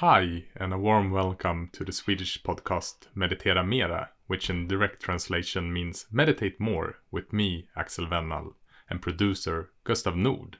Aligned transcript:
Hi, 0.00 0.44
and 0.54 0.72
a 0.72 0.78
warm 0.78 1.10
welcome 1.10 1.70
to 1.72 1.84
the 1.84 1.90
Swedish 1.90 2.40
podcast 2.44 3.08
Meditera 3.16 3.66
Mera, 3.66 4.10
which 4.28 4.48
in 4.48 4.68
direct 4.68 5.02
translation 5.02 5.72
means 5.72 6.06
Meditate 6.12 6.60
More 6.60 6.98
with 7.10 7.32
me, 7.32 7.68
Axel 7.74 8.06
Wennhall, 8.06 8.52
and 8.88 9.02
producer 9.02 9.70
Gustav 9.82 10.14
Nord. 10.14 10.58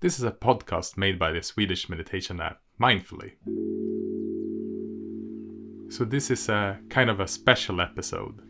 This 0.00 0.18
is 0.18 0.24
a 0.24 0.32
podcast 0.32 0.96
made 0.96 1.20
by 1.20 1.30
the 1.30 1.40
Swedish 1.40 1.88
meditation 1.88 2.40
app 2.40 2.60
Mindfully. 2.80 3.34
So, 5.92 6.04
this 6.04 6.28
is 6.28 6.48
a 6.48 6.80
kind 6.90 7.10
of 7.10 7.20
a 7.20 7.28
special 7.28 7.80
episode. 7.80 8.42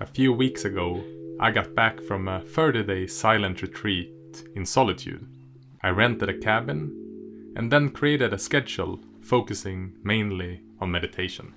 A 0.00 0.06
few 0.06 0.32
weeks 0.32 0.64
ago, 0.64 1.00
I 1.38 1.52
got 1.52 1.76
back 1.76 2.00
from 2.00 2.26
a 2.26 2.40
30 2.40 2.82
day 2.82 3.06
silent 3.06 3.62
retreat 3.62 4.12
in 4.56 4.66
solitude. 4.66 5.28
I 5.80 5.90
rented 5.90 6.28
a 6.28 6.36
cabin 6.36 7.52
and 7.54 7.70
then 7.70 7.90
created 7.90 8.32
a 8.32 8.38
schedule 8.38 8.98
focusing 9.28 9.92
mainly 10.02 10.62
on 10.80 10.90
meditation. 10.90 11.52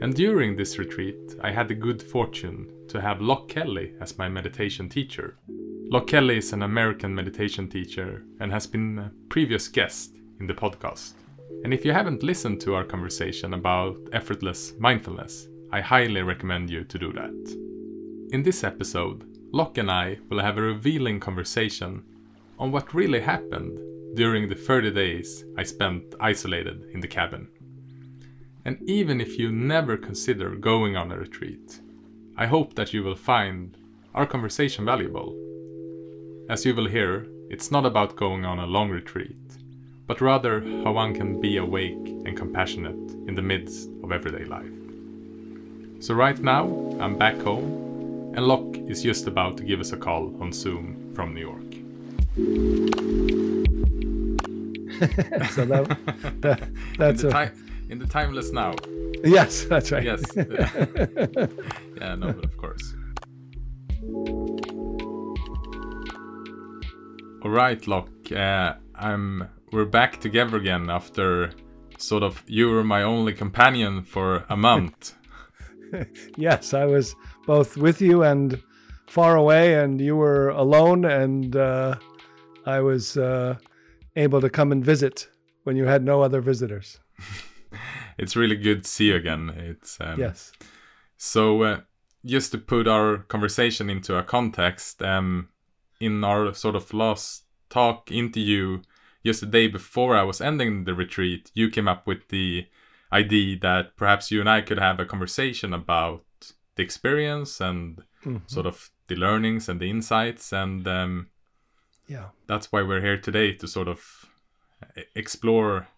And 0.00 0.14
during 0.14 0.54
this 0.54 0.78
retreat, 0.78 1.34
I 1.42 1.50
had 1.50 1.66
the 1.66 1.74
good 1.74 2.00
fortune 2.00 2.72
to 2.88 3.00
have 3.00 3.20
Loch 3.20 3.48
Kelly 3.48 3.94
as 4.00 4.16
my 4.16 4.28
meditation 4.28 4.88
teacher. 4.88 5.36
Loch 5.90 6.06
Kelly 6.06 6.38
is 6.38 6.52
an 6.52 6.62
American 6.62 7.12
meditation 7.12 7.68
teacher 7.68 8.24
and 8.38 8.52
has 8.52 8.68
been 8.68 8.98
a 9.00 9.12
previous 9.28 9.66
guest 9.66 10.14
in 10.38 10.46
the 10.46 10.54
podcast. 10.54 11.14
And 11.64 11.74
if 11.74 11.84
you 11.84 11.92
haven't 11.92 12.22
listened 12.22 12.60
to 12.60 12.74
our 12.76 12.84
conversation 12.84 13.54
about 13.54 13.98
effortless 14.12 14.74
mindfulness, 14.78 15.48
I 15.72 15.80
highly 15.80 16.22
recommend 16.22 16.70
you 16.70 16.84
to 16.84 16.98
do 16.98 17.12
that. 17.14 17.56
In 18.32 18.44
this 18.44 18.62
episode, 18.62 19.24
Loch 19.52 19.76
and 19.78 19.90
I 19.90 20.18
will 20.30 20.40
have 20.40 20.56
a 20.56 20.62
revealing 20.62 21.18
conversation 21.18 22.04
on 22.60 22.70
what 22.70 22.94
really 22.94 23.20
happened 23.20 23.80
during 24.14 24.48
the 24.48 24.54
30 24.54 24.90
days 24.90 25.44
I 25.56 25.62
spent 25.62 26.14
isolated 26.20 26.84
in 26.92 27.00
the 27.00 27.08
cabin. 27.08 27.48
And 28.64 28.78
even 28.88 29.20
if 29.20 29.38
you 29.38 29.50
never 29.50 29.96
consider 29.96 30.56
going 30.56 30.96
on 30.96 31.12
a 31.12 31.18
retreat, 31.18 31.80
I 32.36 32.46
hope 32.46 32.74
that 32.74 32.92
you 32.92 33.02
will 33.02 33.16
find 33.16 33.76
our 34.14 34.26
conversation 34.26 34.84
valuable. 34.84 35.36
As 36.48 36.64
you 36.64 36.74
will 36.74 36.88
hear, 36.88 37.26
it's 37.50 37.70
not 37.70 37.86
about 37.86 38.16
going 38.16 38.44
on 38.44 38.58
a 38.58 38.66
long 38.66 38.90
retreat, 38.90 39.36
but 40.06 40.20
rather 40.20 40.60
how 40.84 40.92
one 40.92 41.14
can 41.14 41.40
be 41.40 41.56
awake 41.56 42.06
and 42.24 42.36
compassionate 42.36 43.12
in 43.26 43.34
the 43.34 43.42
midst 43.42 43.88
of 44.02 44.12
everyday 44.12 44.44
life. 44.44 44.70
So, 46.00 46.14
right 46.14 46.38
now, 46.38 46.66
I'm 47.00 47.16
back 47.16 47.40
home, 47.40 48.32
and 48.36 48.46
Loch 48.46 48.76
is 48.88 49.02
just 49.02 49.26
about 49.26 49.56
to 49.56 49.64
give 49.64 49.80
us 49.80 49.92
a 49.92 49.96
call 49.96 50.32
on 50.40 50.52
Zoom 50.52 51.12
from 51.14 51.34
New 51.34 51.40
York. 51.40 51.64
so 55.50 55.64
that, 55.64 55.96
that 56.40 56.68
that's 56.98 57.22
in 57.22 57.30
the, 57.30 57.36
a, 57.36 57.52
in 57.90 57.98
the 57.98 58.06
timeless 58.06 58.52
now. 58.52 58.74
yes, 59.24 59.64
that's 59.64 59.92
right. 59.92 60.04
Yes. 60.04 60.22
yeah, 60.36 62.14
no, 62.16 62.32
but 62.32 62.44
of 62.44 62.56
course. 62.56 62.94
All 67.42 67.50
right, 67.50 67.86
Loch. 67.86 68.32
Uh, 68.32 68.74
I'm. 68.94 69.48
We're 69.70 69.84
back 69.84 70.18
together 70.20 70.56
again 70.56 70.90
after 70.90 71.52
sort 71.98 72.22
of 72.22 72.42
you 72.46 72.68
were 72.70 72.84
my 72.84 73.02
only 73.02 73.32
companion 73.32 74.02
for 74.02 74.44
a 74.48 74.56
month. 74.56 75.14
yes, 76.36 76.74
I 76.74 76.84
was 76.84 77.14
both 77.46 77.76
with 77.76 78.00
you 78.00 78.24
and 78.24 78.60
far 79.06 79.36
away, 79.36 79.74
and 79.74 80.00
you 80.00 80.16
were 80.16 80.48
alone, 80.48 81.04
and 81.04 81.54
uh, 81.54 81.96
I 82.66 82.80
was 82.80 83.16
uh, 83.16 83.56
able 84.18 84.40
to 84.40 84.50
come 84.50 84.72
and 84.72 84.84
visit 84.84 85.28
when 85.64 85.76
you 85.76 85.86
had 85.86 86.04
no 86.04 86.22
other 86.22 86.40
visitors. 86.40 87.00
it's 88.18 88.36
really 88.36 88.56
good 88.56 88.82
to 88.82 88.88
see 88.88 89.06
you 89.06 89.16
again. 89.16 89.50
It's 89.56 89.98
um, 90.00 90.18
yes. 90.18 90.52
So 91.16 91.62
uh, 91.62 91.80
just 92.24 92.52
to 92.52 92.58
put 92.58 92.86
our 92.86 93.18
conversation 93.18 93.88
into 93.90 94.16
a 94.16 94.22
context, 94.22 95.02
um, 95.02 95.48
in 96.00 96.24
our 96.24 96.54
sort 96.54 96.76
of 96.76 96.92
last 96.92 97.44
talk 97.70 98.10
interview 98.10 98.80
just 99.24 99.40
the 99.40 99.46
day 99.46 99.66
before 99.68 100.16
I 100.16 100.22
was 100.22 100.40
ending 100.40 100.84
the 100.84 100.94
retreat, 100.94 101.50
you 101.52 101.68
came 101.68 101.88
up 101.88 102.06
with 102.06 102.28
the 102.28 102.66
idea 103.12 103.58
that 103.60 103.96
perhaps 103.96 104.30
you 104.30 104.40
and 104.40 104.48
I 104.48 104.60
could 104.60 104.78
have 104.78 105.00
a 105.00 105.04
conversation 105.04 105.74
about 105.74 106.24
the 106.76 106.82
experience 106.82 107.60
and 107.60 108.02
mm-hmm. 108.24 108.38
sort 108.46 108.66
of 108.66 108.90
the 109.08 109.16
learnings 109.16 109.68
and 109.68 109.80
the 109.80 109.90
insights 109.90 110.52
and 110.52 110.86
um, 110.86 111.28
yeah. 112.08 112.28
That's 112.46 112.72
why 112.72 112.82
we're 112.82 113.02
here 113.02 113.18
today 113.18 113.52
to 113.52 113.68
sort 113.68 113.86
of 113.86 114.24
explore 115.14 115.88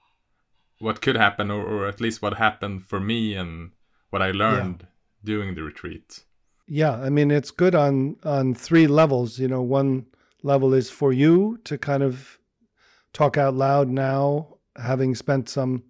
what 0.80 1.00
could 1.00 1.16
happen 1.16 1.50
or, 1.50 1.62
or 1.62 1.86
at 1.86 2.00
least 2.00 2.20
what 2.20 2.34
happened 2.34 2.82
for 2.84 2.98
me 2.98 3.34
and 3.34 3.70
what 4.08 4.22
i 4.22 4.30
learned 4.30 4.80
yeah. 4.80 4.86
during 5.24 5.54
the 5.54 5.62
retreat. 5.62 6.24
Yeah 6.66 6.92
i 7.00 7.10
mean 7.10 7.30
it's 7.30 7.50
good 7.50 7.74
on 7.74 8.16
on 8.24 8.54
three 8.54 8.86
levels 8.86 9.38
you 9.38 9.48
know. 9.48 9.62
One 9.62 10.06
level 10.42 10.74
is 10.74 10.90
for 10.90 11.12
you 11.12 11.58
to 11.64 11.78
kind 11.78 12.02
of 12.02 12.38
talk 13.12 13.36
out 13.36 13.54
loud 13.54 13.88
now 13.88 14.56
having 14.76 15.14
spent 15.14 15.48
some 15.48 15.84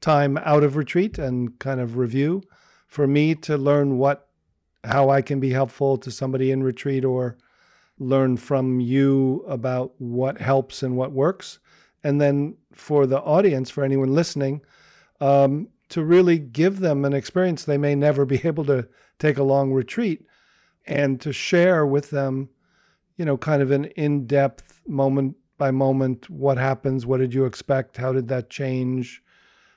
time 0.00 0.36
out 0.38 0.62
of 0.62 0.76
retreat 0.76 1.18
and 1.18 1.58
kind 1.58 1.80
of 1.80 1.96
review. 1.96 2.42
For 2.86 3.06
me 3.06 3.34
to 3.34 3.58
learn 3.58 3.98
what 3.98 4.28
how 4.84 5.10
i 5.10 5.20
can 5.20 5.40
be 5.40 5.50
helpful 5.50 5.98
to 5.98 6.10
somebody 6.10 6.52
in 6.52 6.62
retreat 6.62 7.04
or 7.04 7.36
learn 7.98 8.36
from 8.36 8.80
you 8.80 9.44
about 9.48 9.92
what 9.98 10.40
helps 10.40 10.82
and 10.82 10.96
what 10.96 11.12
works. 11.12 11.58
And 12.04 12.20
then 12.20 12.56
for 12.72 13.06
the 13.06 13.20
audience, 13.20 13.70
for 13.70 13.84
anyone 13.84 14.14
listening, 14.14 14.62
um, 15.20 15.68
to 15.88 16.04
really 16.04 16.38
give 16.38 16.80
them 16.80 17.04
an 17.04 17.12
experience 17.12 17.64
they 17.64 17.78
may 17.78 17.94
never 17.94 18.24
be 18.24 18.40
able 18.44 18.64
to 18.66 18.88
take 19.18 19.38
a 19.38 19.42
long 19.42 19.72
retreat 19.72 20.26
and 20.86 21.20
to 21.20 21.32
share 21.32 21.86
with 21.86 22.10
them, 22.10 22.48
you 23.16 23.24
know, 23.24 23.36
kind 23.36 23.62
of 23.62 23.70
an 23.70 23.86
in 23.96 24.26
depth 24.26 24.80
moment 24.86 25.36
by 25.58 25.70
moment 25.70 26.30
what 26.30 26.56
happens, 26.56 27.04
what 27.04 27.18
did 27.18 27.34
you 27.34 27.44
expect, 27.44 27.96
how 27.96 28.12
did 28.12 28.28
that 28.28 28.48
change, 28.48 29.22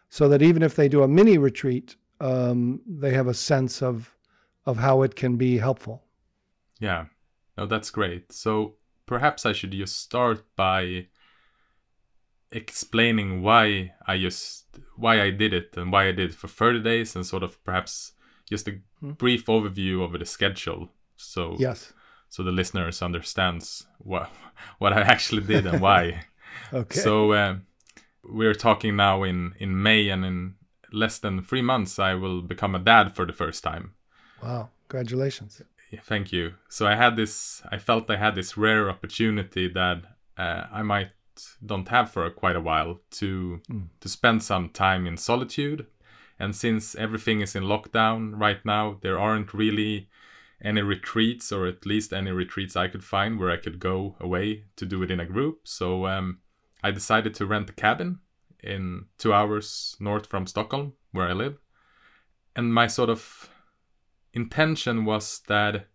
so 0.10 0.30
that 0.30 0.42
even 0.42 0.62
if 0.62 0.76
they 0.76 0.88
do 0.88 1.04
a 1.04 1.08
mini 1.08 1.38
retreat, 1.38 1.96
um, 2.20 2.80
they 2.88 3.12
have 3.14 3.28
a 3.28 3.34
sense 3.34 3.82
of 3.82 4.16
of 4.68 4.78
how 4.78 5.02
it 5.02 5.16
can 5.16 5.38
be 5.38 5.58
helpful. 5.58 6.04
Yeah, 6.80 7.06
Oh, 7.58 7.66
that's 7.66 7.90
great. 7.90 8.32
So 8.32 8.76
perhaps 9.06 9.46
I 9.46 9.54
should 9.54 9.72
just 9.72 10.00
start 10.00 10.44
by 10.56 11.08
explaining 12.52 13.42
why 13.42 13.94
I 14.06 14.18
just 14.18 14.66
why 14.96 15.22
I 15.22 15.32
did 15.32 15.54
it 15.54 15.76
and 15.78 15.92
why 15.92 16.08
I 16.08 16.12
did 16.12 16.32
it 16.32 16.36
for 16.36 16.48
30 16.48 16.82
days 16.82 17.16
and 17.16 17.26
sort 17.26 17.44
of 17.44 17.64
perhaps 17.64 18.14
just 18.50 18.68
a 18.68 18.80
hmm. 19.00 19.12
brief 19.12 19.46
overview 19.46 20.04
of 20.04 20.18
the 20.18 20.26
schedule. 20.26 20.90
So 21.16 21.56
yes, 21.60 21.94
so 22.30 22.44
the 22.44 22.52
listeners 22.52 23.02
understands 23.02 23.86
what 24.00 24.30
what 24.80 24.94
I 24.94 25.02
actually 25.02 25.44
did 25.44 25.66
and 25.68 25.82
why. 25.82 26.26
okay. 26.74 27.00
So 27.00 27.34
uh, 27.34 27.56
we're 28.24 28.56
talking 28.56 28.96
now 28.96 29.24
in 29.24 29.54
in 29.60 29.82
May 29.82 30.10
and 30.10 30.26
in 30.26 30.56
less 30.92 31.20
than 31.20 31.42
three 31.42 31.62
months 31.62 32.00
I 32.00 32.16
will 32.16 32.42
become 32.42 32.76
a 32.76 32.80
dad 32.80 33.16
for 33.16 33.26
the 33.26 33.34
first 33.34 33.64
time. 33.64 33.94
Wow! 34.44 34.70
Congratulations 34.90 35.62
thank 36.00 36.32
you. 36.32 36.54
So 36.70 36.88
I 36.88 36.96
had 36.96 37.16
this. 37.16 37.62
I 37.70 37.78
felt 37.78 38.10
I 38.10 38.18
had 38.18 38.36
this 38.36 38.56
rare 38.56 38.90
opportunity 38.90 39.68
that 39.68 40.04
uh, 40.38 40.64
I 40.72 40.84
might 40.84 41.12
don't 41.66 41.88
have 41.88 42.12
for 42.12 42.30
quite 42.30 42.56
a 42.56 42.62
while 42.62 43.02
to 43.12 43.62
mm. 43.70 43.88
to 44.00 44.10
spend 44.10 44.44
some 44.44 44.70
time 44.70 45.06
in 45.08 45.18
solitude. 45.18 45.88
And 46.40 46.56
since 46.56 46.96
everything 46.96 47.42
is 47.42 47.56
in 47.56 47.64
lockdown 47.64 48.40
right 48.40 48.66
now, 48.66 48.98
there 49.02 49.20
aren't 49.20 49.54
really 49.54 50.10
any 50.64 50.82
retreats, 50.82 51.52
or 51.52 51.68
at 51.68 51.86
least 51.86 52.14
any 52.14 52.32
retreats 52.32 52.76
I 52.76 52.88
could 52.88 53.04
find 53.04 53.40
where 53.40 53.52
I 53.52 53.58
could 53.58 53.80
go 53.80 54.16
away 54.20 54.64
to 54.78 54.86
do 54.86 55.04
it 55.04 55.12
in 55.12 55.20
a 55.20 55.26
group. 55.26 55.68
So 55.68 56.08
um, 56.08 56.40
I 56.84 56.92
decided 56.92 57.36
to 57.36 57.46
rent 57.46 57.70
a 57.70 57.74
cabin 57.74 58.20
in 58.64 59.06
two 59.18 59.34
hours 59.34 59.96
north 60.00 60.26
from 60.28 60.48
Stockholm, 60.48 60.94
where 61.12 61.28
I 61.28 61.34
live. 61.34 61.58
And 62.56 62.74
my 62.74 62.88
sort 62.88 63.10
of 63.10 63.51
intention 64.34 65.06
was 65.06 65.42
that 65.48 65.88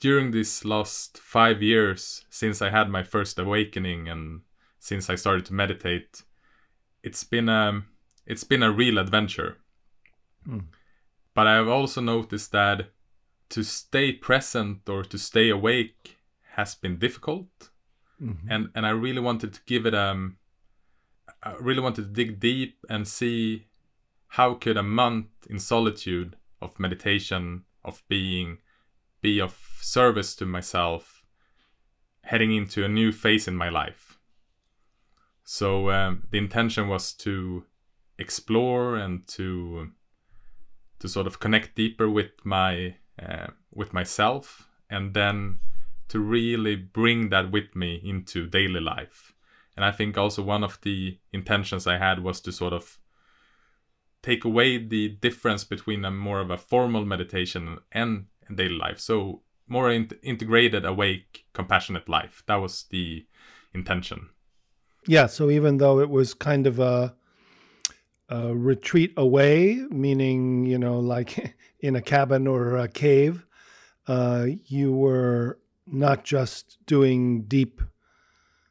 during 0.00 0.30
these 0.30 0.64
last 0.64 1.18
five 1.18 1.62
years 1.62 2.24
since 2.30 2.60
I 2.60 2.70
had 2.70 2.90
my 2.90 3.02
first 3.02 3.38
awakening 3.38 4.08
and 4.08 4.42
since 4.78 5.10
I 5.10 5.14
started 5.14 5.46
to 5.46 5.54
meditate, 5.54 6.22
it's 7.02 7.24
been 7.24 7.48
a 7.48 7.82
it's 8.26 8.44
been 8.44 8.62
a 8.62 8.72
real 8.72 8.98
adventure. 8.98 9.58
Mm. 10.46 10.66
But 11.34 11.46
I've 11.46 11.68
also 11.68 12.00
noticed 12.00 12.52
that 12.52 12.90
to 13.50 13.62
stay 13.62 14.12
present 14.12 14.88
or 14.88 15.02
to 15.04 15.18
stay 15.18 15.48
awake 15.50 16.18
has 16.54 16.74
been 16.74 16.98
difficult, 16.98 17.70
mm-hmm. 18.20 18.50
and 18.50 18.70
and 18.74 18.86
I 18.86 18.90
really 18.90 19.20
wanted 19.20 19.54
to 19.54 19.60
give 19.66 19.86
it 19.86 19.94
um 19.94 20.36
I 21.42 21.54
really 21.60 21.80
wanted 21.80 22.02
to 22.02 22.12
dig 22.12 22.40
deep 22.40 22.78
and 22.88 23.06
see 23.06 23.66
how 24.28 24.54
could 24.54 24.76
a 24.76 24.82
month 24.82 25.28
in 25.48 25.58
solitude 25.58 26.36
of 26.60 26.78
meditation, 26.80 27.64
of 27.84 28.02
being, 28.08 28.58
be 29.20 29.40
of 29.40 29.78
service 29.80 30.34
to 30.36 30.46
myself 30.46 31.16
heading 32.26 32.54
into 32.54 32.84
a 32.84 32.88
new 32.88 33.12
phase 33.12 33.46
in 33.46 33.54
my 33.54 33.68
life. 33.68 34.18
So 35.44 35.90
um, 35.90 36.24
the 36.30 36.38
intention 36.38 36.88
was 36.88 37.12
to 37.14 37.64
explore 38.18 38.96
and 38.96 39.26
to 39.28 39.90
to 40.98 41.08
sort 41.08 41.26
of 41.26 41.38
connect 41.38 41.76
deeper 41.76 42.08
with 42.10 42.32
my 42.42 42.96
uh, 43.22 43.48
with 43.72 43.92
myself, 43.92 44.68
and 44.90 45.14
then 45.14 45.58
to 46.08 46.18
really 46.18 46.74
bring 46.74 47.28
that 47.30 47.52
with 47.52 47.76
me 47.76 48.00
into 48.04 48.46
daily 48.46 48.80
life. 48.80 49.32
And 49.76 49.84
I 49.84 49.92
think 49.92 50.18
also 50.18 50.42
one 50.42 50.64
of 50.64 50.80
the 50.82 51.18
intentions 51.32 51.86
I 51.86 51.98
had 51.98 52.22
was 52.22 52.40
to 52.42 52.52
sort 52.52 52.72
of 52.72 52.98
take 54.26 54.44
away 54.44 54.76
the 54.76 55.08
difference 55.08 55.62
between 55.62 56.04
a 56.04 56.10
more 56.10 56.40
of 56.40 56.50
a 56.50 56.58
formal 56.58 57.04
meditation 57.04 57.78
and 57.92 58.26
daily 58.52 58.74
life. 58.74 58.98
So 58.98 59.42
more 59.68 59.90
in- 59.92 60.18
integrated, 60.20 60.84
awake, 60.84 61.44
compassionate 61.52 62.08
life. 62.08 62.42
That 62.46 62.56
was 62.56 62.86
the 62.90 63.24
intention. 63.72 64.30
Yeah. 65.06 65.26
So 65.26 65.48
even 65.48 65.76
though 65.76 66.00
it 66.00 66.10
was 66.10 66.34
kind 66.34 66.66
of 66.66 66.80
a, 66.80 67.14
a 68.28 68.52
retreat 68.52 69.12
away, 69.16 69.76
meaning 69.90 70.66
you 70.66 70.78
know, 70.78 70.98
like 70.98 71.54
in 71.80 71.94
a 71.94 72.02
cabin 72.02 72.48
or 72.48 72.76
a 72.76 72.88
cave, 72.88 73.46
uh, 74.08 74.46
you 74.64 74.92
were 74.92 75.60
not 75.86 76.24
just 76.24 76.78
doing 76.86 77.42
deep 77.42 77.80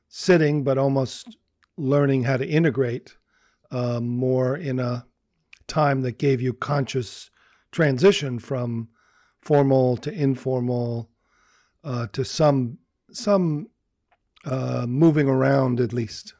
sitting, 0.10 0.66
but 0.66 0.78
almost 0.78 1.38
learning 1.78 2.24
how 2.24 2.36
to 2.36 2.46
integrate 2.46 3.16
uh, 3.72 4.02
more 4.02 4.58
in 4.58 4.80
a 4.80 5.06
time 5.68 6.02
that 6.02 6.18
gave 6.18 6.42
you 6.42 6.54
conscious 6.54 7.30
transition 7.72 8.40
from 8.40 8.90
formal 9.42 9.98
to 9.98 10.12
informal 10.12 11.10
uh, 11.84 12.08
to 12.14 12.26
some 12.26 12.80
some 13.12 13.68
uh, 14.46 14.86
moving 14.88 15.28
around 15.28 15.80
at 15.80 15.94
least. 15.94 16.34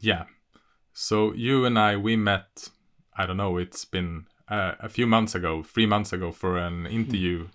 Yeah. 0.00 0.24
So 0.92 1.32
you 1.34 1.64
and 1.64 1.78
I 1.78 1.96
we 1.96 2.16
met. 2.16 2.68
I 3.16 3.26
don't 3.26 3.36
know. 3.36 3.56
It's 3.58 3.84
been 3.84 4.26
uh, 4.48 4.72
a 4.80 4.88
few 4.88 5.06
months 5.06 5.34
ago, 5.34 5.62
three 5.62 5.86
months 5.86 6.12
ago, 6.12 6.32
for 6.32 6.58
an 6.58 6.86
interview 6.86 7.48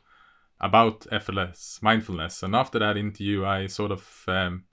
about 0.59 1.05
effortless 1.11 1.79
mindfulness, 1.81 2.41
and 2.43 2.55
after 2.55 2.79
that 2.79 2.97
interview, 2.97 3.45
I 3.45 3.67
sort 3.67 3.91
of 3.91 4.23
um, 4.27 4.65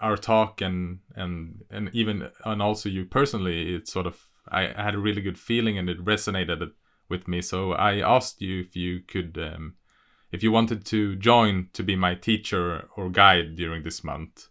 our 0.00 0.16
talk 0.16 0.60
and 0.60 1.00
and 1.14 1.62
and 1.70 1.90
even 1.92 2.30
and 2.44 2.62
also 2.62 2.88
you 2.88 3.04
personally, 3.04 3.74
it 3.74 3.88
sort 3.88 4.06
of 4.06 4.29
I, 4.48 4.68
I 4.74 4.82
had 4.82 4.94
a 4.94 4.98
really 4.98 5.22
good 5.22 5.38
feeling 5.38 5.78
and 5.78 5.88
it 5.88 6.04
resonated 6.04 6.70
with 7.08 7.28
me. 7.28 7.42
So 7.42 7.72
I 7.72 8.00
asked 8.00 8.40
you 8.40 8.60
if 8.60 8.76
you 8.76 9.00
could, 9.00 9.38
um, 9.38 9.74
if 10.32 10.42
you 10.42 10.52
wanted 10.52 10.84
to 10.86 11.16
join 11.16 11.68
to 11.72 11.82
be 11.82 11.96
my 11.96 12.14
teacher 12.14 12.88
or 12.96 13.10
guide 13.10 13.56
during 13.56 13.82
this 13.82 14.04
month, 14.04 14.48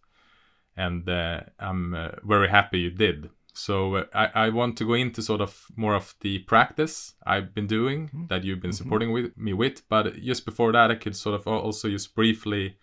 and 0.75 1.09
uh, 1.09 1.41
I'm 1.59 1.93
uh, 1.93 2.09
very 2.23 2.49
happy 2.49 2.79
you 2.79 2.91
did. 2.91 3.29
So 3.53 3.95
uh, 3.95 4.05
I, 4.13 4.45
I 4.45 4.49
want 4.49 4.77
to 4.77 4.85
go 4.85 4.93
into 4.93 5.21
sort 5.21 5.41
of 5.41 5.65
more 5.75 5.93
of 5.93 6.15
the 6.21 6.39
practice 6.39 7.15
I've 7.25 7.53
been 7.53 7.67
doing 7.67 8.07
mm-hmm. 8.07 8.27
that 8.27 8.43
you've 8.43 8.61
been 8.61 8.71
mm-hmm. 8.71 8.83
supporting 8.83 9.11
with 9.11 9.37
me 9.37 9.53
with, 9.53 9.87
but 9.89 10.15
just 10.21 10.45
before 10.45 10.71
that, 10.71 10.91
I 10.91 10.95
could 10.95 11.15
sort 11.15 11.35
of 11.35 11.47
also 11.47 11.89
just 11.89 12.15
briefly 12.15 12.77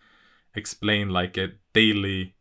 explain 0.55 1.11
like 1.11 1.37
a 1.39 1.53
daily 1.73 2.36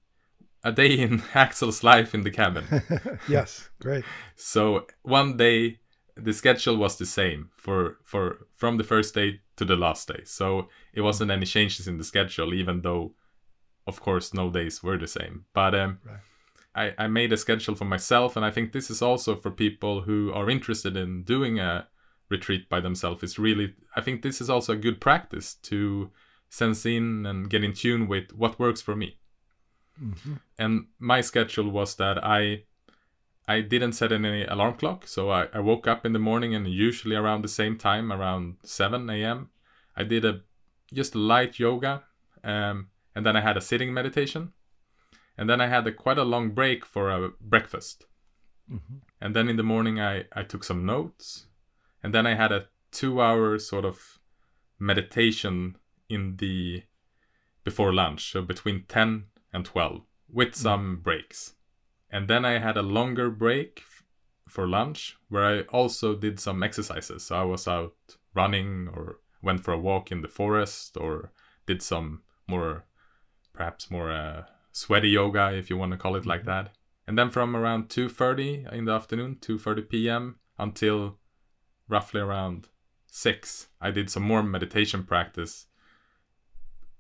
a 0.66 0.72
day 0.72 1.00
in 1.00 1.24
Axel's 1.34 1.84
life 1.84 2.14
in 2.14 2.24
the 2.24 2.32
cabin. 2.32 2.66
yes, 3.30 3.70
great. 3.80 4.04
So 4.36 4.88
one 5.04 5.38
day 5.38 5.80
the 6.18 6.34
schedule 6.34 6.76
was 6.76 6.98
the 6.98 7.06
same 7.06 7.52
for 7.56 7.98
for 8.04 8.48
from 8.56 8.78
the 8.78 8.84
first 8.84 9.14
day 9.14 9.42
to 9.58 9.64
the 9.64 9.76
last 9.76 10.08
day. 10.08 10.24
So 10.26 10.68
it 10.94 11.02
wasn't 11.02 11.32
any 11.32 11.46
changes 11.46 11.88
in 11.88 11.98
the 11.98 12.04
schedule, 12.04 12.54
even 12.54 12.82
though, 12.82 13.14
of 13.86 14.02
course, 14.02 14.34
no 14.34 14.50
days 14.50 14.84
were 14.84 14.98
the 14.98 15.08
same. 15.08 15.46
But 15.54 15.76
um, 15.76 16.00
right. 16.04 16.94
I 16.98 17.06
I 17.06 17.08
made 17.08 17.32
a 17.32 17.38
schedule 17.38 17.76
for 17.76 17.86
myself, 17.86 18.36
and 18.36 18.46
I 18.46 18.52
think 18.52 18.72
this 18.72 18.90
is 18.90 19.02
also 19.02 19.36
for 19.36 19.52
people 19.52 20.02
who 20.02 20.34
are 20.34 20.50
interested 20.50 20.98
in 20.98 21.24
doing 21.24 21.60
a 21.60 21.88
retreat 22.30 22.68
by 22.70 22.80
themselves. 22.80 23.22
It's 23.24 23.38
really 23.38 23.76
I 23.96 24.02
think 24.02 24.24
this 24.24 24.42
is 24.42 24.50
also 24.50 24.74
a 24.74 24.84
good 24.86 25.00
practice 25.00 25.54
to 25.70 26.12
sense 26.50 26.86
in 26.86 27.26
and 27.26 27.50
get 27.50 27.64
in 27.64 27.74
tune 27.74 28.08
with 28.08 28.34
what 28.34 28.60
works 28.60 28.82
for 28.82 28.96
me. 28.96 29.20
Mm-hmm. 30.02 30.34
And 30.58 30.88
my 31.00 31.22
schedule 31.22 31.70
was 31.70 31.96
that 31.96 32.24
I 32.24 32.64
I 33.48 33.62
didn't 33.62 33.94
set 33.94 34.12
any 34.12 34.44
alarm 34.44 34.76
clock, 34.76 35.08
so 35.08 35.30
I, 35.30 35.48
I 35.54 35.60
woke 35.60 35.88
up 35.88 36.06
in 36.06 36.14
the 36.14 36.20
morning 36.20 36.56
and 36.56 36.68
usually 36.68 37.16
around 37.16 37.44
the 37.44 37.48
same 37.48 37.78
time, 37.78 38.12
around 38.12 38.56
7 38.64 39.08
a.m. 39.10 39.50
I 39.96 40.04
did 40.04 40.26
a 40.26 40.42
just 40.92 41.14
light 41.14 41.60
yoga, 41.60 42.04
um, 42.44 42.88
and 43.14 43.26
then 43.26 43.36
I 43.36 43.42
had 43.42 43.56
a 43.56 43.62
sitting 43.62 43.94
meditation, 43.94 44.54
and 45.38 45.50
then 45.50 45.62
I 45.62 45.68
had 45.68 45.86
a, 45.86 45.92
quite 45.92 46.18
a 46.18 46.24
long 46.24 46.52
break 46.52 46.86
for 46.86 47.12
a 47.12 47.30
breakfast, 47.40 48.06
mm-hmm. 48.72 48.96
and 49.22 49.36
then 49.36 49.48
in 49.48 49.58
the 49.58 49.64
morning 49.64 50.00
I 50.00 50.26
I 50.34 50.44
took 50.44 50.64
some 50.64 50.86
notes, 50.86 51.46
and 52.02 52.14
then 52.14 52.26
I 52.26 52.34
had 52.36 52.52
a 52.52 52.68
two-hour 52.92 53.60
sort 53.60 53.86
of 53.86 54.20
meditation 54.80 55.78
in 56.10 56.38
the 56.38 56.84
before 57.64 57.94
lunch, 57.94 58.32
so 58.32 58.42
between 58.42 58.86
10 58.88 59.26
and 59.56 59.66
12 59.66 60.02
with 60.32 60.50
mm. 60.50 60.56
some 60.56 60.98
breaks. 60.98 61.54
And 62.12 62.28
then 62.28 62.46
I 62.46 62.60
had 62.60 62.78
a 62.78 62.84
longer 62.84 63.30
break 63.30 63.82
f- 63.82 64.04
for 64.48 64.68
lunch 64.68 65.18
where 65.30 65.46
I 65.46 65.62
also 65.62 66.16
did 66.16 66.40
some 66.40 66.62
exercises. 66.62 67.26
So 67.26 67.36
I 67.36 67.44
was 67.44 67.68
out 67.68 67.96
running 68.34 68.90
or 68.94 69.22
went 69.42 69.62
for 69.64 69.74
a 69.74 69.80
walk 69.80 70.12
in 70.12 70.22
the 70.22 70.28
forest 70.28 70.98
or 70.98 71.32
did 71.66 71.82
some 71.82 72.22
more, 72.48 72.86
perhaps 73.54 73.90
more 73.90 74.12
uh, 74.12 74.44
sweaty 74.72 75.10
yoga, 75.10 75.54
if 75.54 75.70
you 75.70 75.78
want 75.78 75.94
to 75.94 75.98
call 75.98 76.16
it 76.16 76.26
like 76.26 76.42
mm-hmm. 76.42 76.66
that. 76.66 76.76
And 77.08 77.18
then 77.18 77.30
from 77.30 77.56
around 77.56 77.90
2:30 77.90 78.74
in 78.74 78.86
the 78.86 78.92
afternoon, 78.92 79.38
2:30 79.40 79.90
p.m. 79.90 80.36
until 80.58 81.18
roughly 81.88 82.20
around 82.20 82.68
6, 83.08 83.68
I 83.80 83.92
did 83.92 84.10
some 84.10 84.24
more 84.24 84.44
meditation 84.44 85.04
practice 85.04 85.68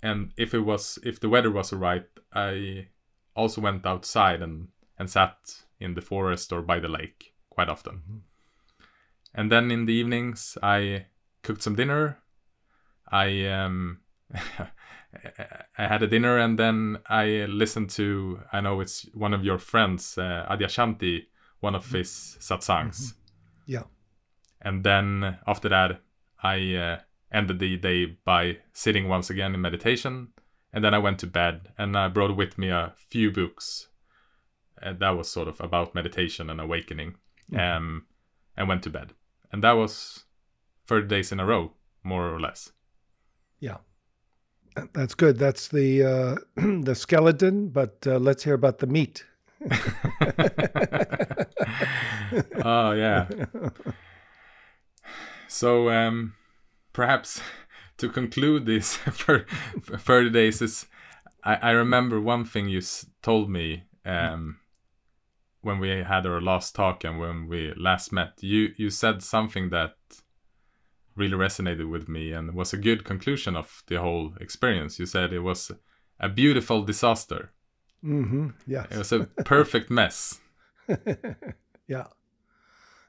and 0.05 0.31
if 0.37 0.53
it 0.53 0.59
was 0.59 0.99
if 1.03 1.19
the 1.19 1.29
weather 1.29 1.51
was 1.51 1.73
right 1.73 2.05
i 2.33 2.87
also 3.35 3.59
went 3.59 3.85
outside 3.85 4.41
and 4.41 4.67
and 4.99 5.09
sat 5.09 5.35
in 5.79 5.95
the 5.95 6.01
forest 6.01 6.53
or 6.53 6.61
by 6.61 6.79
the 6.79 6.87
lake 6.87 7.33
quite 7.49 7.69
often 7.69 7.95
mm-hmm. 7.95 8.17
and 9.33 9.51
then 9.51 9.71
in 9.71 9.85
the 9.85 9.93
evenings 9.93 10.57
i 10.61 11.05
cooked 11.41 11.63
some 11.63 11.75
dinner 11.75 12.19
i 13.11 13.45
um 13.47 13.99
I 15.77 15.87
had 15.87 16.03
a 16.03 16.07
dinner 16.07 16.37
and 16.37 16.59
then 16.59 16.97
I 17.07 17.45
listened 17.47 17.89
to 17.91 18.41
I 18.51 18.59
know 18.59 18.81
it's 18.81 19.07
one 19.13 19.33
of 19.33 19.45
your 19.45 19.57
friends 19.57 20.17
uh, 20.17 20.45
Adyashanti 20.49 21.27
one 21.61 21.73
of 21.73 21.85
mm-hmm. 21.85 21.97
his 21.99 22.37
satsangs 22.41 22.99
mm-hmm. 22.99 23.71
yeah 23.71 23.83
and 24.61 24.83
then 24.83 25.37
after 25.47 25.69
that 25.69 26.01
I 26.43 26.75
uh, 26.75 26.99
ended 27.35 27.59
the 27.59 27.77
day 27.77 28.17
by 28.23 28.57
sitting 28.73 29.07
once 29.09 29.29
again 29.29 29.53
in 29.53 29.61
meditation. 29.61 30.29
And 30.73 30.83
then 30.83 30.93
I 30.93 30.97
went 30.97 31.19
to 31.19 31.27
bed 31.27 31.69
and 31.77 31.97
I 31.97 32.07
brought 32.07 32.35
with 32.35 32.57
me 32.57 32.69
a 32.69 32.93
few 32.97 33.31
books. 33.31 33.89
And 34.81 34.99
that 34.99 35.11
was 35.17 35.29
sort 35.29 35.47
of 35.47 35.61
about 35.61 35.95
meditation 35.95 36.49
and 36.49 36.59
awakening. 36.59 37.15
Mm-hmm. 37.51 37.59
Um, 37.59 38.05
and 38.57 38.67
went 38.67 38.83
to 38.83 38.89
bed. 38.89 39.13
And 39.51 39.63
that 39.63 39.73
was 39.73 40.23
30 40.87 41.07
days 41.07 41.31
in 41.31 41.39
a 41.39 41.45
row, 41.45 41.73
more 42.03 42.33
or 42.33 42.39
less. 42.39 42.71
Yeah. 43.59 43.77
That's 44.93 45.15
good. 45.15 45.37
That's 45.37 45.69
the 45.69 46.03
uh, 46.03 46.35
the 46.81 46.95
skeleton, 46.95 47.69
but 47.69 48.05
uh, 48.05 48.17
let's 48.17 48.43
hear 48.43 48.55
about 48.55 48.79
the 48.79 48.87
meat. 48.87 49.23
oh 52.63 52.91
yeah. 52.91 53.27
So 55.47 55.89
um, 55.89 56.33
perhaps 56.95 57.41
to 57.97 58.09
conclude 58.09 58.65
this 58.65 58.95
for, 59.11 59.45
for 59.83 59.97
30 59.97 60.29
days 60.31 60.61
is 60.61 60.87
I, 61.43 61.55
I 61.55 61.71
remember 61.71 62.19
one 62.19 62.45
thing 62.45 62.69
you 62.69 62.79
s- 62.79 63.05
told 63.21 63.49
me 63.49 63.83
um, 64.05 64.57
when 65.61 65.79
we 65.79 65.89
had 65.89 66.25
our 66.25 66.41
last 66.41 66.73
talk 66.75 67.03
and 67.03 67.19
when 67.19 67.47
we 67.47 67.73
last 67.75 68.11
met. 68.11 68.33
You 68.41 68.73
you 68.77 68.89
said 68.89 69.21
something 69.21 69.69
that 69.69 69.95
really 71.15 71.37
resonated 71.37 71.89
with 71.89 72.09
me 72.09 72.33
and 72.33 72.53
was 72.53 72.73
a 72.73 72.77
good 72.77 73.03
conclusion 73.03 73.55
of 73.55 73.83
the 73.87 73.99
whole 74.01 74.33
experience. 74.41 74.99
You 74.99 75.05
said 75.05 75.31
it 75.33 75.39
was 75.39 75.71
a 76.19 76.29
beautiful 76.29 76.81
disaster. 76.83 77.51
Mm-hmm. 78.03 78.49
yeah 78.67 78.85
it 78.91 78.97
was 78.97 79.11
a 79.11 79.25
perfect 79.45 79.89
mess. 79.89 80.39
Yeah. 81.87 82.07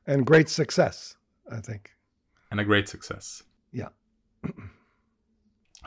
And 0.06 0.26
great 0.26 0.48
success 0.48 1.16
i 1.50 1.60
think. 1.60 1.90
And 2.50 2.60
a 2.60 2.64
great 2.64 2.88
success 2.88 3.42
yeah. 3.76 3.88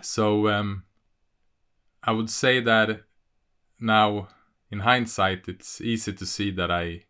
so 0.01 0.47
um, 0.47 0.83
I 2.03 2.11
would 2.11 2.29
say 2.29 2.59
that 2.61 3.01
now, 3.79 4.27
in 4.71 4.79
hindsight, 4.79 5.47
it's 5.47 5.81
easy 5.81 6.13
to 6.13 6.25
see 6.25 6.51
that 6.51 6.69
I 6.71 7.05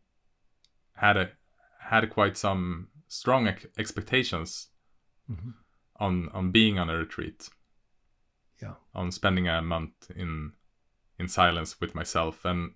had 0.95 1.17
a 1.17 1.29
had 1.89 2.09
quite 2.09 2.37
some 2.37 2.89
strong 3.07 3.47
ex- 3.47 3.65
expectations 3.77 4.67
mm-hmm. 5.29 5.51
on 5.97 6.29
on 6.33 6.51
being 6.51 6.79
on 6.79 6.89
a 6.89 6.97
retreat. 6.97 7.49
Yeah. 8.61 8.75
On 8.93 9.11
spending 9.11 9.47
a 9.47 9.61
month 9.61 10.11
in 10.15 10.53
in 11.17 11.27
silence 11.27 11.79
with 11.81 11.95
myself, 11.95 12.45
and 12.45 12.71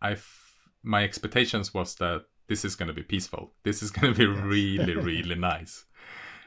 I 0.00 0.12
f- 0.12 0.68
my 0.82 1.04
expectations 1.04 1.74
was 1.74 1.94
that 1.96 2.24
this 2.48 2.64
is 2.64 2.76
going 2.76 2.88
to 2.88 2.94
be 2.94 3.02
peaceful. 3.02 3.52
This 3.64 3.82
is 3.82 3.90
going 3.90 4.14
to 4.14 4.18
be 4.18 4.26
really, 4.26 4.94
really 5.10 5.34
nice, 5.34 5.84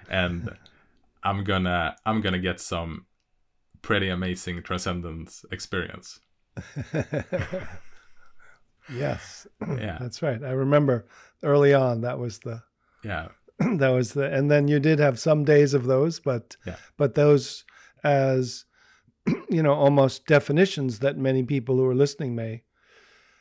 and 0.10 0.56
I'm 1.24 1.44
gonna 1.44 1.96
I'm 2.06 2.22
gonna 2.22 2.40
get 2.40 2.60
some 2.60 3.06
pretty 3.82 4.10
amazing 4.10 4.62
transcendence 4.64 5.46
experience. 5.52 6.20
yes, 8.94 9.48
Yeah. 9.78 9.98
that's 10.00 10.22
right. 10.22 10.44
I 10.44 10.52
remember 10.52 11.08
early 11.44 11.74
on 11.74 12.02
that 12.02 12.20
was 12.20 12.40
the 12.40 12.62
Yeah, 13.04 13.30
that 13.60 13.90
was 13.90 14.14
the 14.14 14.32
and 14.32 14.50
then 14.50 14.68
you 14.68 14.80
did 14.80 15.00
have 15.00 15.20
some 15.20 15.44
days 15.44 15.74
of 15.74 15.86
those 15.86 16.20
but 16.20 16.56
Yeah. 16.66 16.76
but 16.98 17.16
those 17.16 17.66
as 18.04 18.66
you 19.50 19.64
know 19.64 19.74
almost 19.74 20.26
definitions 20.26 21.00
that 21.00 21.18
many 21.18 21.44
people 21.44 21.76
who 21.76 21.86
are 21.86 21.96
listening 21.96 22.36
may 22.36 22.64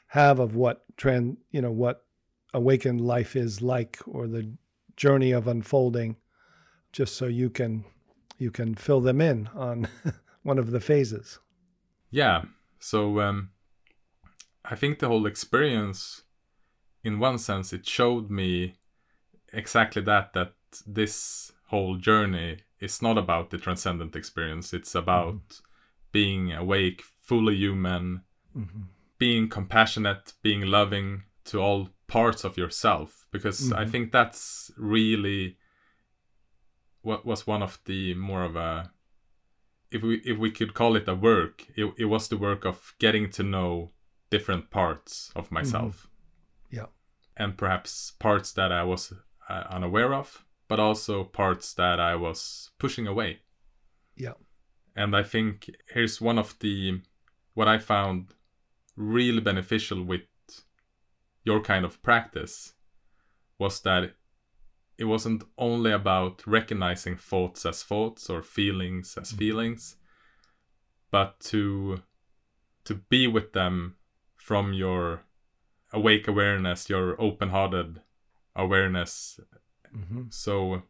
have 0.09 0.39
of 0.39 0.55
what 0.55 0.85
trend 0.97 1.37
you 1.51 1.61
know 1.63 1.71
what 1.73 2.05
awakened 2.55 3.01
life 3.01 3.37
is 3.37 3.61
like 3.63 3.99
or 4.07 4.27
the 4.27 4.51
journey 4.97 5.33
of 5.33 5.47
unfolding 5.47 6.17
just 6.92 7.16
so 7.16 7.26
you 7.26 7.50
can 7.50 7.85
you 8.38 8.50
can 8.50 8.75
fill 8.75 9.00
them 9.00 9.21
in 9.21 9.49
on 9.54 9.88
one 10.42 10.59
of 10.59 10.71
the 10.71 10.80
phases 10.80 11.38
yeah. 12.11 12.42
So 12.78 13.21
um, 13.21 13.50
I 14.64 14.75
think 14.76 14.99
the 14.99 15.09
whole 15.09 15.26
experience, 15.26 16.23
in 17.04 17.18
one 17.18 17.38
sense, 17.38 17.73
it 17.73 17.87
showed 17.87 18.30
me 18.30 18.76
exactly 19.52 20.02
that 20.02 20.33
that 20.33 20.52
this 20.87 21.52
whole 21.66 21.97
journey 21.97 22.59
is 22.80 23.02
not 23.02 23.18
about 23.18 23.50
the 23.50 23.59
transcendent 23.59 24.16
experience. 24.16 24.73
It's 24.73 24.95
about 24.95 25.61
being 26.12 26.52
awake, 26.52 27.02
fully 27.21 27.57
human, 27.57 28.23
mm-hmm. 28.57 28.83
being 29.18 29.49
compassionate, 29.49 30.33
being 30.42 30.62
loving 30.62 31.25
to 31.47 31.61
all 31.61 31.90
parts 32.07 32.45
of 32.45 32.57
yourself. 32.57 33.26
Because 33.30 33.73
I 33.73 33.85
Mhm. 33.85 33.90
think 33.90 34.12
that's 34.12 34.71
really 34.78 35.59
was 37.25 37.47
one 37.47 37.62
of 37.62 37.79
the 37.85 38.15
more 38.15 38.45
of 38.45 38.57
a 38.57 38.93
if 39.91 40.03
we 40.03 40.17
if 40.25 40.38
we 40.38 40.50
could 40.50 40.75
call 40.75 40.97
it 40.97 41.09
a 41.09 41.15
work, 41.15 41.67
it, 41.77 41.93
it 41.97 42.05
was 42.07 42.29
the 42.29 42.37
work 42.37 42.65
of 42.65 42.95
getting 42.99 43.31
to 43.31 43.43
know 43.43 43.91
different 44.31 44.71
parts 44.71 45.33
of 45.35 45.50
myself. 45.50 46.09
Yeah. 46.71 46.87
And 47.37 47.57
perhaps 47.57 48.12
parts 48.19 48.53
that 48.53 48.73
I 48.73 48.83
was 48.83 49.12
uh, 49.49 49.65
unaware 49.71 50.12
of, 50.12 50.45
but 50.67 50.81
also 50.81 51.25
parts 51.25 51.73
that 51.75 51.99
I 52.00 52.15
was 52.17 52.71
pushing 52.79 53.07
away. 53.07 53.38
Yeah. 54.17 54.35
And 54.95 55.17
I 55.17 55.23
think 55.23 55.71
here's 55.95 56.21
one 56.21 56.38
of 56.38 56.59
the 56.59 57.00
what 57.55 57.69
I 57.69 57.79
found 57.79 58.35
really 58.97 59.41
beneficial 59.41 60.03
with 60.03 60.23
your 61.45 61.61
kind 61.61 61.85
of 61.85 62.03
practice 62.03 62.75
was 63.59 63.81
that 63.81 64.12
it 64.99 65.05
wasn't 65.05 65.45
only 65.57 65.93
about 65.93 66.43
recognizing 66.47 67.17
thoughts 67.17 67.64
as 67.64 67.83
thoughts 67.85 68.28
or 68.28 68.43
feelings 68.43 69.17
as 69.17 69.33
feelings 69.33 69.97
but 71.11 71.38
to 71.40 72.02
to 72.85 72.95
be 72.95 73.26
with 73.26 73.52
them 73.52 73.95
from 74.37 74.73
your 74.73 75.23
awake 75.93 76.26
awareness 76.28 76.88
your 76.90 77.21
open-hearted 77.21 78.00
awareness 78.57 79.40
Mm-hmm. 79.97 80.25
so 80.28 80.83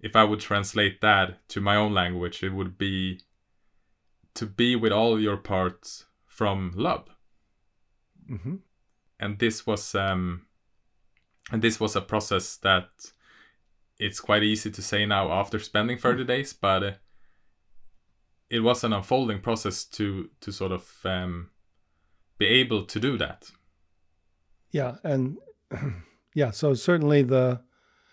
if 0.00 0.16
i 0.16 0.24
would 0.24 0.40
translate 0.40 1.00
that 1.00 1.46
to 1.48 1.60
my 1.60 1.76
own 1.76 1.94
language 1.94 2.42
it 2.42 2.52
would 2.52 2.76
be 2.76 3.20
to 4.34 4.46
be 4.46 4.74
with 4.74 4.90
all 4.92 5.20
your 5.20 5.36
parts 5.36 6.06
from 6.26 6.72
love 6.74 7.06
Mm-hmm. 8.28 8.56
and 9.20 9.38
this 9.38 9.64
was 9.66 9.94
um 9.94 10.46
and 11.50 11.62
this 11.62 11.80
was 11.80 11.96
a 11.96 12.00
process 12.00 12.56
that 12.58 12.88
it's 13.98 14.20
quite 14.20 14.42
easy 14.42 14.70
to 14.70 14.82
say 14.82 15.04
now 15.04 15.30
after 15.30 15.58
spending 15.58 15.98
30 15.98 16.24
days 16.24 16.52
but 16.52 16.82
uh, 16.82 16.92
it 18.48 18.60
was 18.60 18.82
an 18.82 18.92
unfolding 18.92 19.40
process 19.40 19.84
to 19.84 20.30
to 20.40 20.52
sort 20.52 20.72
of 20.72 20.90
um 21.04 21.50
be 22.40 22.46
able 22.46 22.84
to 22.86 22.98
do 22.98 23.16
that. 23.18 23.52
Yeah, 24.72 24.96
and 25.04 25.36
yeah, 26.34 26.50
so 26.50 26.74
certainly 26.74 27.22
the 27.22 27.60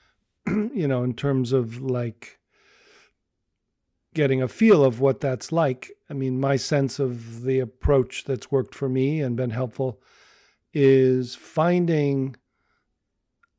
you 0.48 0.88
know, 0.88 1.04
in 1.04 1.16
terms 1.16 1.54
of 1.54 1.82
like 1.82 2.38
getting 4.14 4.42
a 4.42 4.48
feel 4.48 4.84
of 4.84 5.00
what 5.00 5.22
that's 5.22 5.52
like, 5.52 5.92
I 6.10 6.14
mean, 6.14 6.40
my 6.40 6.58
sense 6.58 7.00
of 7.00 7.44
the 7.44 7.60
approach 7.60 8.26
that's 8.26 8.52
worked 8.52 8.76
for 8.76 8.90
me 8.90 9.22
and 9.22 9.36
been 9.36 9.52
helpful 9.52 10.02
is 10.74 11.36
finding 11.36 12.36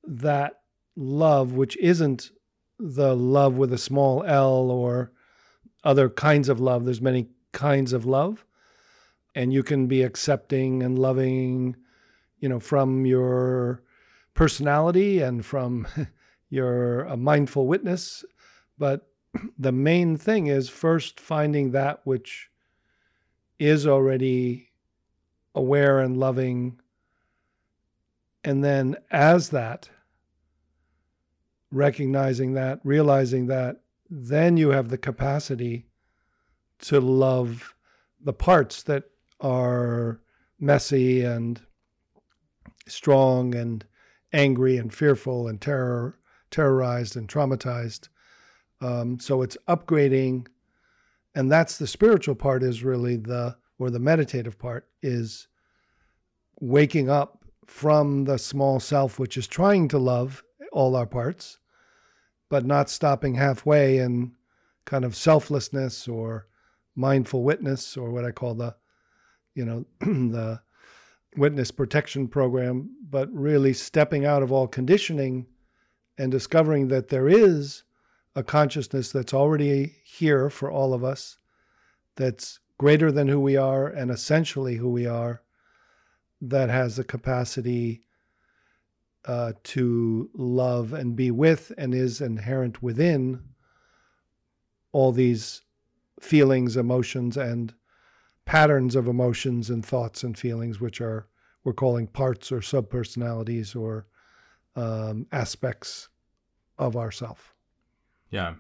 that 0.09 0.61
love 0.97 1.53
which 1.53 1.77
isn't 1.77 2.31
the 2.79 3.15
love 3.15 3.57
with 3.57 3.73
a 3.73 3.79
small 3.79 4.25
L 4.25 4.71
or 4.71 5.13
other 5.85 6.09
kinds 6.09 6.49
of 6.49 6.61
love. 6.61 6.85
There's 6.85 7.01
many 7.01 7.29
kinds 7.53 7.93
of 7.93 8.07
love, 8.07 8.45
and 9.35 9.53
you 9.53 9.63
can 9.63 9.87
be 9.87 10.03
accepting 10.03 10.83
and 10.83 10.99
loving 10.99 11.77
you 12.41 12.49
know, 12.49 12.61
from 12.61 13.05
your 13.05 13.83
personality 14.35 15.21
and 15.21 15.45
from 15.45 15.87
your 16.51 17.03
a 17.05 17.17
mindful 17.17 17.67
witness. 17.67 18.25
But 18.79 19.09
the 19.59 19.73
main 19.73 20.17
thing 20.17 20.47
is 20.47 20.69
first 20.69 21.21
finding 21.21 21.73
that 21.73 22.01
which 22.05 22.49
is 23.59 23.87
already 23.87 24.71
aware 25.55 26.01
and 26.01 26.17
loving. 26.17 26.81
And 28.45 28.63
then, 28.63 28.97
as 29.11 29.49
that, 29.51 29.91
recognizing 31.71 32.55
that, 32.55 32.81
realizing 32.85 33.47
that, 33.47 33.83
then 34.11 34.57
you 34.57 34.71
have 34.71 34.89
the 34.89 34.99
capacity 34.99 35.87
to 36.81 37.01
love 37.01 37.75
the 38.21 38.33
parts 38.33 38.83
that 38.85 39.05
are 39.41 40.21
messy 40.59 41.23
and 41.23 41.61
strong 42.87 43.55
and 43.55 43.85
angry 44.33 44.77
and 44.77 44.93
fearful 44.93 45.49
and 45.49 45.61
terror 45.61 46.19
terrorized 46.51 47.17
and 47.17 47.29
traumatized. 47.29 48.09
Um, 48.81 49.19
so 49.21 49.43
it's 49.43 49.57
upgrading. 49.69 50.47
And 51.35 51.51
that's 51.51 51.79
the 51.79 51.87
spiritual 51.87 52.35
part 52.35 52.63
is 52.63 52.83
really 52.83 53.17
the 53.17 53.57
or 53.79 53.91
the 53.91 53.99
meditative 53.99 54.59
part 54.59 54.89
is 55.03 55.47
waking 56.61 57.09
up 57.09 57.45
from 57.67 58.25
the 58.25 58.39
small 58.39 58.81
self 58.81 59.19
which 59.19 59.37
is 59.37 59.47
trying 59.47 59.87
to 59.89 59.99
love 59.99 60.43
all 60.73 60.97
our 60.97 61.07
parts 61.07 61.59
but 62.49 62.65
not 62.65 62.89
stopping 62.89 63.35
halfway 63.35 63.99
in 63.99 64.33
kind 64.85 65.05
of 65.05 65.15
selflessness 65.15 66.09
or 66.09 66.47
mindful 66.97 67.43
witness 67.43 67.97
or 67.97 68.11
what 68.11 68.25
i 68.25 68.31
call 68.31 68.55
the 68.55 68.75
you 69.55 69.65
know 69.65 69.85
the 70.01 70.61
witness 71.37 71.71
protection 71.71 72.29
program, 72.29 72.91
but 73.09 73.33
really 73.33 73.73
stepping 73.73 74.25
out 74.25 74.43
of 74.43 74.53
all 74.53 74.67
conditioning 74.67 75.47
and 76.19 76.33
discovering 76.33 76.89
that 76.89 77.09
there 77.09 77.29
is 77.29 77.85
a 78.35 78.43
consciousness 78.43 79.13
that's 79.13 79.35
already 79.35 79.97
here 80.05 80.51
for 80.51 80.71
all 80.71 80.95
of 80.95 81.05
us, 81.05 81.39
that's 82.17 82.61
greater 82.79 83.11
than 83.11 83.29
who 83.29 83.41
we 83.41 83.57
are 83.57 83.89
and 83.89 84.11
essentially 84.11 84.77
who 84.77 84.91
we 84.91 85.07
are, 85.07 85.43
that 86.41 86.69
has 86.71 86.97
the 86.97 87.05
capacity 87.05 88.03
uh, 89.29 89.53
to 89.63 90.29
love 90.35 90.93
and 90.93 91.15
be 91.15 91.31
with 91.31 91.71
and 91.79 91.95
is 91.95 92.21
inherent 92.21 92.83
within 92.83 93.41
all 94.93 95.13
these 95.13 95.63
feelings, 96.21 96.77
emotions, 96.77 97.37
and 97.37 97.75
patterns 98.47 98.97
of 98.97 99.07
emotions 99.07 99.71
and 99.71 99.85
thoughts 99.85 100.25
and 100.25 100.37
feelings, 100.39 100.81
which 100.81 101.01
are 101.01 101.29
we're 101.65 101.73
calling 101.75 102.07
parts 102.07 102.51
or 102.51 102.61
subpersonalities 102.61 103.77
or 103.77 104.07
um, 104.77 105.27
aspects 105.33 106.09
of 106.79 106.97
ourself. 106.97 107.55
yeah 108.31 108.55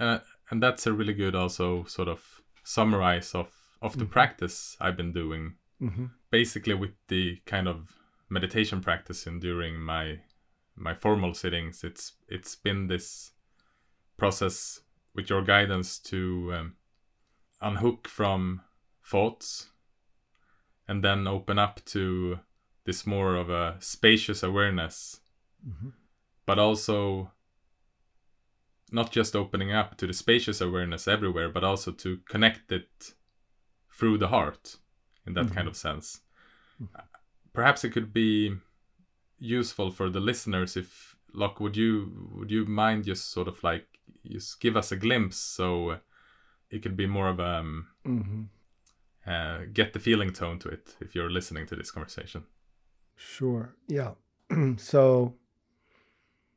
uh, 0.00 0.18
and 0.50 0.62
that's 0.62 0.86
a 0.86 0.92
really 0.92 1.12
good 1.14 1.34
also 1.34 1.84
sort 1.84 2.08
of 2.08 2.40
summarize 2.64 3.34
of 3.34 3.48
of 3.82 3.96
the 3.98 4.04
Mhm. 4.04 4.10
practice 4.10 4.76
i've 4.80 4.96
been 4.96 5.12
doing 5.12 5.54
Mm-hmm. 5.80 6.06
basically 6.30 6.74
with 6.74 6.90
the 7.08 7.36
kind 7.46 7.68
of 7.68 7.97
meditation 8.30 8.80
practice 8.80 9.26
and 9.26 9.40
during 9.40 9.78
my 9.80 10.20
my 10.76 10.94
formal 10.94 11.34
sittings 11.34 11.82
it's 11.82 12.12
it's 12.28 12.54
been 12.54 12.86
this 12.86 13.32
process 14.16 14.80
with 15.14 15.28
your 15.30 15.42
guidance 15.42 15.98
to 15.98 16.52
um, 16.54 16.76
unhook 17.60 18.06
from 18.08 18.60
thoughts 19.04 19.70
and 20.86 21.02
then 21.02 21.26
open 21.26 21.58
up 21.58 21.84
to 21.84 22.38
this 22.84 23.06
more 23.06 23.34
of 23.36 23.50
a 23.50 23.76
spacious 23.80 24.42
awareness 24.42 25.20
Mhm. 25.66 25.92
but 26.46 26.58
also 26.58 27.32
not 28.92 29.10
just 29.10 29.34
opening 29.36 29.72
up 29.72 29.96
to 29.96 30.06
the 30.06 30.12
spacious 30.12 30.60
awareness 30.60 31.08
everywhere 31.08 31.48
but 31.50 31.64
also 31.64 31.90
to 31.92 32.18
connect 32.28 32.70
it 32.72 33.14
through 33.90 34.18
the 34.18 34.28
heart 34.28 34.76
in 35.26 35.34
that 35.34 35.50
kind 35.52 35.66
Mhm. 35.66 35.70
of 35.70 35.76
sense 35.76 36.20
perhaps 37.58 37.82
it 37.82 37.90
could 37.90 38.12
be 38.12 38.54
useful 39.40 39.90
for 39.90 40.08
the 40.08 40.20
listeners 40.20 40.76
if 40.76 41.16
Loch, 41.34 41.58
would 41.58 41.76
you 41.76 42.30
would 42.36 42.52
you 42.52 42.64
mind 42.64 43.04
just 43.04 43.32
sort 43.32 43.48
of 43.48 43.64
like 43.64 43.98
just 44.24 44.60
give 44.60 44.76
us 44.76 44.92
a 44.92 44.96
glimpse 44.96 45.36
so 45.36 45.98
it 46.70 46.82
could 46.82 46.96
be 46.96 47.08
more 47.08 47.28
of 47.28 47.40
a 47.40 47.54
um, 47.58 47.88
hmm 48.04 48.42
uh, 49.26 49.58
get 49.72 49.92
the 49.92 49.98
feeling 49.98 50.32
tone 50.32 50.58
to 50.60 50.68
it 50.68 50.94
if 51.00 51.16
you're 51.16 51.32
listening 51.38 51.66
to 51.66 51.74
this 51.76 51.90
conversation. 51.90 52.44
Sure. 53.16 53.74
Yeah. 53.88 54.12
so, 54.76 55.34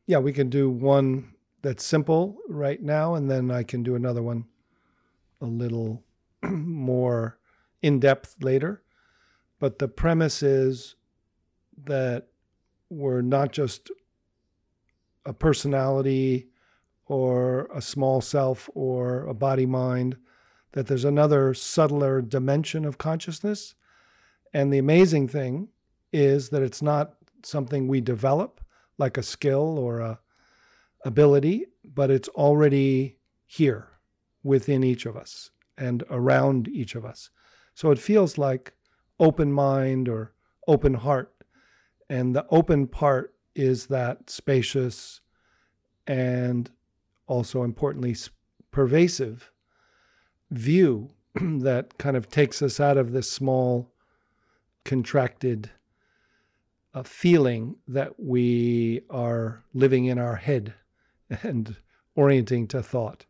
yeah, 0.06 0.20
we 0.20 0.32
can 0.32 0.50
do 0.50 0.70
one 0.70 1.34
that's 1.64 1.84
simple 1.84 2.38
right 2.48 2.82
now, 2.82 3.16
and 3.16 3.30
then 3.30 3.52
I 3.52 3.64
can 3.64 3.84
do 3.84 3.96
another 3.96 4.22
one 4.22 4.46
a 5.42 5.46
little 5.46 6.04
more 6.44 7.40
in 7.82 8.00
depth 8.00 8.36
later. 8.42 8.84
But 9.62 9.78
the 9.78 9.88
premise 9.88 10.42
is 10.42 10.96
that 11.86 12.30
we're 12.90 13.22
not 13.22 13.52
just 13.52 13.92
a 15.24 15.34
personality 15.34 16.48
or 17.06 17.70
a 17.72 17.80
small 17.80 18.22
self 18.22 18.68
or 18.74 19.28
a 19.28 19.36
body 19.36 19.68
mind, 19.68 20.18
that 20.72 20.88
there's 20.88 21.06
another 21.06 21.54
subtler 21.54 22.24
dimension 22.24 22.86
of 22.86 22.98
consciousness. 22.98 23.76
And 24.52 24.74
the 24.74 24.80
amazing 24.80 25.28
thing 25.28 25.68
is 26.12 26.50
that 26.50 26.64
it's 26.64 26.82
not 26.82 27.14
something 27.44 27.88
we 27.88 28.02
develop 28.02 28.62
like 28.98 29.20
a 29.20 29.24
skill 29.24 29.78
or 29.78 30.00
a 30.00 30.20
ability, 31.06 31.68
but 31.84 32.10
it's 32.10 32.30
already 32.30 33.16
here 33.46 33.90
within 34.42 34.84
each 34.84 35.06
of 35.06 35.16
us 35.16 35.52
and 35.78 36.04
around 36.10 36.68
each 36.68 36.96
of 36.96 37.06
us. 37.06 37.30
So 37.76 37.92
it 37.92 38.00
feels 38.00 38.40
like 38.40 38.74
open 39.22 39.54
mind 39.54 40.10
or 40.10 40.34
open 40.68 40.96
heart. 40.96 41.32
And 42.10 42.36
the 42.36 42.46
open 42.50 42.88
part 42.88 43.34
is 43.56 43.86
that 43.88 44.30
spacious 44.30 45.22
and 46.08 46.70
also 47.28 47.64
importantly 47.64 48.16
pervasive 48.72 49.52
view 50.50 51.10
that 51.36 51.98
kind 51.98 52.18
of 52.18 52.30
takes 52.30 52.62
us 52.62 52.80
out 52.80 52.98
of 52.98 53.12
this 53.12 53.32
small 53.32 53.94
contracted 54.84 55.70
uh, 56.94 57.04
feeling 57.04 57.76
that 57.88 58.20
we 58.20 59.02
are 59.10 59.64
living 59.74 60.06
in 60.06 60.18
our 60.18 60.36
head 60.36 60.74
and 61.44 61.76
orienting 62.16 62.68
to 62.68 62.82
thought. 62.82 63.26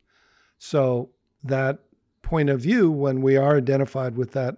So 0.57 1.10
that 1.43 1.79
point 2.21 2.50
of 2.50 2.62
view, 2.62 2.89
when 2.89 3.21
we 3.21 3.36
are 3.36 3.57
identified 3.57 4.15
with 4.15 4.31
that 4.31 4.57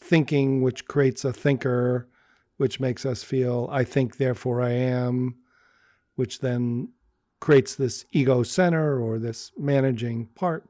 thinking, 0.00 0.62
which 0.62 0.86
creates 0.86 1.24
a 1.24 1.32
thinker, 1.32 2.08
which 2.56 2.80
makes 2.80 3.04
us 3.04 3.22
feel, 3.22 3.68
I 3.70 3.84
think, 3.84 4.16
therefore 4.16 4.62
I 4.62 4.70
am, 4.70 5.36
which 6.14 6.40
then 6.40 6.90
creates 7.40 7.74
this 7.74 8.04
ego 8.12 8.42
center 8.42 9.00
or 9.00 9.18
this 9.18 9.52
managing 9.58 10.26
part, 10.34 10.64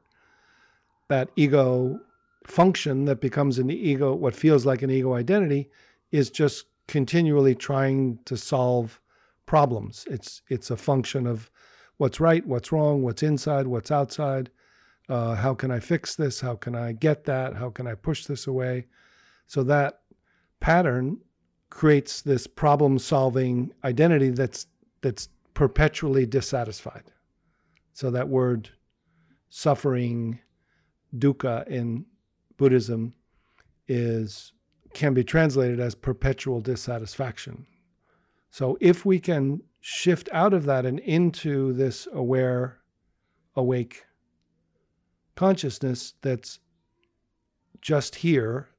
that 1.07 1.29
ego 1.35 1.99
function 2.45 3.05
that 3.05 3.21
becomes 3.21 3.59
an 3.59 3.69
ego, 3.69 4.13
what 4.13 4.35
feels 4.35 4.65
like 4.65 4.81
an 4.81 4.91
ego 4.91 5.13
identity, 5.13 5.69
is 6.11 6.29
just 6.29 6.65
continually 6.87 7.55
trying 7.55 8.19
to 8.25 8.37
solve 8.37 8.99
problems. 9.45 10.05
It's 10.09 10.41
it's 10.49 10.71
a 10.71 10.77
function 10.77 11.27
of 11.27 11.49
what's 11.97 12.19
right, 12.19 12.45
what's 12.45 12.71
wrong, 12.71 13.01
what's 13.01 13.23
inside, 13.23 13.67
what's 13.67 13.91
outside. 13.91 14.49
Uh, 15.09 15.35
how 15.35 15.53
can 15.53 15.71
I 15.71 15.79
fix 15.79 16.15
this? 16.15 16.41
How 16.41 16.55
can 16.55 16.75
I 16.75 16.91
get 16.91 17.23
that? 17.25 17.55
How 17.55 17.69
can 17.69 17.87
I 17.87 17.95
push 17.95 18.25
this 18.25 18.47
away? 18.47 18.87
So 19.47 19.63
that 19.63 20.01
pattern 20.59 21.17
creates 21.69 22.21
this 22.21 22.47
problem-solving 22.47 23.73
identity 23.83 24.29
that's 24.29 24.67
that's 25.01 25.29
perpetually 25.53 26.25
dissatisfied. 26.25 27.03
So 27.93 28.11
that 28.11 28.27
word 28.27 28.69
suffering, 29.49 30.39
dukkha 31.17 31.67
in 31.67 32.05
Buddhism 32.57 33.13
is 33.87 34.53
can 34.93 35.13
be 35.13 35.23
translated 35.23 35.79
as 35.79 35.95
perpetual 35.95 36.61
dissatisfaction. 36.61 37.65
So 38.49 38.77
if 38.81 39.05
we 39.05 39.19
can 39.19 39.61
shift 39.81 40.29
out 40.31 40.53
of 40.53 40.65
that 40.65 40.85
and 40.85 40.99
into 40.99 41.73
this 41.73 42.07
aware, 42.13 42.79
awake 43.55 44.03
consciousness 45.35 46.13
that's 46.21 46.59
just 47.81 48.15
here 48.15 48.69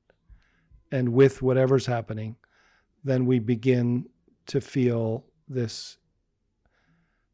and 0.90 1.10
with 1.10 1.42
whatever's 1.42 1.86
happening, 1.86 2.36
then 3.04 3.26
we 3.26 3.38
begin 3.38 4.06
to 4.46 4.60
feel 4.60 5.24
this 5.48 5.98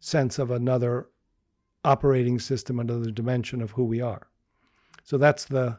sense 0.01 0.39
of 0.39 0.51
another 0.51 1.09
operating 1.85 2.39
system, 2.39 2.81
another 2.81 3.11
dimension 3.11 3.63
of 3.63 3.73
who 3.73 3.85
we 3.85 4.01
are. 4.01 4.29
So 5.03 5.19
that's 5.19 5.45
the, 5.45 5.79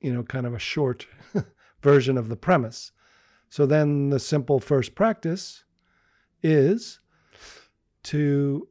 you 0.00 0.12
know, 0.12 0.22
kind 0.22 0.46
of 0.46 0.54
a 0.54 0.58
short 0.58 1.06
version 1.82 2.16
of 2.18 2.28
the 2.28 2.36
premise. 2.36 2.92
So 3.50 3.66
then 3.66 4.10
the 4.10 4.18
simple 4.18 4.60
first 4.60 4.94
practice 4.94 5.64
is 6.42 7.00
to, 8.04 8.68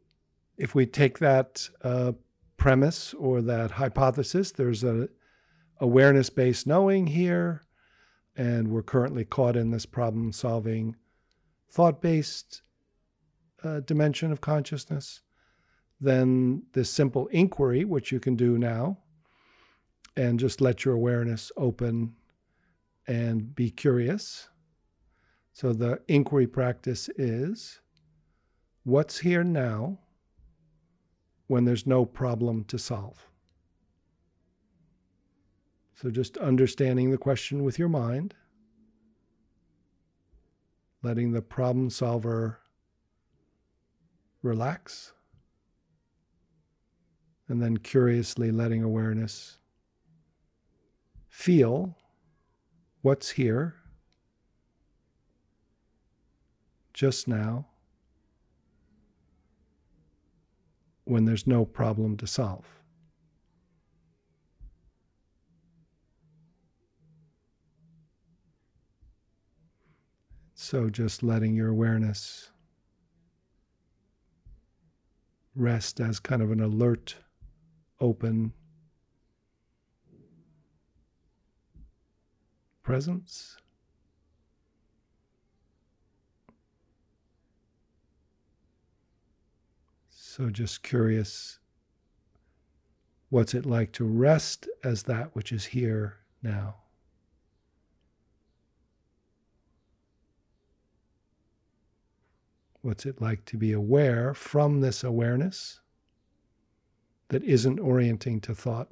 if 0.57 0.75
we 0.75 0.85
take 0.85 1.19
that 1.19 1.67
uh, 1.83 2.13
premise 2.57 3.13
or 3.13 3.41
that 3.41 3.71
hypothesis, 3.71 4.51
there's 4.51 4.83
a 4.83 5.09
awareness 5.79 6.29
based 6.29 6.65
knowing 6.65 7.07
here, 7.07 7.61
and 8.37 8.67
we're 8.67 8.83
currently 8.83 9.25
caught 9.25 9.57
in 9.57 9.71
this 9.71 9.85
problem 9.85 10.31
solving 10.31 10.95
thought 11.69 12.01
based 12.01 12.61
uh, 13.63 13.79
dimension 13.81 14.31
of 14.31 14.39
consciousness. 14.39 15.21
Then 15.99 16.63
this 16.73 16.91
simple 16.91 17.27
inquiry, 17.27 17.83
which 17.83 18.11
you 18.11 18.19
can 18.19 18.35
do 18.35 18.59
now, 18.59 18.99
and 20.15 20.39
just 20.39 20.61
let 20.61 20.85
your 20.85 20.93
awareness 20.93 21.51
open 21.57 22.13
and 23.07 23.55
be 23.55 23.71
curious. 23.71 24.49
So 25.53 25.73
the 25.73 25.99
inquiry 26.07 26.45
practice 26.45 27.09
is 27.17 27.81
what's 28.83 29.17
here 29.19 29.43
now 29.43 29.97
when 31.47 31.65
there's 31.65 31.87
no 31.87 32.05
problem 32.05 32.63
to 32.65 32.77
solve? 32.77 33.26
So 35.99 36.11
just 36.11 36.37
understanding 36.37 37.09
the 37.09 37.17
question 37.17 37.63
with 37.63 37.79
your 37.79 37.89
mind, 37.89 38.35
letting 41.01 41.31
the 41.31 41.41
problem 41.41 41.89
solver 41.89 42.59
relax, 44.43 45.13
and 47.47 47.59
then 47.59 47.77
curiously 47.77 48.51
letting 48.51 48.83
awareness 48.83 49.57
feel 51.29 51.97
what's 53.01 53.31
here 53.31 53.73
just 56.93 57.27
now 57.27 57.65
when 61.05 61.25
there's 61.25 61.47
no 61.47 61.65
problem 61.65 62.17
to 62.17 62.27
solve. 62.27 62.67
So 70.69 70.89
just 70.89 71.23
letting 71.23 71.55
your 71.55 71.69
awareness 71.69 72.49
rest 75.55 76.01
as 76.01 76.19
kind 76.19 76.41
of 76.41 76.51
an 76.51 76.59
alert, 76.59 77.15
open 78.01 78.51
presence. 82.83 83.55
So 90.09 90.49
just 90.49 90.83
curious 90.83 91.59
what's 93.29 93.53
it 93.53 93.65
like 93.65 93.93
to 93.93 94.03
rest 94.03 94.67
as 94.83 95.03
that 95.03 95.33
which 95.33 95.53
is 95.53 95.63
here 95.63 96.17
now? 96.43 96.75
What's 102.87 103.05
it 103.05 103.19
like 103.19 103.43
to 103.47 103.57
be 103.57 103.73
aware 103.73 104.33
from 104.33 104.79
this 104.79 105.03
awareness 105.03 105.81
that 107.27 107.43
isn't 107.43 107.81
orienting 107.81 108.39
to 108.39 108.55
thought, 108.55 108.87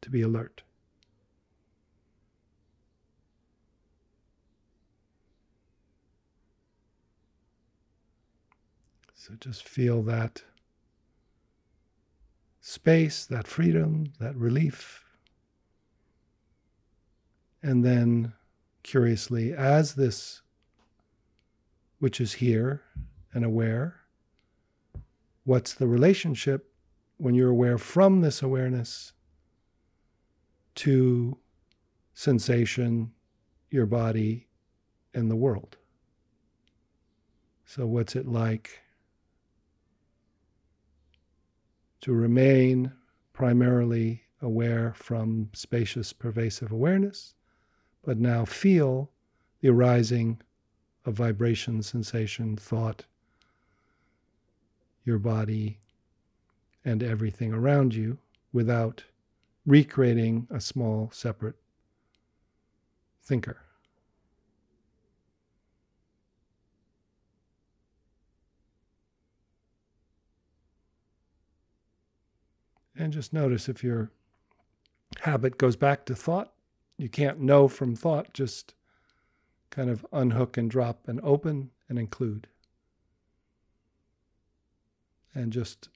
to 0.00 0.08
be 0.08 0.22
alert? 0.22 0.62
So 9.14 9.34
just 9.38 9.68
feel 9.68 10.02
that 10.04 10.42
space, 12.62 13.26
that 13.26 13.46
freedom, 13.46 14.14
that 14.18 14.34
relief. 14.34 15.04
And 17.62 17.84
then, 17.84 18.32
curiously, 18.82 19.52
as 19.52 19.92
this 19.92 20.40
which 21.98 22.20
is 22.20 22.34
here 22.34 22.82
and 23.32 23.44
aware. 23.44 24.00
What's 25.44 25.74
the 25.74 25.86
relationship 25.86 26.72
when 27.16 27.34
you're 27.34 27.50
aware 27.50 27.78
from 27.78 28.20
this 28.20 28.42
awareness 28.42 29.12
to 30.76 31.38
sensation, 32.14 33.12
your 33.70 33.86
body, 33.86 34.48
and 35.12 35.30
the 35.30 35.36
world? 35.36 35.76
So, 37.66 37.86
what's 37.86 38.14
it 38.16 38.26
like 38.26 38.80
to 42.02 42.12
remain 42.12 42.92
primarily 43.32 44.22
aware 44.42 44.92
from 44.94 45.48
spacious, 45.54 46.12
pervasive 46.12 46.70
awareness, 46.70 47.34
but 48.04 48.18
now 48.18 48.44
feel 48.44 49.10
the 49.60 49.70
arising 49.70 50.40
of 51.04 51.14
vibration, 51.14 51.82
sensation, 51.82 52.56
thought, 52.56 53.04
your 55.04 55.18
body, 55.18 55.78
and 56.84 57.02
everything 57.02 57.52
around 57.52 57.94
you 57.94 58.18
without 58.52 59.04
recreating 59.66 60.46
a 60.50 60.60
small, 60.60 61.10
separate 61.12 61.56
thinker. 63.22 63.58
And 72.96 73.12
just 73.12 73.32
notice 73.32 73.68
if 73.68 73.82
your 73.82 74.10
habit 75.20 75.58
goes 75.58 75.74
back 75.74 76.04
to 76.06 76.14
thought, 76.14 76.52
you 76.96 77.08
can't 77.08 77.40
know 77.40 77.66
from 77.66 77.96
thought, 77.96 78.32
just 78.32 78.74
kind 79.74 79.90
of 79.90 80.06
unhook 80.12 80.56
and 80.56 80.70
drop 80.70 81.08
and 81.08 81.20
open 81.22 81.70
and 81.88 81.98
include. 81.98 82.46
And 85.34 85.52
just 85.52 85.88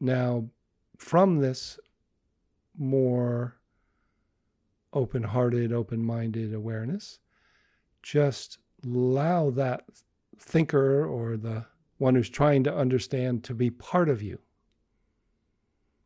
now, 0.00 0.48
from 0.96 1.38
this 1.38 1.80
more 2.78 3.56
open 4.92 5.22
hearted, 5.22 5.72
open 5.72 6.04
minded 6.04 6.54
awareness, 6.54 7.18
just 8.02 8.58
allow 8.84 9.50
that 9.50 9.84
thinker 10.38 11.04
or 11.04 11.36
the 11.36 11.64
one 11.98 12.14
who's 12.14 12.30
trying 12.30 12.62
to 12.64 12.74
understand 12.74 13.42
to 13.44 13.54
be 13.54 13.70
part 13.70 14.08
of 14.08 14.22
you. 14.22 14.38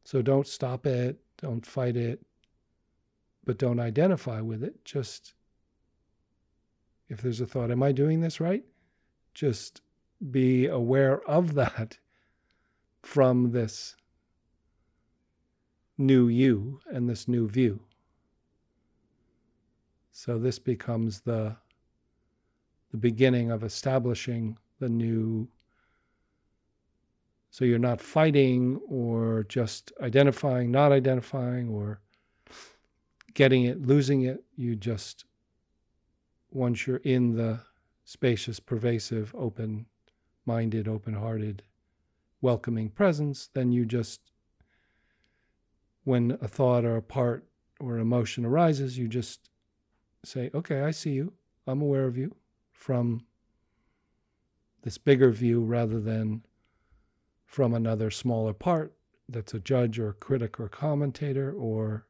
So 0.04 0.22
don't 0.22 0.46
stop 0.46 0.86
it, 0.86 1.18
don't 1.38 1.66
fight 1.66 1.96
it, 1.96 2.24
but 3.44 3.58
don't 3.58 3.80
identify 3.80 4.40
with 4.40 4.62
it. 4.62 4.84
Just 4.84 5.34
if 7.08 7.20
there's 7.22 7.40
a 7.40 7.46
thought, 7.46 7.70
am 7.70 7.82
I 7.82 7.92
doing 7.92 8.20
this 8.20 8.40
right? 8.40 8.64
Just 9.34 9.82
be 10.30 10.66
aware 10.66 11.22
of 11.28 11.54
that 11.54 11.98
from 13.02 13.52
this 13.52 13.96
new 15.98 16.28
you 16.28 16.80
and 16.90 17.08
this 17.08 17.28
new 17.28 17.48
view. 17.48 17.80
So 20.12 20.38
this 20.38 20.58
becomes 20.58 21.20
the 21.20 21.56
the 22.92 22.96
beginning 22.96 23.50
of 23.50 23.64
establishing 23.64 24.56
the 24.78 24.88
new 24.88 25.48
so 27.56 27.64
you're 27.64 27.78
not 27.78 28.02
fighting 28.02 28.78
or 28.86 29.46
just 29.48 29.90
identifying, 30.02 30.70
not 30.70 30.92
identifying, 30.92 31.70
or 31.70 32.00
getting 33.32 33.64
it, 33.64 33.80
losing 33.80 34.24
it. 34.24 34.44
You 34.56 34.76
just, 34.76 35.24
once 36.56 36.86
you're 36.86 36.96
in 36.98 37.36
the 37.36 37.60
spacious, 38.04 38.58
pervasive, 38.58 39.34
open 39.36 39.86
minded, 40.46 40.88
open 40.88 41.14
hearted, 41.14 41.62
welcoming 42.40 42.88
presence, 42.88 43.50
then 43.52 43.72
you 43.72 43.84
just, 43.84 44.20
when 46.04 46.38
a 46.40 46.48
thought 46.48 46.84
or 46.84 46.96
a 46.96 47.02
part 47.02 47.44
or 47.78 47.98
emotion 47.98 48.44
arises, 48.44 48.96
you 48.96 49.06
just 49.06 49.50
say, 50.24 50.50
okay, 50.54 50.80
I 50.80 50.92
see 50.92 51.10
you. 51.10 51.32
I'm 51.66 51.82
aware 51.82 52.06
of 52.06 52.16
you 52.16 52.34
from 52.72 53.26
this 54.82 54.98
bigger 54.98 55.30
view 55.30 55.62
rather 55.62 56.00
than 56.00 56.42
from 57.44 57.74
another 57.74 58.10
smaller 58.10 58.52
part 58.52 58.94
that's 59.28 59.54
a 59.54 59.60
judge 59.60 59.98
or 59.98 60.10
a 60.10 60.14
critic 60.14 60.58
or 60.60 60.68
commentator 60.68 61.52
or 61.52 62.06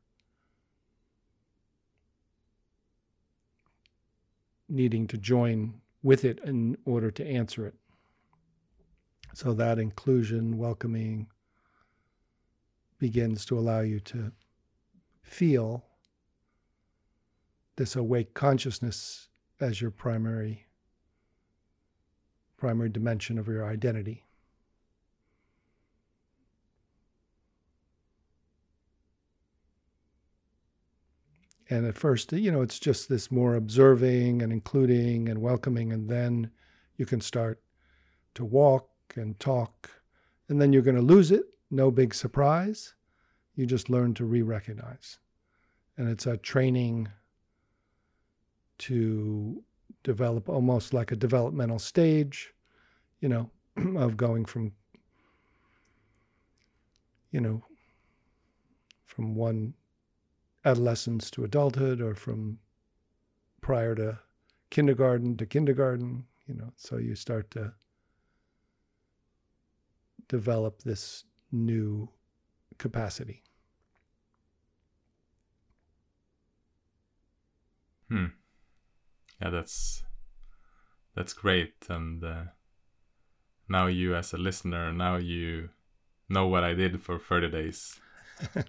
needing 4.68 5.07
to 5.07 5.16
join 5.16 5.81
with 6.02 6.24
it 6.24 6.40
in 6.44 6.76
order 6.85 7.11
to 7.11 7.26
answer 7.26 7.66
it. 7.66 7.74
So 9.35 9.52
that 9.55 9.79
inclusion, 9.79 10.57
welcoming, 10.57 11.26
begins 12.98 13.44
to 13.46 13.59
allow 13.59 13.81
you 13.81 14.00
to 14.00 14.33
feel 15.22 15.85
this 17.76 17.96
awake 17.96 18.33
consciousness 18.35 19.29
as 19.61 19.81
your 19.81 19.90
primary 19.90 20.66
primary 22.57 22.88
dimension 22.88 23.38
of 23.38 23.46
your 23.46 23.66
identity. 23.66 24.26
And 31.68 31.85
at 31.87 31.98
first, 31.98 32.33
you 32.33 32.52
know, 32.52 32.62
it's 32.62 32.79
just 32.79 33.09
this 33.09 33.31
more 33.31 33.57
observing 33.57 34.42
and 34.42 34.52
including 34.52 35.29
and 35.29 35.40
welcoming. 35.40 35.92
And 35.92 36.09
then 36.09 36.50
you 36.96 37.07
can 37.07 37.20
start 37.20 37.61
to 38.35 38.44
walk 38.44 38.88
and 39.16 39.38
talk. 39.40 39.90
And 40.48 40.61
then 40.61 40.72
you're 40.72 40.83
going 40.83 40.96
to 40.96 41.02
lose 41.02 41.33
it. 41.33 41.44
No 41.70 41.90
big 41.90 42.14
surprise. 42.14 42.94
You 43.57 43.66
just 43.66 43.90
learn 43.90 44.14
to 44.14 44.24
re 44.24 44.42
recognize. 44.42 45.18
And 45.96 46.09
it's 46.09 46.26
a 46.26 46.37
training 46.37 47.09
to 48.79 49.62
develop 50.05 50.48
almost 50.48 50.94
like 50.94 51.11
a 51.11 51.16
developmental 51.16 51.79
stage, 51.79 52.52
you 53.20 53.29
know, 53.29 53.50
of 53.96 54.16
going 54.16 54.44
from, 54.44 54.72
you 57.33 57.40
know, 57.40 57.64
from 59.07 59.35
one 59.35 59.74
adolescence 60.66 61.31
to 61.31 61.44
adulthood 61.44 62.00
or 62.00 62.14
from 62.14 62.59
prior 63.61 63.94
to 63.94 64.18
kindergarten 64.68 65.37
to 65.37 65.46
kindergarten, 65.46 66.26
you 66.46 66.55
know, 66.55 66.72
so 66.76 66.96
you 66.96 67.14
start 67.14 67.50
to 67.52 67.72
develop 70.29 70.83
this 70.83 71.24
new 71.52 72.09
capacity. 72.79 73.42
Hmm. 78.09 78.26
Yeah, 79.40 79.50
that's 79.50 80.02
that's 81.14 81.33
great, 81.33 81.74
and 81.88 82.22
uh, 82.24 82.44
now 83.68 83.87
you, 83.87 84.14
as 84.14 84.33
a 84.33 84.37
listener, 84.37 84.92
now 84.92 85.16
you 85.16 85.70
know 86.29 86.46
what 86.46 86.64
I 86.64 86.74
did 86.74 87.02
for 87.02 87.18
thirty 87.18 87.50
days 87.50 88.00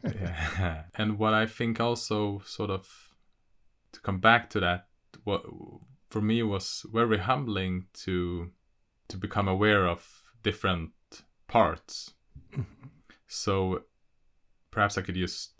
yeah. 0.03 0.84
And 0.95 1.17
what 1.17 1.34
I 1.34 1.45
think 1.45 1.80
also 1.80 2.41
sort 2.45 2.69
of 2.69 2.88
to 3.93 4.01
come 4.01 4.19
back 4.19 4.49
to 4.51 4.60
that, 4.60 4.88
what 5.23 5.43
for 6.10 6.21
me 6.21 6.43
was 6.43 6.86
very 6.93 7.17
humbling 7.17 7.86
to 8.06 8.51
to 9.10 9.17
become 9.17 9.47
aware 9.47 9.88
of 9.88 10.23
different 10.43 10.91
parts. 11.47 12.13
so 13.27 13.84
perhaps 14.71 14.97
I 14.97 15.01
could 15.01 15.15
just 15.15 15.53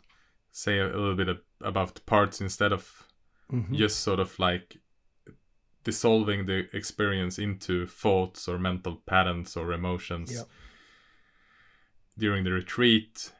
say 0.52 0.80
a 0.80 0.86
little 0.86 1.16
bit 1.16 1.30
about 1.62 2.06
parts 2.06 2.42
instead 2.42 2.72
of 2.72 3.08
mm-hmm. 3.52 3.76
just 3.76 4.00
sort 4.00 4.20
of 4.20 4.38
like 4.40 4.78
dissolving 5.84 6.46
the 6.46 6.68
experience 6.74 7.40
into 7.40 7.88
thoughts 7.88 8.48
or 8.48 8.60
mental 8.60 8.98
patterns 9.06 9.56
or 9.56 9.72
emotions. 9.72 10.34
Yep. 10.34 10.48
During 12.18 12.44
the 12.44 12.52
retreat, 12.52 13.32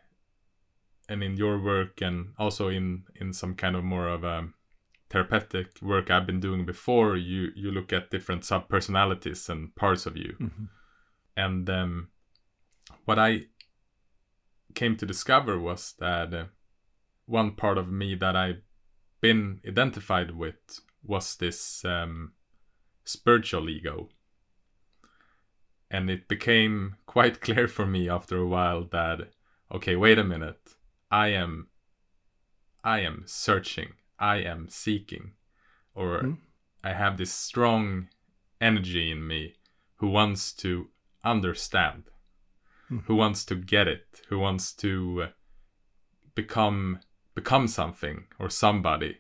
and 1.10 1.24
in 1.24 1.38
your 1.38 1.60
work 1.62 2.02
and 2.02 2.34
also 2.38 2.70
in 2.70 3.04
in 3.16 3.34
some 3.34 3.56
kind 3.56 3.76
of 3.76 3.84
more 3.84 4.08
of 4.08 4.24
a 4.24 4.50
therapeutic 5.10 5.82
work 5.82 6.12
I've 6.12 6.26
been 6.26 6.40
doing 6.40 6.66
before, 6.66 7.16
you 7.16 7.50
you 7.56 7.72
look 7.72 7.94
at 7.94 8.12
different 8.12 8.44
sub 8.46 8.68
personalities 8.68 9.50
and 9.50 9.74
parts 9.76 10.06
of 10.06 10.18
you, 10.18 10.36
mm-hmm. 10.40 10.66
and 11.36 11.70
um, 11.70 12.10
what 13.06 13.18
I 13.18 13.46
came 14.76 14.98
to 14.98 15.06
discover 15.06 15.60
was 15.60 15.94
that 16.00 16.34
uh, 16.34 16.46
one 17.26 17.52
part 17.52 17.78
of 17.78 17.92
me 17.92 18.16
that 18.16 18.36
I've 18.36 18.62
been 19.22 19.62
identified 19.68 20.32
with 20.32 20.82
was 21.04 21.36
this 21.36 21.84
um, 21.86 22.34
spiritual 23.06 23.70
ego, 23.70 24.10
and 25.90 26.10
it 26.10 26.28
became 26.28 26.98
quite 27.06 27.40
clear 27.40 27.68
for 27.68 27.86
me 27.86 28.10
after 28.10 28.38
a 28.38 28.48
while 28.48 28.84
that 28.92 29.30
okay, 29.72 29.96
wait 29.96 30.20
a 30.20 30.24
minute 30.24 30.76
I 31.12 31.28
am 31.30 31.70
I 32.84 33.00
am 33.02 33.24
searching, 33.26 33.94
I 34.20 34.38
am 34.38 34.70
seeking, 34.70 35.34
or 35.94 36.22
mm. 36.22 36.38
I 36.84 36.94
have 36.94 37.18
this 37.18 37.32
strong 37.34 38.10
energy 38.62 39.12
in 39.12 39.28
me 39.28 39.56
who 39.96 40.10
wants 40.10 40.54
to 40.54 40.88
understand, 41.24 42.04
Hmm. 42.88 43.00
who 43.00 43.16
wants 43.16 43.44
to 43.46 43.56
get 43.56 43.88
it, 43.88 44.22
who 44.30 44.40
wants 44.40 44.74
to 44.76 45.24
uh, 45.24 45.28
become 46.36 47.00
become 47.36 47.68
something 47.68 48.28
or 48.40 48.50
somebody, 48.50 49.18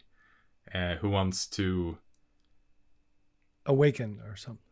uh, 0.73 0.95
who 0.95 1.09
wants 1.09 1.45
to 1.47 1.97
Awaken 3.65 4.21
or 4.25 4.35
something. 4.37 4.63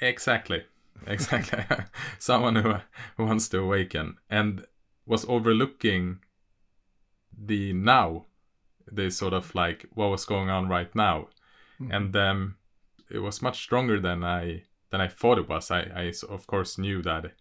exactly 0.00 0.64
exactly 1.06 1.64
someone 2.18 2.56
who 2.56 2.74
who 3.16 3.24
wants 3.24 3.48
to 3.48 3.58
awaken 3.60 4.16
and 4.28 4.66
was 5.06 5.24
overlooking 5.26 6.20
the 7.38 7.72
now 7.72 8.26
the 8.90 9.10
sort 9.10 9.32
of 9.32 9.54
like 9.54 9.86
what 9.94 10.10
was 10.10 10.24
going 10.24 10.50
on 10.50 10.68
right 10.68 10.94
now 10.94 11.28
Mhm. 11.80 11.94
and 11.96 12.16
um, 12.16 12.56
it 13.10 13.18
was 13.18 13.42
much 13.42 13.60
stronger 13.62 13.98
than 14.00 14.22
I 14.22 14.62
than 14.90 15.00
I 15.00 15.08
thought 15.08 15.38
it 15.38 15.48
was. 15.48 15.70
I 15.70 16.12
of 16.28 16.46
course 16.46 16.78
knew 16.78 17.02
that 17.02 17.34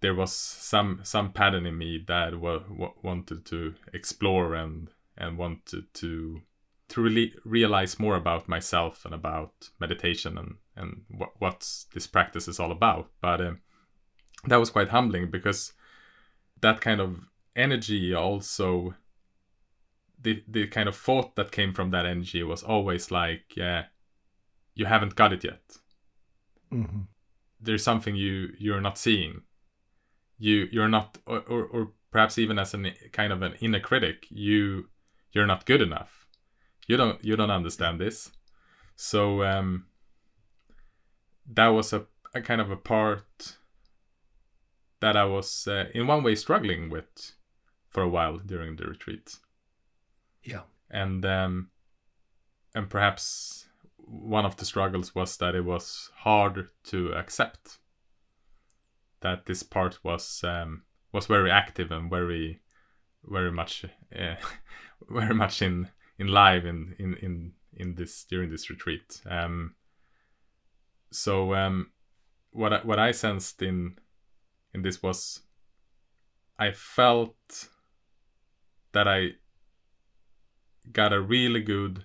there 0.00 0.14
was 0.14 0.32
some 0.32 1.00
some 1.02 1.32
pattern 1.32 1.64
in 1.66 1.78
me 1.78 2.04
that 2.06 2.38
wa- 2.40 2.64
wa- 2.68 2.92
wanted 3.02 3.44
to 3.46 3.74
explore 3.94 4.54
and 4.54 4.90
and 5.16 5.38
wanted 5.38 5.94
to 5.94 6.42
to 6.88 7.00
really 7.00 7.34
realize 7.44 7.98
more 7.98 8.16
about 8.16 8.48
myself 8.48 9.04
and 9.06 9.14
about 9.14 9.70
meditation 9.78 10.36
and 10.36 10.56
and 10.76 11.04
what 11.08 11.30
what 11.38 11.84
this 11.94 12.06
practice 12.06 12.48
is 12.48 12.60
all 12.60 12.72
about. 12.72 13.10
But 13.20 13.40
um, 13.40 13.60
that 14.48 14.60
was 14.60 14.70
quite 14.70 14.88
humbling 14.88 15.30
because 15.30 15.72
that 16.60 16.80
kind 16.80 17.00
of 17.00 17.20
energy 17.56 18.14
also 18.14 18.94
the 20.20 20.42
the 20.48 20.66
kind 20.68 20.88
of 20.88 20.96
thought 20.96 21.36
that 21.36 21.52
came 21.52 21.72
from 21.74 21.90
that 21.90 22.06
energy 22.06 22.42
was 22.42 22.62
always 22.62 23.10
like, 23.10 23.56
yeah, 23.56 23.86
you 24.74 24.86
haven't 24.86 25.16
got 25.16 25.32
it 25.32 25.44
yet. 25.44 25.78
hmm 26.70 27.02
There's 27.60 27.84
something 27.84 28.16
you 28.16 28.50
you're 28.58 28.80
not 28.80 28.98
seeing. 28.98 29.42
You 30.38 30.68
you're 30.72 30.88
not, 30.88 31.18
or, 31.26 31.40
or, 31.40 31.64
or 31.64 31.92
perhaps 32.10 32.38
even 32.38 32.58
as 32.58 32.74
an 32.74 32.92
kind 33.12 33.32
of 33.32 33.42
an 33.42 33.54
inner 33.60 33.80
critic, 33.80 34.26
you 34.30 34.88
you're 35.32 35.46
not 35.46 35.66
good 35.66 35.80
enough. 35.80 36.26
You 36.88 36.96
don't 36.96 37.24
you 37.24 37.36
don't 37.36 37.50
understand 37.50 38.00
this. 38.00 38.30
So 38.96 39.42
um, 39.44 39.86
that 41.46 41.68
was 41.68 41.92
a, 41.92 42.06
a 42.34 42.40
kind 42.40 42.60
of 42.60 42.70
a 42.70 42.76
part 42.76 43.58
that 45.00 45.16
I 45.16 45.24
was 45.24 45.66
uh, 45.66 45.86
in 45.94 46.06
one 46.06 46.22
way 46.22 46.34
struggling 46.34 46.88
with 46.90 47.32
for 47.92 48.02
a 48.02 48.08
while 48.08 48.38
during 48.38 48.76
the 48.76 48.86
retreat 48.86 49.36
Yeah. 50.42 50.62
and 50.90 51.24
um, 51.24 51.70
and 52.74 52.88
perhaps 52.90 53.66
one 53.96 54.44
of 54.46 54.56
the 54.56 54.64
struggles 54.64 55.14
was 55.14 55.36
that 55.36 55.54
it 55.54 55.64
was 55.64 56.10
hard 56.16 56.68
to 56.84 57.12
accept 57.12 57.78
that 59.20 59.46
this 59.46 59.62
part 59.62 60.02
was 60.02 60.42
um, 60.42 60.82
was 61.12 61.26
very 61.26 61.50
active 61.50 61.90
and 61.92 62.10
very 62.10 62.60
very 63.24 63.52
much 63.52 63.84
uh, 64.18 64.34
very 65.08 65.34
much 65.34 65.62
in 65.62 65.88
in 66.18 66.26
live 66.28 66.64
in 66.66 66.94
in 66.98 67.14
in 67.22 67.52
in 67.74 67.94
this 67.94 68.24
during 68.24 68.50
this 68.50 68.68
retreat 68.70 69.20
um 69.30 69.74
so 71.10 71.54
um 71.54 71.90
what 72.50 72.72
I, 72.72 72.78
what 72.82 72.98
I 72.98 73.12
sensed 73.12 73.62
in 73.62 73.96
in 74.74 74.82
this 74.82 75.02
was 75.02 75.40
I 76.58 76.72
felt 76.72 77.68
that 78.92 79.08
I 79.08 79.32
got 80.92 81.12
a 81.12 81.20
really 81.20 81.60
good 81.60 82.04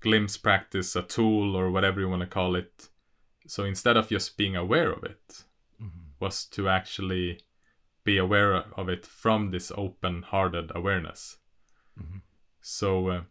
glimpse 0.00 0.36
practice, 0.36 0.94
a 0.96 1.02
tool 1.02 1.56
or 1.56 1.70
whatever 1.70 2.00
you 2.00 2.08
want 2.08 2.20
to 2.20 2.26
call 2.26 2.54
it. 2.56 2.88
So 3.46 3.64
instead 3.64 3.96
of 3.96 4.08
just 4.08 4.36
being 4.36 4.56
aware 4.56 4.92
of 4.92 5.04
it, 5.04 5.44
Mhm. 5.80 6.12
was 6.20 6.44
to 6.46 6.68
actually 6.68 7.40
be 8.04 8.18
aware 8.18 8.54
of 8.54 8.88
it 8.88 9.06
from 9.06 9.50
this 9.50 9.72
open-hearted 9.74 10.70
awareness. 10.74 11.38
Mhm. 11.98 12.22
So 12.60 13.08
uh, 13.08 13.24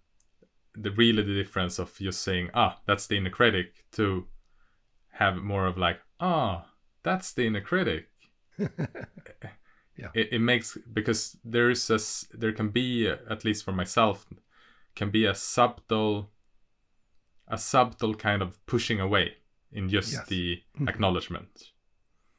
the 0.73 0.91
really 0.91 1.21
the 1.23 1.33
difference 1.35 1.77
of 1.79 1.95
just 1.97 2.21
saying, 2.21 2.49
ah, 2.53 2.81
that's 2.85 3.05
the 3.07 3.17
inner 3.17 3.29
critic, 3.29 3.85
to 3.91 4.27
have 5.11 5.37
more 5.37 5.67
of 5.67 5.77
like, 5.77 6.01
ah, 6.19 6.73
that's 7.03 7.33
the 7.33 7.45
inner 7.45 7.61
critic. 7.61 8.09
Yeah. 9.97 10.09
It, 10.13 10.33
it 10.33 10.39
makes 10.39 10.77
because 10.91 11.37
there 11.45 11.69
is 11.69 11.89
a 11.89 11.99
there 12.37 12.51
can 12.51 12.69
be 12.69 13.07
at 13.07 13.45
least 13.45 13.63
for 13.63 13.71
myself 13.71 14.25
can 14.95 15.09
be 15.11 15.25
a 15.25 15.35
subtle 15.35 16.31
a 17.47 17.57
subtle 17.57 18.15
kind 18.15 18.41
of 18.41 18.63
pushing 18.65 18.99
away 18.99 19.35
in 19.71 19.89
just 19.89 20.13
Yes. 20.13 20.27
the 20.27 20.61
Mhm. 20.79 20.89
acknowledgement. 20.89 21.71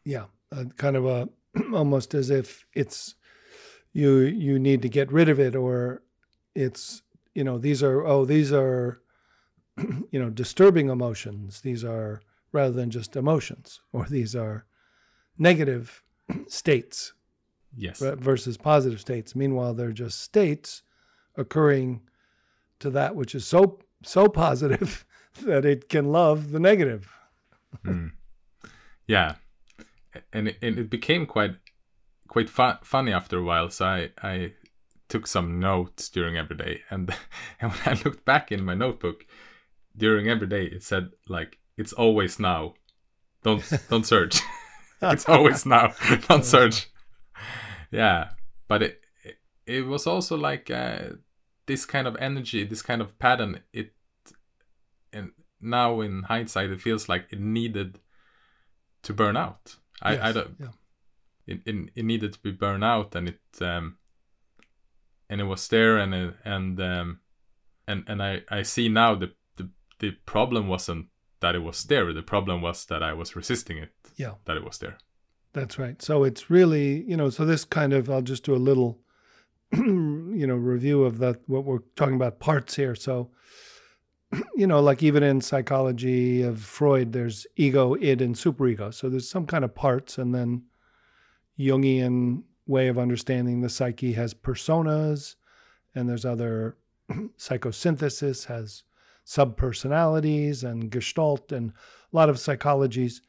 yeah 0.04 0.26
uh, 0.52 0.64
kind 0.76 0.96
of 0.96 1.06
a 1.06 1.28
almost 1.72 2.14
as 2.14 2.30
if 2.30 2.66
it's 2.74 3.14
you 3.92 4.18
you 4.20 4.58
need 4.58 4.82
to 4.82 4.88
get 4.88 5.12
rid 5.12 5.28
of 5.28 5.38
it 5.38 5.54
or 5.56 6.02
it's 6.54 7.02
you 7.34 7.44
know 7.44 7.58
these 7.58 7.82
are 7.82 8.04
oh 8.06 8.24
these 8.24 8.52
are 8.52 9.00
you 10.12 10.18
know 10.20 10.30
disturbing 10.30 10.88
emotions 10.90 11.60
these 11.60 11.84
are 11.84 12.20
rather 12.52 12.72
than 12.74 12.90
just 12.90 13.16
emotions 13.16 13.80
or 13.92 14.06
these 14.06 14.34
are 14.36 14.66
negative 15.38 16.02
states 16.48 17.12
Yes. 17.76 17.98
versus 18.00 18.56
positive 18.56 19.00
states 19.00 19.34
meanwhile 19.34 19.74
they're 19.74 19.92
just 19.92 20.20
states 20.20 20.82
occurring 21.36 22.00
to 22.78 22.90
that 22.90 23.16
which 23.16 23.34
is 23.34 23.46
so 23.46 23.80
so 24.02 24.28
positive 24.28 25.04
that 25.42 25.64
it 25.64 25.88
can 25.88 26.12
love 26.12 26.50
the 26.52 26.60
negative 26.60 27.10
Mm. 27.84 28.12
Yeah, 29.06 29.34
and 30.32 30.48
it, 30.48 30.58
and 30.62 30.78
it 30.78 30.90
became 30.90 31.26
quite 31.26 31.56
quite 32.28 32.48
fu- 32.48 32.78
funny 32.82 33.12
after 33.12 33.38
a 33.38 33.42
while. 33.42 33.70
So 33.70 33.84
I 33.84 34.10
I 34.22 34.52
took 35.08 35.26
some 35.26 35.60
notes 35.60 36.08
during 36.08 36.36
every 36.36 36.56
day, 36.56 36.82
and 36.90 37.14
and 37.60 37.72
when 37.72 37.80
I 37.84 38.00
looked 38.04 38.24
back 38.24 38.52
in 38.52 38.64
my 38.64 38.74
notebook 38.74 39.26
during 39.96 40.28
every 40.28 40.46
day, 40.46 40.64
it 40.64 40.82
said 40.82 41.10
like 41.28 41.58
it's 41.76 41.92
always 41.92 42.38
now. 42.38 42.74
Don't 43.42 43.62
don't 43.90 44.06
search. 44.06 44.40
it's 45.02 45.28
always 45.28 45.66
now. 45.66 45.92
Don't 46.28 46.44
search. 46.44 46.88
Yeah, 47.94 48.30
but 48.68 48.82
it 48.82 49.02
it, 49.66 49.86
was 49.86 50.06
also 50.06 50.36
like 50.36 50.70
uh, 50.70 51.16
this 51.66 51.86
kind 51.86 52.06
of 52.06 52.16
energy, 52.18 52.64
this 52.64 52.82
kind 52.82 53.00
of 53.00 53.18
pattern. 53.18 53.60
It 53.72 53.92
and 55.12 55.30
now 55.60 56.00
in 56.00 56.24
hindsight, 56.24 56.70
it 56.70 56.80
feels 56.80 57.08
like 57.08 57.26
it 57.30 57.40
needed 57.40 58.00
to 59.02 59.12
burn 59.12 59.36
out. 59.36 59.76
I, 60.02 60.28
I 60.28 60.32
don't. 60.32 60.56
yeah. 60.58 60.68
It, 61.46 61.60
it 61.66 61.90
it 61.94 62.04
needed 62.04 62.32
to 62.32 62.38
be 62.40 62.50
burned 62.50 62.84
out, 62.84 63.14
and 63.14 63.28
it 63.28 63.40
um, 63.60 63.98
and 65.30 65.40
it 65.40 65.44
was 65.44 65.68
there, 65.68 65.98
and 65.98 66.14
it, 66.14 66.34
and 66.44 66.80
um, 66.80 67.20
and 67.86 68.04
and 68.08 68.22
I 68.22 68.42
I 68.50 68.62
see 68.62 68.88
now 68.88 69.14
the 69.14 69.32
the 69.56 69.70
the 70.00 70.12
problem 70.26 70.68
wasn't 70.68 71.06
that 71.40 71.54
it 71.54 71.62
was 71.62 71.84
there. 71.84 72.12
The 72.12 72.22
problem 72.22 72.62
was 72.62 72.86
that 72.86 73.02
I 73.02 73.12
was 73.12 73.36
resisting 73.36 73.78
it. 73.78 73.90
Yeah. 74.16 74.34
That 74.46 74.56
it 74.56 74.64
was 74.64 74.78
there. 74.78 74.98
That's 75.54 75.78
right. 75.78 76.02
So 76.02 76.24
it's 76.24 76.50
really, 76.50 77.04
you 77.04 77.16
know, 77.16 77.30
so 77.30 77.46
this 77.46 77.64
kind 77.64 77.92
of, 77.92 78.10
I'll 78.10 78.22
just 78.22 78.44
do 78.44 78.54
a 78.54 78.56
little, 78.56 78.98
you 79.72 80.46
know, 80.46 80.56
review 80.56 81.04
of 81.04 81.18
the 81.18 81.38
what 81.46 81.64
we're 81.64 81.78
talking 81.94 82.16
about 82.16 82.40
parts 82.40 82.74
here. 82.74 82.96
So, 82.96 83.30
you 84.56 84.66
know, 84.66 84.80
like 84.80 85.02
even 85.04 85.22
in 85.22 85.40
psychology 85.40 86.42
of 86.42 86.60
Freud, 86.60 87.12
there's 87.12 87.46
ego, 87.54 87.94
id, 87.94 88.20
and 88.20 88.34
superego. 88.34 88.92
So 88.92 89.08
there's 89.08 89.30
some 89.30 89.46
kind 89.46 89.64
of 89.64 89.74
parts, 89.76 90.18
and 90.18 90.34
then 90.34 90.64
Jungian 91.58 92.42
way 92.66 92.88
of 92.88 92.98
understanding 92.98 93.60
the 93.60 93.68
psyche 93.68 94.12
has 94.14 94.34
personas, 94.34 95.36
and 95.94 96.08
there's 96.08 96.24
other 96.24 96.76
psychosynthesis 97.38 98.46
has 98.46 98.82
subpersonalities 99.24 100.64
and 100.64 100.90
gestalt, 100.90 101.52
and 101.52 101.70
a 101.70 102.16
lot 102.16 102.28
of 102.28 102.36
psychologies 102.36 103.20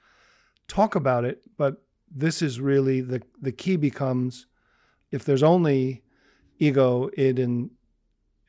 talk 0.67 0.95
about 0.95 1.23
it, 1.23 1.43
but 1.55 1.85
this 2.13 2.41
is 2.41 2.60
really 2.60 3.02
the 3.02 3.22
the 3.41 3.52
key 3.52 3.76
becomes 3.76 4.48
if 5.12 5.24
there's 5.24 5.44
only 5.44 6.04
ego, 6.60 7.10
id, 7.18 7.39
and 7.39 7.70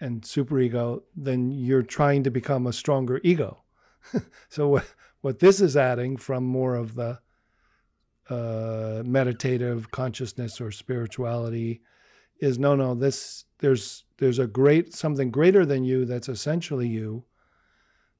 and 0.00 0.22
superego, 0.22 1.02
then 1.16 1.50
you're 1.50 1.82
trying 1.82 2.22
to 2.22 2.30
become 2.30 2.66
a 2.66 2.72
stronger 2.72 3.20
ego. 3.24 3.62
so 4.48 4.68
what 4.68 4.84
what 5.20 5.38
this 5.38 5.60
is 5.60 5.76
adding 5.76 6.16
from 6.16 6.44
more 6.44 6.74
of 6.74 6.94
the 6.94 7.18
uh, 8.28 9.02
meditative 9.04 9.90
consciousness 9.90 10.60
or 10.60 10.70
spirituality 10.70 11.80
is 12.40 12.58
no 12.58 12.74
no 12.74 12.94
this 12.94 13.44
there's 13.58 14.04
there's 14.18 14.38
a 14.38 14.46
great 14.46 14.94
something 14.94 15.30
greater 15.30 15.64
than 15.64 15.84
you 15.84 16.04
that's 16.04 16.28
essentially 16.28 16.88
you 16.88 17.24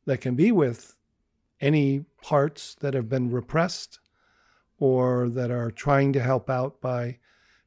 that 0.07 0.20
can 0.20 0.37
be 0.37 0.53
with 0.53 0.96
any 1.61 2.05
parts 2.22 2.77
that 2.81 2.94
have 2.94 3.09
been 3.09 3.31
repressed 3.31 3.99
or 4.78 5.28
that 5.28 5.50
are 5.50 5.70
trying 5.70 6.12
to 6.12 6.20
help 6.20 6.50
out 6.50 6.80
by 6.80 7.18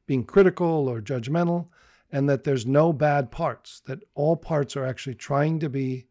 being 0.06 0.24
critical 0.24 0.88
or 0.88 1.00
judgmental, 1.00 1.68
and 2.12 2.28
that 2.28 2.44
there's 2.44 2.66
no 2.66 2.92
bad 2.92 3.30
parts, 3.30 3.80
that 3.86 4.02
all 4.14 4.36
parts 4.36 4.76
are 4.76 4.84
actually 4.84 5.14
trying 5.14 5.58
to 5.60 5.68
be 5.68 6.06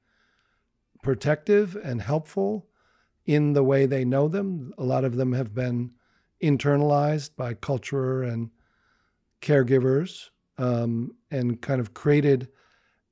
protective 1.03 1.75
and 1.83 2.01
helpful 2.01 2.67
in 3.25 3.53
the 3.53 3.63
way 3.63 3.85
they 3.85 4.05
know 4.05 4.27
them. 4.27 4.73
A 4.77 4.83
lot 4.83 5.03
of 5.03 5.15
them 5.15 5.33
have 5.33 5.53
been 5.53 5.91
internalized 6.41 7.35
by 7.35 7.53
culture 7.53 8.23
and 8.23 8.49
caregivers 9.41 10.29
um, 10.57 11.15
and 11.31 11.61
kind 11.61 11.79
of 11.79 11.93
created 11.93 12.49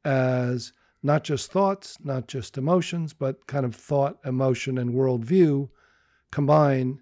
as 0.05 0.73
not 1.03 1.23
just 1.23 1.51
thoughts, 1.51 1.97
not 2.03 2.27
just 2.27 2.57
emotions, 2.57 3.13
but 3.13 3.47
kind 3.47 3.65
of 3.65 3.75
thought, 3.75 4.17
emotion, 4.25 4.77
and 4.77 4.93
worldview 4.93 5.69
combine 6.31 6.99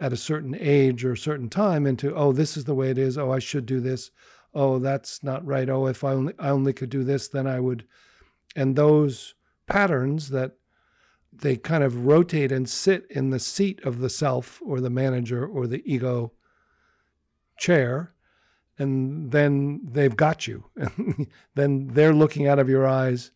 at 0.00 0.12
a 0.12 0.16
certain 0.16 0.56
age 0.58 1.04
or 1.04 1.12
a 1.12 1.18
certain 1.18 1.48
time 1.48 1.86
into, 1.86 2.14
oh, 2.14 2.32
this 2.32 2.56
is 2.56 2.64
the 2.64 2.74
way 2.74 2.90
it 2.90 2.98
is. 2.98 3.18
Oh, 3.18 3.30
I 3.30 3.38
should 3.38 3.66
do 3.66 3.80
this. 3.80 4.10
Oh, 4.54 4.78
that's 4.78 5.22
not 5.22 5.46
right. 5.46 5.68
Oh, 5.68 5.86
if 5.86 6.02
I 6.02 6.12
only, 6.12 6.34
I 6.38 6.48
only 6.48 6.72
could 6.72 6.90
do 6.90 7.04
this, 7.04 7.28
then 7.28 7.46
I 7.46 7.60
would. 7.60 7.84
And 8.56 8.74
those 8.74 9.34
patterns 9.66 10.30
that 10.30 10.56
they 11.32 11.56
kind 11.56 11.84
of 11.84 12.06
rotate 12.06 12.50
and 12.50 12.68
sit 12.68 13.06
in 13.10 13.30
the 13.30 13.38
seat 13.38 13.80
of 13.84 14.00
the 14.00 14.10
self 14.10 14.60
or 14.64 14.80
the 14.80 14.90
manager 14.90 15.46
or 15.46 15.66
the 15.66 15.82
ego 15.90 16.32
chair 17.56 18.12
and 18.78 19.30
then 19.30 19.80
they've 19.84 20.16
got 20.16 20.46
you 20.46 20.64
then 21.54 21.88
they're 21.92 22.14
looking 22.14 22.48
out 22.48 22.58
of 22.58 22.68
your 22.68 22.86
eyes 22.86 23.30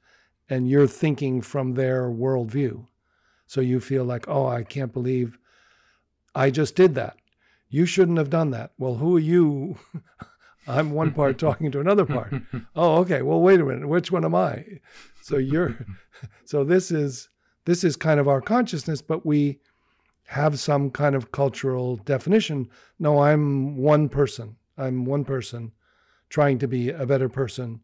and 0.48 0.68
you're 0.68 0.86
thinking 0.86 1.40
from 1.40 1.74
their 1.74 2.08
worldview 2.08 2.84
so 3.46 3.60
you 3.60 3.78
feel 3.78 4.04
like 4.04 4.26
oh 4.26 4.46
i 4.46 4.62
can't 4.62 4.92
believe 4.92 5.38
i 6.34 6.50
just 6.50 6.74
did 6.74 6.94
that. 6.94 7.16
You 7.68 7.86
shouldn't 7.86 8.18
have 8.18 8.30
done 8.30 8.50
that. 8.50 8.72
Well 8.78 8.96
who 8.96 9.16
are 9.16 9.20
you? 9.20 9.76
I'm 10.66 10.92
one 10.92 11.12
part 11.12 11.38
talking 11.46 11.70
to 11.72 11.80
another 11.80 12.06
part. 12.06 12.34
Oh 12.74 12.96
okay. 12.98 13.22
Well 13.22 13.40
wait 13.40 13.60
a 13.60 13.64
minute. 13.64 13.88
Which 13.88 14.10
one 14.10 14.24
am 14.24 14.34
i? 14.34 14.64
So 15.22 15.36
you're 15.36 15.76
so 16.44 16.64
this 16.64 16.90
is 16.90 17.28
this 17.64 17.84
is 17.84 17.96
kind 17.96 18.20
of 18.20 18.28
our 18.28 18.40
consciousness, 18.40 19.00
but 19.00 19.24
we 19.24 19.60
have 20.26 20.58
some 20.58 20.90
kind 20.90 21.14
of 21.14 21.32
cultural 21.32 21.96
definition. 21.96 22.68
No, 22.98 23.20
I'm 23.20 23.76
one 23.76 24.08
person. 24.08 24.56
I'm 24.76 25.04
one 25.04 25.24
person 25.24 25.72
trying 26.28 26.58
to 26.58 26.66
be 26.66 26.90
a 26.90 27.06
better 27.06 27.28
person, 27.28 27.80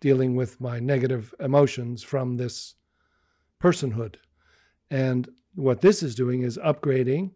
dealing 0.00 0.34
with 0.34 0.60
my 0.60 0.80
negative 0.80 1.34
emotions 1.38 2.02
from 2.02 2.36
this 2.36 2.74
personhood. 3.62 4.16
And 4.90 5.28
what 5.54 5.80
this 5.80 6.02
is 6.02 6.14
doing 6.14 6.42
is 6.42 6.58
upgrading 6.58 7.30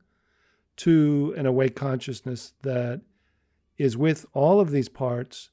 to 0.76 1.34
an 1.36 1.46
awake 1.46 1.76
consciousness 1.76 2.54
that 2.62 3.00
is 3.78 3.96
with 3.96 4.26
all 4.32 4.60
of 4.60 4.70
these 4.70 4.88
parts 4.88 5.50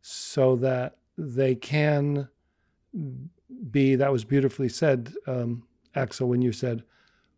so 0.00 0.56
that 0.56 0.96
they 1.18 1.54
can 1.54 2.28
be, 3.70 3.94
that 3.96 4.12
was 4.12 4.24
beautifully 4.24 4.68
said. 4.68 5.12
Um, 5.26 5.64
Axel, 5.94 6.28
when 6.28 6.42
you 6.42 6.52
said, 6.52 6.84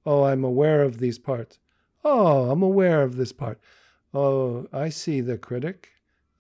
Oh, 0.05 0.25
I'm 0.25 0.45
aware 0.45 0.83
of 0.83 0.99
these 0.99 1.19
parts. 1.19 1.59
Oh, 2.05 2.51
I'm 2.51 2.63
aware 2.63 3.03
of 3.03 3.17
this 3.17 3.33
part. 3.33 3.61
Oh, 4.13 4.67
I 4.73 4.89
see 4.89 5.21
the 5.21 5.39
critic. 5.39 5.91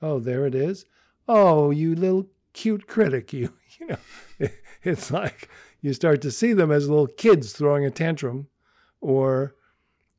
Oh, 0.00 0.18
there 0.18 0.46
it 0.46 0.54
is. 0.54 0.84
Oh, 1.28 1.70
you 1.70 1.94
little 1.94 2.26
cute 2.52 2.86
critic. 2.86 3.32
You, 3.32 3.52
you 3.80 3.86
know, 3.86 3.98
it's 4.82 5.10
like 5.10 5.48
you 5.80 5.92
start 5.92 6.20
to 6.22 6.30
see 6.30 6.52
them 6.52 6.72
as 6.72 6.88
little 6.88 7.06
kids 7.06 7.52
throwing 7.52 7.84
a 7.84 7.90
tantrum 7.90 8.48
or 9.00 9.54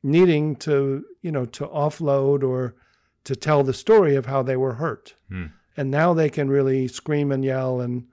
needing 0.04 0.54
to, 0.54 1.04
you 1.22 1.32
know, 1.32 1.46
to 1.46 1.66
offload 1.66 2.44
or 2.44 2.76
to 3.24 3.34
tell 3.34 3.64
the 3.64 3.74
story 3.74 4.14
of 4.14 4.26
how 4.26 4.42
they 4.42 4.56
were 4.56 4.74
hurt. 4.74 5.14
Hmm. 5.28 5.46
And 5.76 5.90
now 5.90 6.14
they 6.14 6.30
can 6.30 6.48
really 6.48 6.86
scream 6.86 7.32
and 7.32 7.44
yell 7.44 7.80
and 7.80 8.06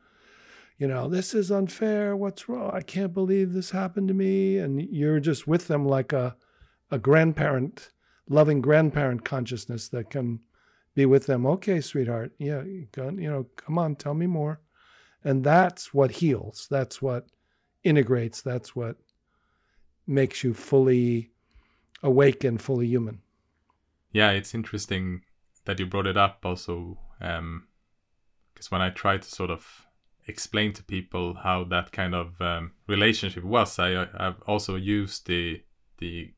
you 0.82 0.88
know, 0.88 1.08
this 1.08 1.36
is 1.36 1.52
unfair. 1.52 2.16
What's 2.16 2.50
wrong? 2.50 2.72
I 2.74 2.82
can't 2.82 3.14
believe 3.14 3.54
this 3.54 3.70
happened 3.70 4.08
to 4.08 4.16
me. 4.16 4.58
And 4.58 4.82
you're 4.82 5.20
just 5.20 5.48
with 5.48 5.68
them 5.68 5.86
like 5.86 6.12
a, 6.12 6.36
a 6.90 6.98
grandparent, 6.98 7.92
loving 8.28 8.62
grandparent 8.62 9.24
consciousness 9.24 9.90
that 9.90 10.10
can 10.10 10.40
be 10.96 11.06
with 11.06 11.28
them. 11.28 11.46
Okay, 11.46 11.82
sweetheart. 11.82 12.32
Yeah, 12.40 12.64
you 12.64 12.88
know, 12.98 13.46
come 13.56 13.78
on, 13.78 13.96
tell 13.96 14.16
me 14.16 14.26
more. 14.26 14.60
And 15.24 15.44
that's 15.44 15.94
what 15.94 16.10
heals. 16.10 16.66
That's 16.72 17.00
what 17.00 17.28
integrates. 17.84 18.42
That's 18.42 18.76
what 18.76 18.96
makes 20.08 20.44
you 20.44 20.56
fully 20.56 21.31
awake 22.04 22.44
and 22.44 22.62
fully 22.62 22.88
human. 22.88 23.22
Yeah, 24.12 24.32
it's 24.32 24.54
interesting 24.54 25.22
that 25.66 25.80
you 25.80 25.86
brought 25.86 26.08
it 26.08 26.18
up 26.18 26.40
also. 26.44 26.98
Because 27.20 27.40
um, 27.40 27.68
when 28.70 28.82
I 28.82 28.90
try 28.90 29.18
to 29.18 29.28
sort 29.28 29.50
of 29.50 29.86
explain 30.28 30.74
to 30.74 30.84
people 30.84 31.36
how 31.44 31.64
that 31.66 31.92
kind 31.92 32.14
of 32.16 32.40
um, 32.42 32.72
relationship 32.88 33.44
was. 33.44 33.80
I 33.80 34.08
I've 34.18 34.42
also 34.48 34.76
used 34.76 35.28
the 35.28 35.64
the 35.98 36.34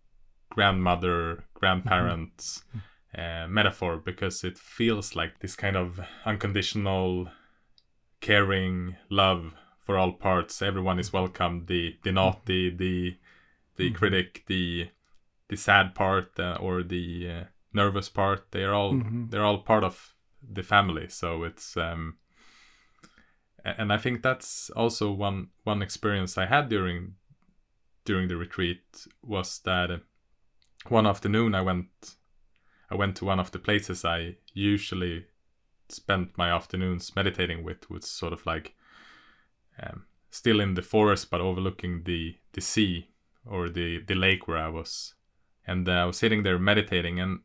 grandmother 0.50 1.46
grandparents 1.54 2.64
mm-hmm. 2.70 3.22
uh, 3.22 3.48
metaphor 3.48 3.98
because 3.98 4.44
it 4.44 4.58
feels 4.58 5.16
like 5.16 5.40
this 5.40 5.56
kind 5.56 5.76
of 5.76 6.00
unconditional 6.26 7.30
caring 8.22 8.96
love 9.10 9.54
for 9.80 9.98
all 9.98 10.14
parts. 10.14 10.62
Everyone 10.62 11.00
is 11.00 11.14
welcome. 11.14 11.66
The 11.68 11.98
the 12.04 12.12
naughty, 12.12 12.70
the 12.70 13.18
the 13.76 13.88
mm-hmm. 13.88 13.96
critic, 13.96 14.44
the 14.48 14.90
the 15.54 15.58
sad 15.58 15.94
part, 15.94 16.40
uh, 16.40 16.58
or 16.60 16.82
the 16.82 17.30
uh, 17.30 17.44
nervous 17.74 18.10
part. 18.10 18.52
They 18.52 18.64
are 18.64 18.74
all 18.74 18.94
mm-hmm. 18.94 19.30
they're 19.30 19.46
all 19.46 19.60
part 19.60 19.84
of 19.84 20.16
the 20.42 20.64
family. 20.64 21.08
So 21.10 21.44
it's 21.44 21.78
um, 21.78 22.18
and 23.64 23.94
I 23.94 23.98
think 23.98 24.24
that's 24.24 24.72
also 24.72 25.12
one 25.12 25.50
one 25.64 25.84
experience 25.84 26.38
I 26.38 26.48
had 26.48 26.70
during 26.70 27.14
during 28.04 28.28
the 28.30 28.36
retreat 28.36 28.84
was 29.22 29.60
that 29.60 30.02
one 30.88 31.06
afternoon 31.06 31.54
I 31.54 31.62
went 31.62 32.16
I 32.90 32.96
went 32.96 33.16
to 33.18 33.26
one 33.26 33.40
of 33.40 33.52
the 33.52 33.60
places 33.60 34.04
I 34.04 34.38
usually 34.54 35.26
spent 35.90 36.36
my 36.36 36.50
afternoons 36.50 37.16
meditating 37.16 37.64
with 37.64 37.90
was 37.92 38.10
sort 38.10 38.34
of 38.34 38.44
like 38.46 38.74
um, 39.82 40.06
still 40.32 40.60
in 40.60 40.74
the 40.74 40.82
forest 40.82 41.30
but 41.30 41.42
overlooking 41.42 42.04
the 42.06 42.36
the 42.54 42.62
sea 42.62 43.10
or 43.46 43.70
the 43.70 44.00
the 44.08 44.16
lake 44.16 44.48
where 44.48 44.58
I 44.58 44.70
was 44.70 45.14
and 45.66 45.88
uh, 45.88 45.92
I 45.92 46.06
was 46.06 46.18
sitting 46.18 46.44
there 46.44 46.60
meditating 46.60 47.20
and 47.20 47.40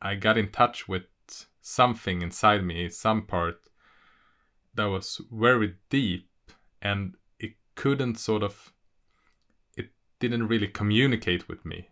I 0.00 0.14
got 0.14 0.38
in 0.38 0.50
touch 0.50 0.88
with 0.88 1.04
something 1.60 2.22
inside 2.22 2.64
me 2.64 2.88
some 2.88 3.22
part 3.26 3.60
that 4.74 4.86
was 4.86 5.20
very 5.30 5.74
deep 5.90 6.28
and 6.80 7.14
it 7.38 7.52
couldn't 7.74 8.18
sort 8.18 8.42
of 8.42 8.72
it 9.76 9.90
didn't 10.18 10.48
really 10.48 10.68
communicate 10.68 11.48
with 11.48 11.64
me. 11.66 11.90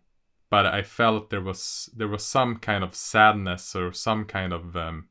But 0.48 0.64
i 0.66 0.82
felt 0.82 1.30
there 1.30 1.42
was 1.42 1.90
there 1.94 2.08
was 2.08 2.24
some 2.24 2.56
kind 2.56 2.84
of 2.84 2.94
sadness 2.94 3.74
or 3.74 3.92
some 3.92 4.24
kind 4.24 4.52
of 4.52 4.76
um, 4.76 5.08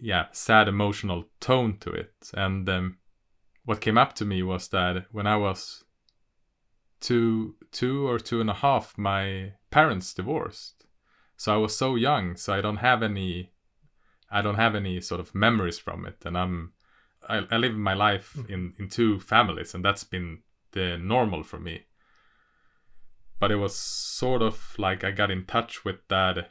yeah 0.00 0.26
sad 0.32 0.68
emotional 0.68 1.24
tone 1.40 1.78
to 1.78 1.90
it. 1.90 2.14
And 2.34 2.68
um, 2.68 2.98
what 3.64 3.80
came 3.80 3.96
up 3.96 4.14
to 4.14 4.24
me 4.24 4.42
was 4.42 4.68
that 4.68 5.06
when 5.12 5.26
i 5.26 5.36
was 5.36 5.84
two 7.02 7.54
two 7.70 8.08
or 8.08 8.18
two 8.18 8.40
and 8.40 8.48
a 8.48 8.54
half 8.54 8.96
my 8.96 9.52
parents 9.70 10.14
divorced 10.14 10.86
so 11.36 11.52
i 11.52 11.56
was 11.56 11.76
so 11.76 11.96
young 11.96 12.36
so 12.36 12.54
i 12.54 12.60
don't 12.60 12.78
have 12.78 13.02
any 13.02 13.52
I 14.32 14.40
don't 14.40 14.56
have 14.56 14.74
any 14.74 15.00
sort 15.00 15.20
of 15.20 15.34
memories 15.34 15.78
from 15.78 16.06
it, 16.06 16.16
and 16.24 16.36
I'm 16.36 16.72
I, 17.28 17.46
I 17.50 17.58
live 17.58 17.76
my 17.76 17.94
life 17.94 18.32
hmm. 18.32 18.52
in 18.52 18.74
in 18.78 18.88
two 18.88 19.20
families, 19.20 19.74
and 19.74 19.84
that's 19.84 20.04
been 20.04 20.38
the 20.72 20.96
normal 20.96 21.42
for 21.42 21.60
me. 21.60 21.82
But 23.38 23.52
it 23.52 23.56
was 23.56 23.76
sort 23.76 24.40
of 24.40 24.74
like 24.78 25.04
I 25.04 25.10
got 25.10 25.30
in 25.30 25.44
touch 25.44 25.84
with 25.84 26.08
that 26.08 26.50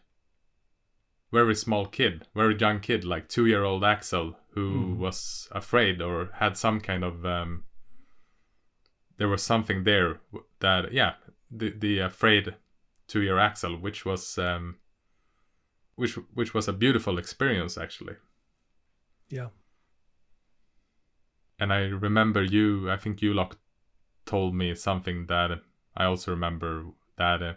very 1.31 1.55
small 1.55 1.85
kid, 1.87 2.27
very 2.35 2.55
young 2.55 2.79
kid, 2.79 3.03
like 3.03 3.27
two 3.27 3.47
year 3.47 3.63
old 3.63 3.83
Axel, 3.83 4.37
who 4.51 4.95
mm. 4.95 4.97
was 4.97 5.49
afraid 5.52 6.02
or 6.02 6.29
had 6.35 6.58
some 6.58 6.79
kind 6.79 7.04
of 7.04 7.25
um, 7.25 7.63
there 9.22 9.28
was 9.28 9.44
something 9.44 9.84
there 9.84 10.19
that 10.62 10.92
yeah 10.92 11.13
the 11.52 11.69
the 11.78 12.00
afraid 12.00 12.56
two 13.08 13.22
year 13.22 13.38
Axel, 13.38 13.78
which 13.78 14.04
was 14.04 14.40
um, 14.40 14.78
which 15.94 16.15
which 16.34 16.56
was 16.56 16.67
a 16.67 16.74
beautiful 16.74 17.19
experience 17.19 17.78
actually. 17.78 18.15
Yeah. 19.30 19.50
And 21.60 21.72
I 21.72 21.82
remember 21.82 22.42
you. 22.42 22.90
I 22.90 22.98
think 22.98 23.22
you 23.22 23.36
Loch 23.36 23.60
told 24.26 24.56
me 24.56 24.74
something 24.74 25.28
that 25.28 25.52
I 25.96 26.06
also 26.06 26.32
remember 26.32 26.86
that 27.17 27.44
uh, 27.44 27.54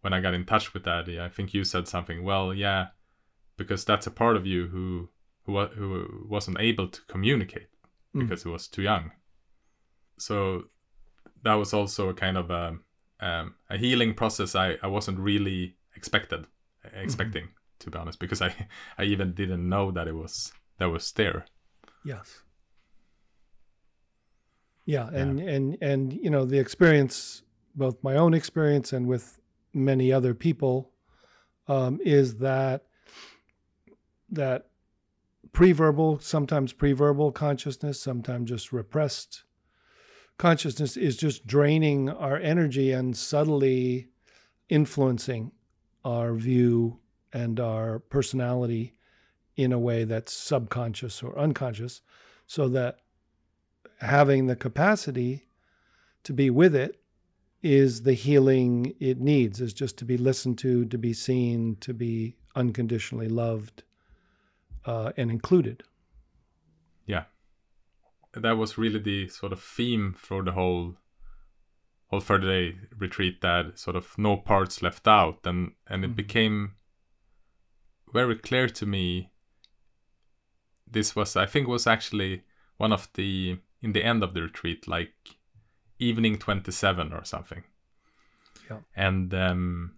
when 0.00 0.14
I 0.14 0.22
got 0.22 0.32
in 0.32 0.46
touch 0.46 0.72
with 0.72 0.84
that, 0.84 1.06
I 1.06 1.28
think 1.28 1.52
you 1.52 1.64
said 1.64 1.86
something. 1.86 2.24
Well, 2.24 2.54
yeah, 2.54 2.86
because 3.58 3.84
that's 3.84 4.06
a 4.06 4.10
part 4.22 4.36
of 4.36 4.46
you 4.46 4.68
who 4.68 5.10
who 5.42 5.66
who 5.66 6.26
wasn't 6.26 6.60
able 6.60 6.88
to 6.88 7.02
communicate 7.08 7.68
mm. 8.16 8.20
because 8.20 8.44
he 8.44 8.48
was 8.48 8.66
too 8.66 8.82
young. 8.82 9.10
So 10.16 10.70
that 11.42 11.54
was 11.54 11.72
also 11.72 12.08
a 12.08 12.14
kind 12.14 12.36
of 12.36 12.50
a 12.50 12.76
um, 13.20 13.54
a 13.68 13.76
healing 13.76 14.14
process 14.14 14.54
I, 14.54 14.76
I 14.82 14.86
wasn't 14.86 15.18
really 15.18 15.76
expected 15.94 16.46
expecting. 16.94 17.44
Mm-hmm 17.44 17.52
to 17.80 17.90
be 17.90 17.98
honest, 17.98 18.18
because 18.18 18.42
I 18.42 18.54
I 18.98 19.04
even 19.04 19.32
didn't 19.32 19.68
know 19.68 19.90
that 19.92 20.08
it 20.08 20.14
was 20.14 20.52
that 20.78 20.86
was 20.86 21.12
there. 21.12 21.46
Yes. 22.04 22.42
Yeah, 24.84 25.08
and 25.12 25.38
yeah. 25.38 25.50
and 25.50 25.78
and 25.80 26.12
you 26.12 26.30
know 26.30 26.44
the 26.44 26.58
experience 26.58 27.42
both 27.74 28.02
my 28.02 28.16
own 28.16 28.34
experience 28.34 28.92
and 28.92 29.06
with 29.06 29.38
many 29.72 30.12
other 30.12 30.34
people 30.34 30.90
um, 31.68 32.00
is 32.04 32.36
that 32.38 32.84
that 34.30 34.66
pre-verbal, 35.52 36.18
sometimes 36.20 36.72
pre-verbal 36.72 37.32
consciousness, 37.32 38.00
sometimes 38.00 38.48
just 38.48 38.72
repressed 38.72 39.44
consciousness 40.38 40.96
is 40.96 41.16
just 41.16 41.46
draining 41.46 42.08
our 42.08 42.36
energy 42.38 42.92
and 42.92 43.16
subtly 43.16 44.08
influencing 44.68 45.52
our 46.04 46.34
view 46.34 46.98
and 47.32 47.60
our 47.60 47.98
personality 47.98 48.94
in 49.56 49.72
a 49.72 49.78
way 49.78 50.04
that's 50.04 50.32
subconscious 50.32 51.22
or 51.22 51.36
unconscious, 51.38 52.00
so 52.46 52.68
that 52.68 53.00
having 54.00 54.46
the 54.46 54.56
capacity 54.56 55.48
to 56.22 56.32
be 56.32 56.48
with 56.48 56.74
it 56.74 57.00
is 57.60 58.02
the 58.02 58.12
healing 58.12 58.94
it 59.00 59.20
needs, 59.20 59.60
is 59.60 59.74
just 59.74 59.96
to 59.98 60.04
be 60.04 60.16
listened 60.16 60.56
to, 60.56 60.84
to 60.84 60.96
be 60.96 61.12
seen, 61.12 61.76
to 61.80 61.92
be 61.92 62.36
unconditionally 62.54 63.28
loved 63.28 63.82
uh, 64.86 65.10
and 65.16 65.30
included. 65.30 65.82
That 68.34 68.56
was 68.56 68.78
really 68.78 68.98
the 68.98 69.28
sort 69.28 69.52
of 69.52 69.62
theme 69.62 70.14
for 70.16 70.42
the 70.42 70.52
whole 70.52 70.96
whole 72.08 72.20
30 72.20 72.46
day 72.46 72.78
retreat 72.98 73.40
that 73.40 73.78
sort 73.78 73.96
of 73.96 74.16
no 74.18 74.36
parts 74.36 74.82
left 74.82 75.06
out 75.06 75.40
and 75.44 75.72
and 75.86 76.04
it 76.04 76.08
mm-hmm. 76.08 76.16
became 76.16 76.72
very 78.12 78.34
clear 78.34 78.68
to 78.68 78.86
me 78.86 79.30
this 80.90 81.14
was 81.14 81.36
i 81.36 81.44
think 81.44 81.68
was 81.68 81.86
actually 81.86 82.42
one 82.78 82.92
of 82.92 83.08
the 83.14 83.58
in 83.82 83.92
the 83.92 84.02
end 84.02 84.22
of 84.22 84.34
the 84.34 84.42
retreat 84.42 84.88
like 84.88 85.12
evening 85.98 86.38
27 86.38 87.12
or 87.12 87.24
something 87.24 87.64
yeah. 88.70 88.78
and 88.96 89.34
um, 89.34 89.92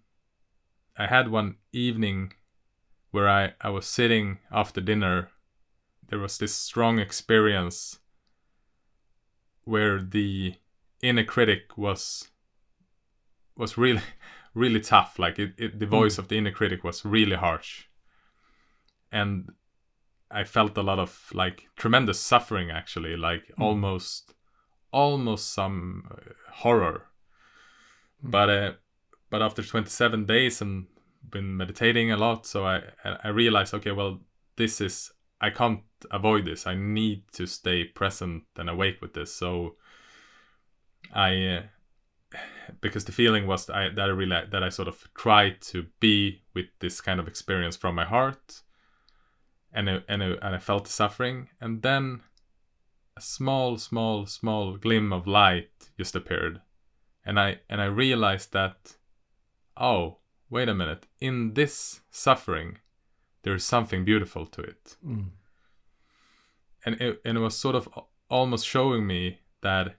i 0.97 1.07
had 1.07 1.29
one 1.31 1.57
evening 1.73 2.33
where 3.13 3.29
I, 3.29 3.55
I 3.61 3.71
was 3.71 3.87
sitting 3.87 4.39
after 4.53 4.81
dinner 4.81 5.31
there 6.09 6.19
was 6.19 6.39
this 6.39 6.55
strong 6.55 6.99
experience 6.99 8.00
where 9.65 10.01
the 10.01 10.55
inner 11.03 11.25
critic 11.25 11.77
was 11.77 12.29
was 13.57 13.77
really 13.77 14.03
really 14.55 14.81
tough 14.81 15.19
like 15.19 15.39
it, 15.39 15.53
it 15.57 15.79
the 15.79 15.87
voice 15.87 16.17
mm. 16.17 16.19
of 16.19 16.29
the 16.29 16.37
inner 16.37 16.51
critic 16.51 16.83
was 16.83 17.05
really 17.05 17.37
harsh 17.37 17.85
and 19.13 19.51
i 20.31 20.43
felt 20.43 20.77
a 20.77 20.83
lot 20.83 20.99
of 20.99 21.31
like 21.33 21.69
tremendous 21.77 22.19
suffering 22.19 22.71
actually 22.71 23.17
like 23.17 23.45
mm. 23.49 23.65
almost 23.65 24.35
almost 24.93 25.53
some 25.53 26.09
uh, 26.11 26.33
horror 26.51 27.07
mm. 28.25 28.31
but 28.31 28.51
uh 28.51 28.73
but 29.31 29.41
after 29.41 29.63
27 29.63 30.27
days 30.27 30.61
and 30.61 30.87
been 31.29 31.57
meditating 31.57 32.11
a 32.11 32.17
lot 32.17 32.45
so 32.45 32.67
i 32.67 32.83
i 33.23 33.29
realized 33.29 33.73
okay 33.73 33.93
well 33.93 34.19
this 34.57 34.81
is 34.81 35.13
i 35.41 35.49
can't 35.49 35.81
avoid 36.11 36.45
this. 36.45 36.67
I 36.67 36.75
need 36.75 37.25
to 37.33 37.47
stay 37.47 37.85
present 37.85 38.45
and 38.57 38.69
awake 38.69 39.01
with 39.01 39.15
this. 39.15 39.35
So 39.35 39.77
i 41.13 41.47
uh, 41.47 41.63
because 42.81 43.05
the 43.05 43.13
feeling 43.13 43.47
was 43.47 43.67
that 43.67 43.77
I, 43.77 43.89
that 43.89 44.09
I 44.09 44.13
really 44.13 44.37
that 44.51 44.63
I 44.63 44.69
sort 44.69 44.89
of 44.89 45.09
tried 45.15 45.61
to 45.63 45.87
be 45.99 46.43
with 46.55 46.67
this 46.79 47.01
kind 47.01 47.19
of 47.19 47.27
experience 47.27 47.77
from 47.77 47.95
my 47.95 48.05
heart, 48.05 48.63
and 49.73 49.91
I, 49.91 50.03
and 50.09 50.23
I, 50.23 50.27
and 50.27 50.55
I 50.55 50.59
felt 50.59 50.85
the 50.85 50.91
suffering, 50.91 51.49
and 51.61 51.83
then 51.83 52.21
a 53.17 53.21
small, 53.21 53.77
small, 53.79 54.27
small 54.27 54.77
gleam 54.77 55.13
of 55.13 55.27
light 55.27 55.71
just 55.99 56.15
appeared, 56.15 56.61
and 57.25 57.41
I 57.41 57.61
and 57.69 57.81
I 57.81 57.87
realized 57.87 58.53
that, 58.53 58.97
oh, 59.77 60.19
wait 60.49 60.69
a 60.69 60.75
minute, 60.75 61.07
in 61.21 61.55
this 61.55 62.01
suffering, 62.11 62.79
there 63.43 63.55
is 63.55 63.65
something 63.65 64.05
beautiful 64.05 64.47
to 64.47 64.63
it. 64.63 64.97
Mm. 65.05 65.31
And 66.85 67.01
it, 67.01 67.21
and 67.25 67.39
it 67.39 67.41
was 67.41 67.57
sort 67.57 67.75
of 67.75 67.89
almost 68.29 68.67
showing 68.67 69.07
me 69.07 69.41
that 69.63 69.97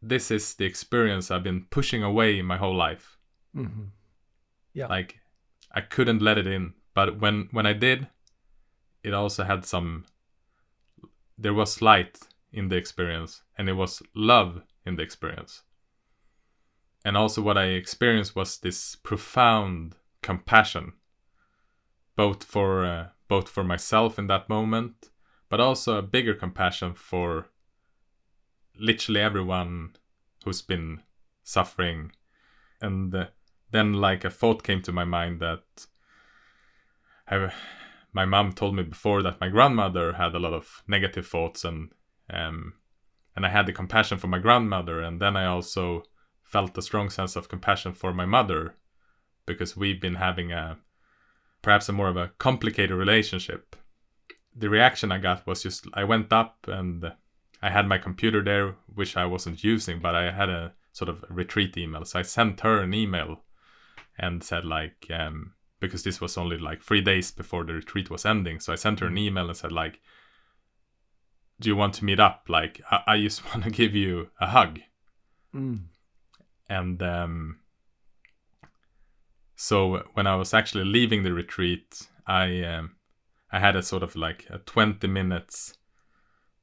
this 0.00 0.30
is 0.30 0.54
the 0.54 0.64
experience 0.64 1.30
I've 1.30 1.42
been 1.42 1.66
pushing 1.70 2.02
away 2.02 2.40
my 2.42 2.56
whole 2.56 2.74
life. 2.74 3.18
Mm-hmm. 3.54 3.84
Yeah. 4.72 4.86
Like 4.86 5.18
I 5.72 5.80
couldn't 5.80 6.22
let 6.22 6.38
it 6.38 6.46
in, 6.46 6.74
but 6.94 7.20
when 7.20 7.48
when 7.50 7.66
I 7.66 7.72
did, 7.72 8.08
it 9.02 9.12
also 9.12 9.44
had 9.44 9.64
some. 9.64 10.04
There 11.36 11.54
was 11.54 11.82
light 11.82 12.18
in 12.52 12.68
the 12.68 12.76
experience, 12.76 13.42
and 13.56 13.68
it 13.68 13.74
was 13.74 14.02
love 14.14 14.62
in 14.86 14.96
the 14.96 15.02
experience 15.02 15.62
and 17.04 17.16
also 17.16 17.42
what 17.42 17.58
I 17.58 17.66
experienced 17.66 18.36
was 18.36 18.58
this 18.58 18.96
profound 18.96 19.96
compassion, 20.22 20.92
both 22.16 22.44
for 22.44 22.84
uh, 22.84 23.06
both 23.28 23.48
for 23.48 23.64
myself 23.64 24.18
in 24.18 24.26
that 24.26 24.48
moment, 24.48 25.10
but 25.50 25.60
also 25.60 25.98
a 25.98 26.02
bigger 26.02 26.34
compassion 26.34 26.94
for 26.94 27.48
literally 28.78 29.20
everyone 29.20 29.90
who's 30.44 30.62
been 30.62 31.02
suffering. 31.42 32.12
And 32.80 33.14
uh, 33.14 33.26
then, 33.70 33.92
like 33.92 34.24
a 34.24 34.30
thought 34.30 34.62
came 34.62 34.80
to 34.82 34.92
my 34.92 35.04
mind 35.04 35.40
that 35.40 35.62
I, 37.28 37.52
my 38.12 38.24
mom 38.24 38.52
told 38.52 38.74
me 38.74 38.84
before 38.84 39.22
that 39.22 39.40
my 39.40 39.48
grandmother 39.48 40.14
had 40.14 40.34
a 40.34 40.38
lot 40.38 40.54
of 40.54 40.82
negative 40.88 41.26
thoughts, 41.26 41.64
and 41.64 41.90
um, 42.30 42.74
and 43.36 43.44
I 43.44 43.50
had 43.50 43.66
the 43.66 43.72
compassion 43.72 44.18
for 44.18 44.28
my 44.28 44.38
grandmother, 44.38 45.00
and 45.00 45.20
then 45.20 45.36
I 45.36 45.46
also 45.46 46.04
felt 46.42 46.78
a 46.78 46.82
strong 46.82 47.10
sense 47.10 47.36
of 47.36 47.48
compassion 47.48 47.92
for 47.92 48.12
my 48.12 48.24
mother 48.24 48.76
because 49.46 49.76
we've 49.76 50.00
been 50.00 50.16
having 50.16 50.52
a 50.52 50.78
perhaps 51.62 51.88
a 51.88 51.92
more 51.92 52.08
of 52.08 52.16
a 52.16 52.32
complicated 52.38 52.96
relationship. 52.96 53.76
The 54.54 54.68
reaction 54.68 55.12
I 55.12 55.18
got 55.18 55.46
was 55.46 55.62
just 55.62 55.86
I 55.94 56.04
went 56.04 56.32
up 56.32 56.66
and 56.68 57.12
I 57.62 57.70
had 57.70 57.86
my 57.86 57.98
computer 57.98 58.42
there, 58.42 58.76
which 58.94 59.16
I 59.16 59.26
wasn't 59.26 59.62
using, 59.62 60.00
but 60.00 60.14
I 60.14 60.30
had 60.30 60.48
a 60.48 60.72
sort 60.92 61.08
of 61.08 61.24
retreat 61.28 61.76
email. 61.76 62.04
So 62.04 62.18
I 62.18 62.22
sent 62.22 62.60
her 62.60 62.80
an 62.80 62.94
email 62.94 63.42
and 64.18 64.42
said 64.42 64.64
like 64.64 65.06
um, 65.10 65.52
because 65.78 66.02
this 66.02 66.20
was 66.20 66.36
only 66.36 66.58
like 66.58 66.82
three 66.82 67.00
days 67.00 67.30
before 67.30 67.64
the 67.64 67.74
retreat 67.74 68.10
was 68.10 68.26
ending. 68.26 68.60
So 68.60 68.72
I 68.72 68.76
sent 68.76 69.00
her 69.00 69.06
an 69.06 69.14
mm. 69.14 69.20
email 69.20 69.48
and 69.48 69.56
said 69.56 69.72
like, 69.72 70.00
"Do 71.60 71.68
you 71.68 71.76
want 71.76 71.94
to 71.94 72.04
meet 72.04 72.20
up? 72.20 72.46
Like 72.48 72.80
I, 72.90 73.02
I 73.06 73.20
just 73.20 73.44
want 73.54 73.64
to 73.64 73.70
give 73.70 73.94
you 73.94 74.30
a 74.40 74.48
hug." 74.48 74.80
Mm 75.54 75.80
and 76.70 77.02
um, 77.02 77.58
so 79.56 80.04
when 80.14 80.26
I 80.26 80.36
was 80.36 80.54
actually 80.54 80.84
leaving 80.84 81.24
the 81.24 81.32
retreat, 81.34 82.06
I 82.26 82.62
um, 82.62 82.92
I 83.52 83.58
had 83.58 83.76
a 83.76 83.82
sort 83.82 84.02
of 84.02 84.16
like 84.16 84.46
a 84.50 84.58
twenty 84.58 85.06
minutes. 85.06 85.76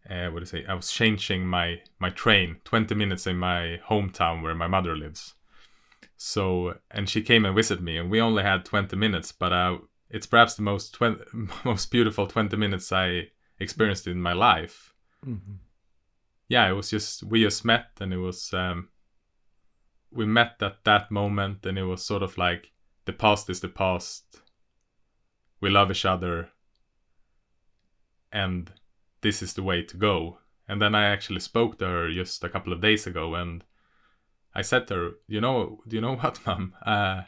Uh, 0.09 0.29
what 0.29 0.39
do 0.39 0.41
you 0.41 0.45
say? 0.45 0.65
I 0.65 0.73
was 0.73 0.91
changing 0.91 1.45
my 1.45 1.81
my 1.99 2.09
train 2.09 2.57
twenty 2.63 2.95
minutes 2.95 3.27
in 3.27 3.37
my 3.37 3.79
hometown 3.89 4.41
where 4.41 4.55
my 4.55 4.67
mother 4.67 4.95
lives. 4.95 5.33
So 6.15 6.77
and 6.91 7.09
she 7.09 7.21
came 7.21 7.45
and 7.45 7.55
visited 7.55 7.83
me, 7.83 7.97
and 7.97 8.09
we 8.09 8.21
only 8.21 8.43
had 8.43 8.65
twenty 8.65 8.95
minutes, 8.95 9.31
but 9.31 9.51
uh, 9.51 9.77
it's 10.09 10.25
perhaps 10.25 10.55
the 10.55 10.61
most 10.61 10.93
20, 10.93 11.23
most 11.65 11.91
beautiful 11.91 12.27
twenty 12.27 12.57
minutes 12.57 12.91
I 12.91 13.29
experienced 13.59 14.07
in 14.07 14.21
my 14.21 14.33
life. 14.33 14.93
Mm-hmm. 15.25 15.55
Yeah, 16.47 16.69
it 16.69 16.73
was 16.73 16.89
just 16.89 17.23
we 17.23 17.43
just 17.43 17.65
met, 17.65 17.87
and 17.99 18.13
it 18.13 18.17
was 18.17 18.53
um, 18.53 18.89
we 20.11 20.25
met 20.25 20.55
at 20.61 20.83
that 20.83 21.11
moment 21.11 21.65
and 21.65 21.77
it 21.77 21.83
was 21.83 22.03
sort 22.03 22.23
of 22.23 22.37
like 22.37 22.71
the 23.05 23.13
past 23.13 23.49
is 23.49 23.59
the 23.59 23.67
past 23.67 24.41
we 25.61 25.69
love 25.69 25.91
each 25.91 26.05
other 26.05 26.49
and 28.37 28.71
this 29.21 29.41
is 29.41 29.53
the 29.53 29.63
way 29.63 29.81
to 29.81 29.97
go. 29.97 30.39
And 30.69 30.81
then 30.81 30.93
i 30.93 31.05
actually 31.05 31.39
spoke 31.39 31.79
to 31.79 31.87
her 31.87 32.11
just 32.11 32.43
a 32.43 32.49
couple 32.49 32.73
of 32.73 32.81
days 32.81 33.07
ago 33.07 33.35
and 33.35 33.63
i 34.53 34.61
said 34.61 34.85
to 34.87 34.93
her 34.95 35.09
you 35.27 35.39
know 35.39 35.79
do 35.87 35.95
you 35.95 36.01
know 36.01 36.15
what 36.21 36.45
mom 36.45 36.73
uh, 36.85 37.21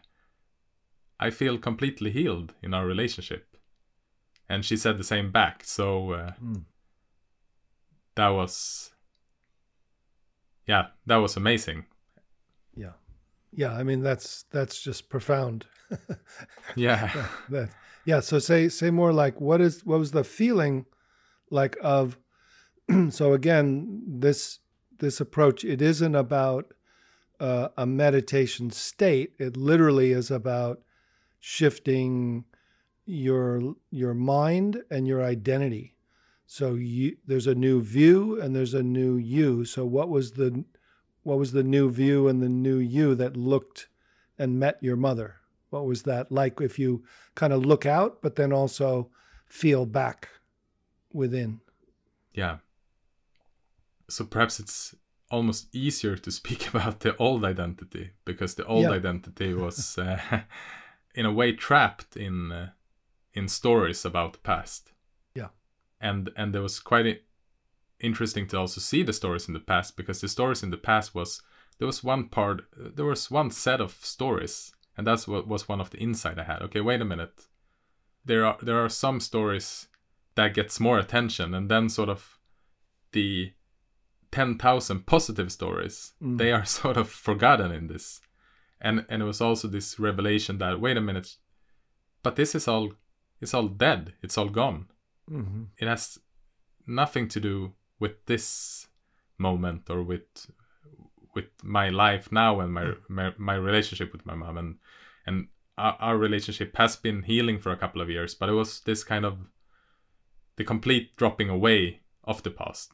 i 1.20 1.30
feel 1.30 1.58
completely 1.58 2.12
healed 2.12 2.54
in 2.62 2.74
our 2.74 2.86
relationship. 2.86 3.46
And 4.52 4.66
she 4.66 4.78
said 4.78 4.98
the 4.98 5.04
same 5.04 5.32
back. 5.32 5.64
So 5.64 6.14
uh, 6.14 6.32
mm. 6.44 6.64
that 8.16 8.30
was 8.30 8.92
yeah 10.68 10.88
that 11.06 11.18
was 11.18 11.38
amazing. 11.38 11.86
Yeah. 12.76 12.96
Yeah 13.52 13.74
i 13.82 13.84
mean 13.84 14.02
that's 14.04 14.46
that's 14.52 14.82
just 14.82 15.10
profound. 15.10 15.66
Yeah. 16.76 17.10
Yeah, 17.16 17.28
that, 17.50 17.70
yeah 18.06 18.20
so 18.22 18.40
say 18.40 18.70
say 18.70 18.90
more 18.92 19.14
like 19.24 19.42
what 19.42 19.62
is 19.62 19.86
what 19.86 20.00
was 20.00 20.12
the 20.12 20.24
feeling 20.24 20.86
like 21.50 21.78
of 21.82 22.18
so 23.10 23.34
again 23.34 24.02
this 24.08 24.60
this 25.00 25.22
approach 25.22 25.64
it 25.64 25.82
isn't 25.82 26.16
about 26.16 26.74
uh, 27.40 27.70
a 27.78 27.86
meditation 27.86 28.70
state. 28.72 29.34
It 29.40 29.56
literally 29.56 30.12
is 30.12 30.30
about 30.30 30.82
shifting 31.40 32.46
your 33.06 33.76
your 33.90 34.14
mind 34.14 34.84
and 34.92 35.08
your 35.08 35.24
identity. 35.24 35.96
So 36.46 36.74
you, 36.74 37.18
there's 37.26 37.48
a 37.48 37.56
new 37.56 37.82
view 37.82 38.40
and 38.42 38.56
there's 38.56 38.74
a 38.74 38.84
new 38.84 39.16
you. 39.16 39.66
So 39.66 39.86
what 39.86 40.10
was 40.10 40.34
the 40.34 40.66
what 41.24 41.38
was 41.38 41.52
the 41.52 41.64
new 41.64 41.90
view 41.90 42.28
and 42.28 42.42
the 42.42 42.50
new 42.50 42.78
you 42.78 43.16
that 43.16 43.38
looked 43.38 43.88
and 44.38 44.60
met 44.60 44.78
your 44.82 44.96
mother? 44.96 45.36
What 45.70 45.86
was 45.86 46.04
that 46.04 46.32
like 46.32 46.60
if 46.62 46.78
you 46.78 47.04
kind 47.36 47.54
of 47.54 47.66
look 47.66 47.86
out, 47.86 48.22
but 48.22 48.36
then 48.36 48.52
also 48.52 49.10
feel 49.48 49.86
back 49.86 50.30
within? 51.14 51.60
Yeah. 52.34 52.58
So 54.10 54.26
perhaps 54.26 54.60
it's 54.60 54.96
almost 55.32 55.74
easier 55.76 56.16
to 56.18 56.32
speak 56.32 56.68
about 56.74 57.00
the 57.02 57.16
old 57.18 57.46
identity 57.46 58.12
because 58.26 58.56
the 58.56 58.66
old 58.66 58.84
Yeah. 58.86 58.92
identity 58.92 59.54
was, 59.54 59.98
uh, 59.98 60.20
in 61.16 61.26
a 61.26 61.32
way, 61.32 61.52
trapped 61.54 62.18
in 62.18 62.52
uh, 62.52 62.70
in 63.34 63.48
stories 63.48 64.06
about 64.06 64.34
the 64.34 64.40
past. 64.40 64.92
Yeah. 65.36 65.50
And 66.02 66.32
and 66.36 66.54
there 66.54 66.64
was 66.64 66.80
quite 66.80 67.06
i- 67.06 67.20
interesting 68.00 68.48
to 68.48 68.58
also 68.58 68.82
see 68.82 69.04
the 69.04 69.14
stories 69.14 69.48
in 69.48 69.54
the 69.54 69.60
past 69.60 69.96
because 69.98 70.22
the 70.22 70.28
stories 70.28 70.64
in 70.64 70.72
the 70.72 70.78
past 70.78 71.14
was 71.14 71.42
there 71.78 71.88
was 71.88 72.04
one 72.04 72.30
part 72.30 72.62
there 72.76 73.06
was 73.06 73.30
one 73.32 73.52
set 73.52 73.82
of 73.82 73.92
stories 74.04 74.74
and 74.98 75.06
that's 75.06 75.28
what 75.28 75.48
was 75.48 75.70
one 75.70 75.82
of 75.82 75.90
the 75.92 75.98
insight 76.00 76.40
I 76.40 76.44
had. 76.44 76.62
Okay, 76.64 76.82
wait 76.82 77.02
a 77.02 77.06
minute. 77.06 77.48
There 78.26 78.46
are 78.46 78.58
there 78.62 78.80
are 78.84 78.90
some 78.90 79.20
stories 79.20 79.88
that 80.40 80.54
gets 80.54 80.80
more 80.80 80.98
attention 81.00 81.54
and 81.54 81.70
then 81.70 81.90
sort 81.90 82.10
of 82.10 82.40
the 83.12 83.52
10,000 84.32 85.06
positive 85.06 85.52
stories 85.52 86.14
Mm. 86.22 86.38
they 86.38 86.52
are 86.52 86.66
sort 86.80 86.98
of 86.98 87.10
forgotten 87.10 87.72
in 87.72 87.88
this. 87.88 88.22
And 88.82 89.06
and 89.10 89.22
it 89.22 89.26
was 89.26 89.42
also 89.42 89.68
this 89.68 90.00
revelation 90.00 90.58
that 90.60 90.80
wait 90.80 90.98
a 90.98 91.02
minute 91.02 91.30
but 92.24 92.36
this 92.36 92.56
is 92.56 92.68
all 92.68 92.94
it's 93.42 93.54
all 93.54 93.68
dead. 93.68 94.14
It's 94.24 94.38
all 94.38 94.50
gone. 94.50 94.86
Hmm 95.28 95.64
it 95.82 95.88
has 95.88 96.20
nothing 96.88 97.28
to 97.30 97.40
do 97.40 97.74
with 98.00 98.16
this 98.26 98.88
moment 99.38 99.90
or 99.90 100.02
with 100.12 100.52
with 101.36 101.50
my 101.64 101.90
life 101.90 102.32
now 102.32 102.60
and 102.62 102.72
my 102.74 102.86
my, 103.08 103.34
my 103.38 103.56
relationship 103.56 104.10
with 104.14 104.26
my 104.26 104.36
mom. 104.36 104.58
And 104.58 104.76
and 105.28 105.48
our, 105.78 105.96
our 106.00 106.18
relationship 106.18 106.76
has 106.78 106.96
been 106.96 107.24
healing 107.24 107.60
for 107.60 107.72
a 107.72 107.78
couple 107.84 108.02
of 108.02 108.10
years 108.10 108.36
but 108.40 108.50
it 108.50 108.58
was 108.62 108.82
this 108.82 109.04
kind 109.04 109.26
of 109.26 109.34
the 110.60 110.64
complete 110.66 111.16
dropping 111.16 111.50
away 111.50 112.02
of 112.24 112.44
the 112.44 112.52
past 112.52 112.92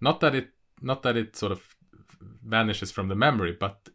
not 0.00 0.18
that 0.20 0.34
it 0.34 0.48
not 0.80 1.02
that 1.02 1.16
it 1.16 1.36
sort 1.36 1.52
of 1.52 1.76
vanishes 2.44 2.90
from 2.90 3.08
the 3.08 3.14
memory 3.14 3.52
but 3.52 3.88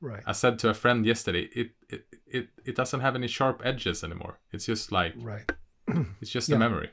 Right. 0.00 0.22
i 0.26 0.32
said 0.32 0.58
to 0.60 0.70
a 0.70 0.74
friend 0.74 1.04
yesterday 1.04 1.42
it 1.54 1.70
it 1.90 2.06
it, 2.26 2.48
it 2.64 2.74
doesn't 2.74 3.00
have 3.00 3.14
any 3.14 3.28
sharp 3.28 3.60
edges 3.64 4.02
anymore 4.02 4.38
it's 4.50 4.64
just 4.66 4.90
like 4.90 5.12
Right. 5.16 5.48
it's 6.22 6.30
just 6.30 6.48
Yeah. 6.48 6.56
a 6.56 6.58
memory 6.58 6.90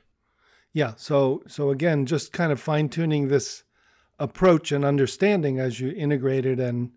Yeah. 0.74 0.94
So 0.98 1.42
so 1.48 1.70
again, 1.72 2.06
just 2.06 2.34
kind 2.34 2.52
of 2.52 2.60
fine 2.60 2.90
tuning 2.90 3.30
this 3.30 3.64
approach 4.20 4.72
and 4.74 4.84
understanding 4.86 5.60
as 5.60 5.80
you 5.80 5.90
integrate 6.06 6.46
it 6.46 6.60
and 6.60 6.92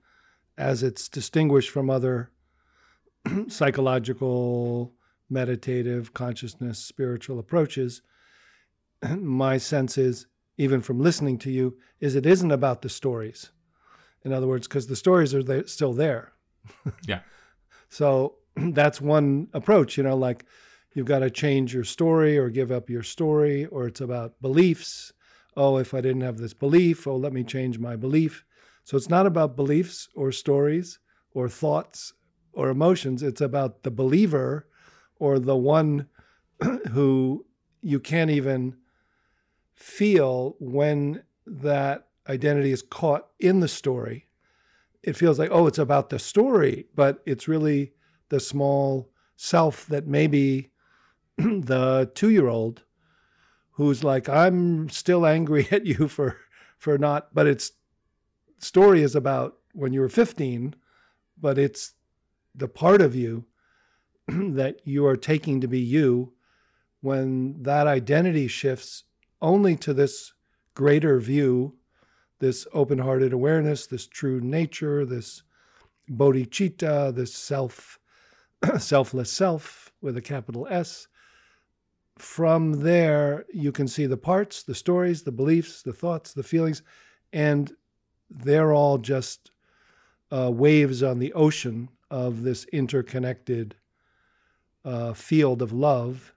as 0.58 0.82
it's 0.82 1.08
distinguished 1.08 1.70
from 1.70 1.88
other 1.88 2.30
psychological, 3.48 4.92
meditative, 5.30 6.12
consciousness, 6.14 6.78
spiritual 6.78 7.38
approaches. 7.38 8.02
My 9.18 9.58
sense 9.58 9.96
is, 9.96 10.26
even 10.58 10.80
from 10.80 11.00
listening 11.00 11.38
to 11.38 11.50
you, 11.50 11.76
is 12.00 12.14
it 12.14 12.26
isn't 12.26 12.50
about 12.50 12.82
the 12.82 12.88
stories. 12.88 13.50
In 14.24 14.32
other 14.32 14.46
words, 14.46 14.68
because 14.68 14.86
the 14.86 14.96
stories 14.96 15.34
are 15.34 15.42
there, 15.42 15.66
still 15.66 15.92
there. 15.92 16.32
Yeah. 17.06 17.20
So 17.88 18.36
that's 18.56 19.00
one 19.00 19.48
approach, 19.54 19.96
you 19.96 20.02
know, 20.02 20.16
like 20.16 20.44
you've 20.94 21.06
got 21.06 21.20
to 21.20 21.30
change 21.30 21.74
your 21.74 21.84
story 21.84 22.38
or 22.38 22.50
give 22.50 22.70
up 22.70 22.90
your 22.90 23.02
story, 23.02 23.66
or 23.66 23.86
it's 23.86 24.00
about 24.00 24.40
beliefs. 24.40 25.12
Oh, 25.56 25.78
if 25.78 25.94
I 25.94 26.00
didn't 26.00 26.22
have 26.22 26.38
this 26.38 26.54
belief, 26.54 27.06
oh, 27.06 27.16
let 27.16 27.32
me 27.32 27.42
change 27.42 27.78
my 27.78 27.96
belief. 27.96 28.44
So 28.84 28.96
it's 28.96 29.08
not 29.08 29.26
about 29.26 29.56
beliefs 29.56 30.08
or 30.14 30.32
stories 30.32 30.98
or 31.32 31.48
thoughts 31.48 32.12
or 32.52 32.70
emotions. 32.70 33.22
It's 33.22 33.40
about 33.40 33.82
the 33.82 33.90
believer 33.90 34.66
or 35.20 35.38
the 35.38 35.56
one 35.56 36.08
who 36.90 37.46
you 37.80 38.00
can't 38.00 38.30
even 38.30 38.76
feel 39.74 40.56
when 40.58 41.22
that 41.46 42.08
identity 42.28 42.72
is 42.72 42.82
caught 42.82 43.28
in 43.38 43.60
the 43.60 43.68
story. 43.68 44.26
It 45.02 45.16
feels 45.16 45.38
like, 45.38 45.50
oh, 45.52 45.66
it's 45.66 45.78
about 45.78 46.10
the 46.10 46.18
story, 46.18 46.86
but 46.94 47.22
it's 47.24 47.48
really 47.48 47.92
the 48.28 48.40
small 48.40 49.10
self 49.36 49.86
that 49.86 50.06
maybe 50.06 50.70
the 51.36 52.10
two 52.14 52.30
year 52.30 52.48
old 52.48 52.82
who's 53.72 54.04
like, 54.04 54.28
I'm 54.28 54.88
still 54.88 55.24
angry 55.24 55.68
at 55.70 55.86
you 55.86 56.08
for 56.08 56.36
for 56.76 56.96
not 56.96 57.34
but 57.34 57.46
it's 57.46 57.72
story 58.58 59.02
is 59.02 59.14
about 59.14 59.58
when 59.72 59.92
you 59.92 60.00
were 60.00 60.08
15, 60.08 60.74
but 61.38 61.58
it's 61.58 61.92
the 62.54 62.68
part 62.68 63.00
of 63.00 63.14
you 63.14 63.44
that 64.54 64.80
you 64.84 65.06
are 65.06 65.16
taking 65.16 65.60
to 65.60 65.68
be 65.68 65.80
you 65.80 66.32
when 67.00 67.62
that 67.62 67.86
identity 67.86 68.46
shifts 68.46 69.04
only 69.40 69.74
to 69.76 69.94
this 69.94 70.32
greater 70.74 71.18
view, 71.18 71.74
this 72.38 72.66
open 72.72 72.98
hearted 72.98 73.32
awareness, 73.32 73.86
this 73.86 74.06
true 74.06 74.40
nature, 74.40 75.04
this 75.04 75.42
bodhicitta, 76.10 77.14
this 77.14 77.34
self, 77.34 77.98
selfless 78.78 79.32
self 79.32 79.92
with 80.00 80.16
a 80.16 80.22
capital 80.22 80.66
S. 80.70 81.08
From 82.18 82.82
there, 82.82 83.46
you 83.52 83.72
can 83.72 83.88
see 83.88 84.06
the 84.06 84.16
parts, 84.16 84.62
the 84.62 84.74
stories, 84.74 85.22
the 85.22 85.32
beliefs, 85.32 85.82
the 85.82 85.92
thoughts, 85.92 86.34
the 86.34 86.42
feelings, 86.42 86.82
and 87.32 87.74
they're 88.28 88.72
all 88.72 88.98
just 88.98 89.50
uh, 90.30 90.50
waves 90.52 91.02
on 91.02 91.18
the 91.18 91.32
ocean 91.32 91.88
of 92.10 92.42
this 92.42 92.64
interconnected 92.66 93.74
uh, 94.84 95.12
field 95.12 95.62
of 95.62 95.72
love 95.72 96.34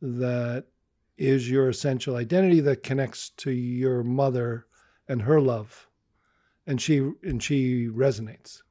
that 0.00 0.64
is 1.16 1.50
your 1.50 1.68
essential 1.68 2.16
identity 2.16 2.60
that 2.60 2.82
connects 2.82 3.30
to 3.30 3.50
your 3.50 4.02
mother 4.04 4.66
and 5.08 5.22
her 5.22 5.40
love. 5.40 5.88
And 6.66 6.80
she 6.80 6.98
and 7.22 7.42
she 7.42 7.88
resonates. 7.88 8.62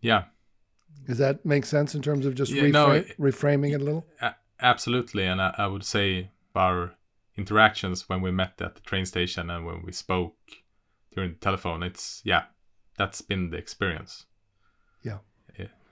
Yeah. 0.00 0.24
Does 1.06 1.18
that 1.18 1.44
make 1.44 1.66
sense 1.66 1.94
in 1.94 2.02
terms 2.02 2.26
of 2.26 2.34
just 2.34 2.52
Yeah, 2.52 2.68
no, 2.68 2.92
it- 2.92 3.18
reframing 3.18 3.72
it 3.74 3.80
a 3.80 3.84
little? 3.84 4.06
absolutely, 4.60 5.24
and 5.24 5.40
I, 5.40 5.54
I 5.58 5.66
would 5.66 5.84
say 5.84 6.30
our 6.54 6.94
interactions 7.36 8.08
when 8.08 8.20
we 8.20 8.30
met 8.32 8.60
at 8.60 8.74
the 8.74 8.80
train 8.80 9.06
station 9.06 9.48
and 9.50 9.64
when 9.64 9.82
we 9.84 9.92
spoke 9.92 10.36
during 11.14 11.30
the 11.32 11.38
telephone, 11.38 11.82
it's 11.82 12.20
yeah, 12.24 12.44
that's 12.96 13.20
been 13.20 13.50
the 13.50 13.56
experience. 13.56 14.26
Yeah. 15.02 15.18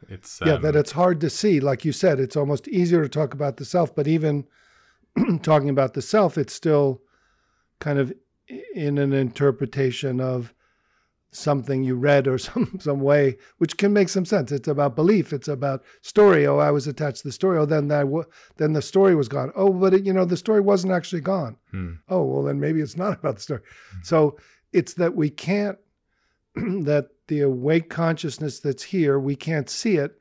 It- 0.03 0.15
it's 0.15 0.41
yeah 0.45 0.55
um, 0.55 0.63
that 0.63 0.77
it's 0.77 0.93
hard 0.93 1.21
to 1.21 1.31
see. 1.31 1.61
Like 1.61 1.85
you 1.85 1.93
said 1.93 2.21
it's 2.21 2.37
almost 2.37 2.69
easier 2.69 3.03
to 3.03 3.09
talk 3.09 3.35
about 3.35 3.57
the 3.57 3.65
self 3.65 3.95
but 3.95 4.07
even 4.07 4.47
talking 5.43 5.69
about 5.71 5.95
the 5.95 6.03
self 6.03 6.37
it's 6.39 6.53
still 6.55 7.01
kind 7.81 7.99
of 7.99 8.13
in 8.75 8.99
an 8.99 9.13
interpretation 9.13 10.21
of 10.21 10.53
something 11.33 11.83
you 11.83 11.95
read 11.97 12.27
or 12.27 12.39
some 12.49 12.77
some 12.79 13.01
way 13.01 13.37
which 13.59 13.77
can 13.77 13.93
make 13.93 14.09
some 14.09 14.25
sense. 14.25 14.53
It's 14.53 14.69
about 14.69 14.97
belief. 14.97 15.33
It's 15.33 15.49
about 15.49 15.83
story. 16.03 16.47
Oh 16.47 16.59
i 16.59 16.71
was 16.71 16.87
attached 16.87 17.19
to 17.23 17.29
the 17.29 17.33
story. 17.33 17.59
Oh 17.59 17.67
then 17.67 17.89
that 17.89 18.03
w- 18.03 18.25
then 18.57 18.73
the 18.73 18.83
story 18.83 19.15
was 19.15 19.29
gone. 19.29 19.53
Oh 19.57 19.73
but 19.73 19.95
it, 19.95 20.07
you 20.07 20.13
know 20.13 20.25
the 20.25 20.37
story 20.37 20.61
wasn't 20.61 20.93
actually 20.93 21.23
gone. 21.23 21.57
Hmm, 21.73 21.95
oh 22.09 22.23
well 22.23 22.43
then 22.45 22.61
maybe 22.61 22.81
it's 22.81 22.97
not 22.97 23.13
about 23.19 23.37
the 23.37 23.43
story. 23.43 23.61
So 24.03 24.37
it's 24.73 24.95
that 24.95 25.15
we 25.15 25.31
can't 25.31 25.79
that 26.85 27.09
the 27.29 27.41
awake 27.41 27.91
consciousness 27.91 28.61
that's 28.61 28.83
here 28.83 29.19
we 29.19 29.37
can't 29.37 29.69
see 29.69 29.97
it 29.97 30.19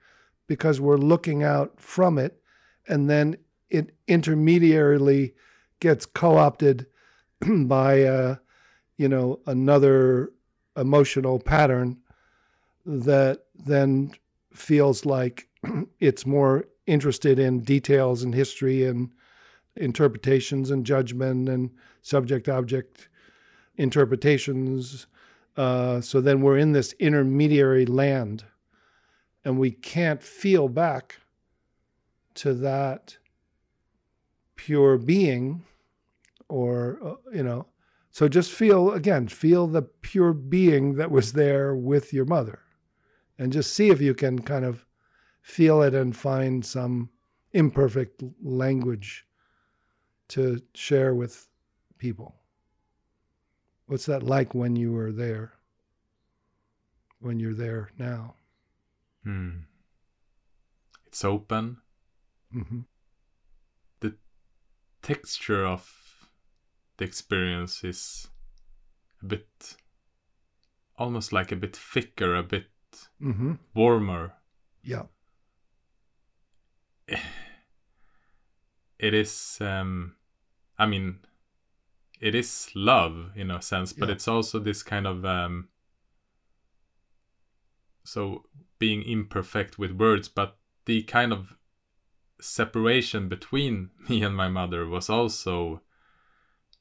because 0.47 0.81
we're 0.81 0.97
looking 0.97 1.43
out 1.43 1.79
from 1.79 2.17
it 2.17 2.41
and 2.87 3.09
then 3.09 3.35
it 3.69 3.95
intermediarily 4.07 5.33
gets 5.79 6.05
co-opted 6.05 6.85
by 7.65 8.03
uh, 8.03 8.35
you 8.97 9.07
know 9.07 9.39
another 9.47 10.31
emotional 10.77 11.39
pattern 11.39 11.97
that 12.85 13.45
then 13.55 14.11
feels 14.53 15.05
like 15.05 15.47
it's 15.99 16.25
more 16.25 16.65
interested 16.85 17.39
in 17.39 17.61
details 17.61 18.23
and 18.23 18.35
history 18.35 18.85
and 18.85 19.09
interpretations 19.75 20.71
and 20.71 20.85
judgment 20.85 21.49
and 21.49 21.71
subject 22.01 22.47
object 22.47 23.09
interpretations. 23.77 25.07
Uh, 25.57 26.01
so 26.01 26.19
then 26.19 26.41
we're 26.41 26.57
in 26.57 26.71
this 26.71 26.93
intermediary 26.99 27.85
land 27.85 28.43
and 29.45 29.57
we 29.57 29.71
can't 29.71 30.21
feel 30.21 30.67
back 30.67 31.17
to 32.33 32.53
that 32.53 33.17
pure 34.55 34.97
being 34.97 35.63
or, 36.49 36.99
uh, 37.03 37.13
you 37.31 37.43
know, 37.43 37.65
so 38.11 38.27
just 38.27 38.51
feel 38.51 38.91
again, 38.91 39.27
feel 39.27 39.67
the 39.67 39.81
pure 39.81 40.33
being 40.33 40.95
that 40.95 41.11
was 41.11 41.33
there 41.33 41.75
with 41.75 42.13
your 42.13 42.25
mother 42.25 42.59
and 43.37 43.51
just 43.51 43.73
see 43.73 43.89
if 43.89 44.01
you 44.01 44.13
can 44.13 44.39
kind 44.39 44.65
of 44.65 44.85
feel 45.41 45.81
it 45.81 45.93
and 45.93 46.15
find 46.15 46.65
some 46.65 47.09
imperfect 47.53 48.23
language 48.41 49.25
to 50.29 50.61
share 50.73 51.13
with 51.13 51.47
people. 51.97 52.35
What's 53.87 54.05
that 54.07 54.23
like 54.23 54.53
when 54.55 54.75
you 54.75 54.91
were 54.93 55.11
there? 55.11 55.53
when 57.25 57.39
you're 57.39 57.55
there 57.55 57.89
now. 57.97 58.35
Hmm. 59.23 59.61
It's 61.07 61.25
open. 61.25 61.77
hmm 62.51 62.81
The 63.99 64.15
texture 65.01 65.65
of 65.65 66.29
the 66.97 67.05
experience 67.05 67.83
is 67.83 68.27
a 69.23 69.25
bit, 69.25 69.75
almost 70.97 71.33
like 71.33 71.51
a 71.51 71.55
bit 71.55 71.75
thicker, 71.75 72.35
a 72.35 72.43
bit 72.43 72.69
hmm 73.19 73.53
warmer. 73.73 74.33
Yeah. 74.83 75.03
It 78.97 79.13
is, 79.13 79.57
um, 79.59 80.15
I 80.77 80.85
mean, 80.85 81.19
it 82.25 82.33
is 82.33 82.71
love 82.73 83.31
in 83.35 83.51
a 83.51 83.61
sense, 83.61 83.93
but 83.93 84.09
Yeah. 84.09 84.15
it's 84.15 84.27
also 84.27 84.59
this 84.59 84.81
kind 84.81 85.05
of, 85.05 85.23
um, 85.23 85.69
so 88.03 88.45
being 88.79 89.03
imperfect 89.03 89.77
with 89.77 89.91
words, 89.91 90.27
but 90.27 90.57
the 90.85 91.03
kind 91.03 91.31
of 91.31 91.55
separation 92.41 93.29
between 93.29 93.91
me 94.09 94.23
and 94.23 94.35
my 94.35 94.49
mother 94.49 94.87
was 94.87 95.07
also 95.07 95.81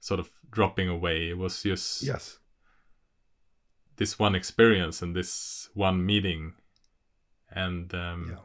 sort 0.00 0.18
of 0.18 0.30
dropping 0.50 0.88
away. 0.88 1.28
It 1.28 1.36
was 1.36 1.62
just 1.62 2.02
Yes. 2.02 2.38
this 3.96 4.18
one 4.18 4.34
experience 4.34 5.02
and 5.02 5.14
this 5.14 5.68
one 5.74 6.06
meeting, 6.06 6.54
and 7.50 7.94
um, 7.94 8.28
Yeah. 8.30 8.40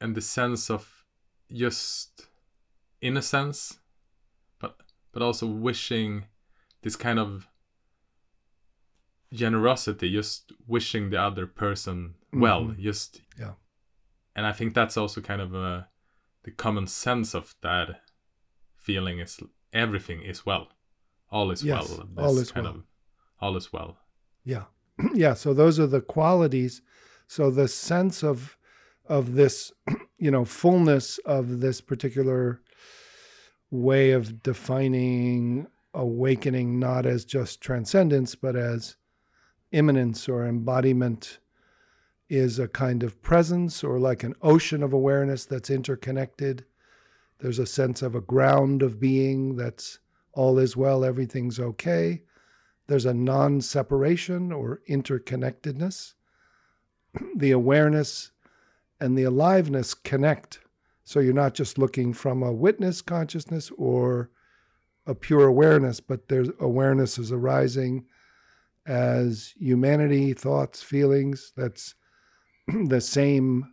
and 0.00 0.14
the 0.14 0.20
sense 0.20 0.70
of 0.70 1.06
just 1.50 2.28
innocence, 3.00 3.80
but 5.14 5.22
also 5.22 5.46
wishing 5.46 6.26
this 6.82 6.96
kind 6.96 7.18
of 7.18 7.48
generosity, 9.32 10.12
just 10.12 10.52
wishing 10.66 11.10
the 11.10 11.20
other 11.20 11.46
person 11.46 12.14
well, 12.32 12.64
Mhm. 12.66 12.78
just 12.80 13.22
Yeah. 13.38 13.54
and 14.36 14.44
I 14.46 14.52
think 14.52 14.74
that's 14.74 14.96
also 14.96 15.20
kind 15.20 15.40
of 15.40 15.54
a 15.54 15.88
the 16.42 16.50
common 16.50 16.86
sense 16.86 17.32
of 17.34 17.54
that 17.62 18.02
feeling 18.76 19.18
is 19.18 19.40
everything 19.72 20.20
is 20.22 20.44
well, 20.44 20.68
all 21.30 21.50
is 21.50 21.64
Yes, 21.64 21.88
well, 21.88 22.08
all 22.18 22.38
is 22.38 22.52
kind 22.52 22.66
well. 22.66 22.74
of 22.76 22.84
all 23.40 23.56
is 23.56 23.72
well. 23.72 23.96
Yeah. 24.44 24.66
yeah. 25.14 25.34
So 25.34 25.54
those 25.54 25.80
are 25.80 25.86
the 25.86 26.02
qualities. 26.02 26.82
So 27.26 27.50
the 27.50 27.68
sense 27.68 28.22
of 28.22 28.58
of 29.06 29.34
this, 29.34 29.72
you 30.18 30.30
know, 30.30 30.44
fullness 30.44 31.18
of 31.18 31.60
this 31.60 31.80
particular 31.80 32.60
way 33.74 34.12
of 34.12 34.42
defining 34.42 35.66
awakening, 35.92 36.78
not 36.78 37.06
as 37.06 37.24
just 37.24 37.60
transcendence, 37.60 38.34
but 38.34 38.56
as 38.56 38.96
immanence 39.72 40.28
or 40.28 40.46
embodiment, 40.46 41.38
is 42.28 42.58
a 42.58 42.68
kind 42.68 43.02
of 43.02 43.20
presence 43.22 43.84
or 43.84 43.98
like 43.98 44.22
an 44.22 44.34
ocean 44.42 44.82
of 44.82 44.92
awareness 44.92 45.44
that's 45.44 45.70
interconnected. 45.70 46.64
There's 47.38 47.58
a 47.58 47.66
sense 47.66 48.02
of 48.02 48.14
a 48.14 48.20
ground 48.20 48.82
of 48.82 48.98
being 48.98 49.56
that's 49.56 49.98
all 50.32 50.58
is 50.58 50.76
well, 50.76 51.04
everything's 51.04 51.60
okay 51.60 52.22
there's 52.86 53.06
a 53.06 53.14
non 53.14 53.60
separation 53.60 54.52
or 54.52 54.80
interconnectedness. 54.88 56.14
The 57.36 57.52
awareness 57.52 58.32
and 59.00 59.16
the 59.16 59.22
aliveness 59.22 59.94
connect. 59.94 60.58
So 61.04 61.20
you're 61.20 61.34
not 61.34 61.54
just 61.54 61.78
looking 61.78 62.12
from 62.12 62.42
a 62.42 62.52
witness 62.52 63.02
consciousness 63.02 63.70
or 63.76 64.30
a 65.06 65.14
pure 65.14 65.46
awareness, 65.46 66.00
but 66.00 66.28
there's 66.28 66.48
awareness 66.60 67.18
is 67.18 67.30
arising 67.30 68.06
as 68.86 69.52
humanity, 69.58 70.32
thoughts, 70.32 70.82
feelings. 70.82 71.52
That's 71.56 71.94
the 72.86 73.00
same 73.00 73.70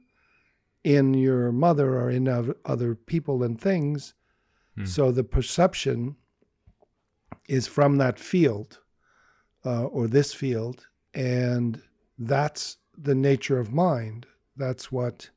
in 0.83 1.13
your 1.13 1.51
mother 1.51 1.99
or 1.99 2.09
in 2.09 2.27
other 2.65 2.95
people 2.95 3.43
and 3.43 3.59
things. 3.59 4.13
Hmm. 4.75 4.85
So 4.85 5.11
the 5.11 5.23
perception 5.23 6.15
is 7.47 7.67
from 7.67 7.97
that 7.97 8.19
field 8.19 8.79
uh, 9.65 9.85
or 9.85 10.07
this 10.07 10.33
field, 10.33 10.87
and 11.13 11.81
that's 12.17 12.77
the 12.97 13.15
nature 13.15 13.59
of 13.59 13.71
mind. 13.71 14.25
That's 14.57 14.91
what 14.91 15.29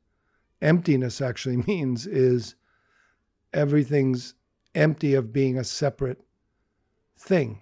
emptiness 0.61 1.21
actually 1.21 1.57
means 1.67 2.07
is 2.07 2.55
everything's 3.53 4.33
empty 4.73 5.13
of 5.13 5.31
being 5.31 5.57
a 5.57 5.63
separate 5.63 6.21
thing. 7.17 7.59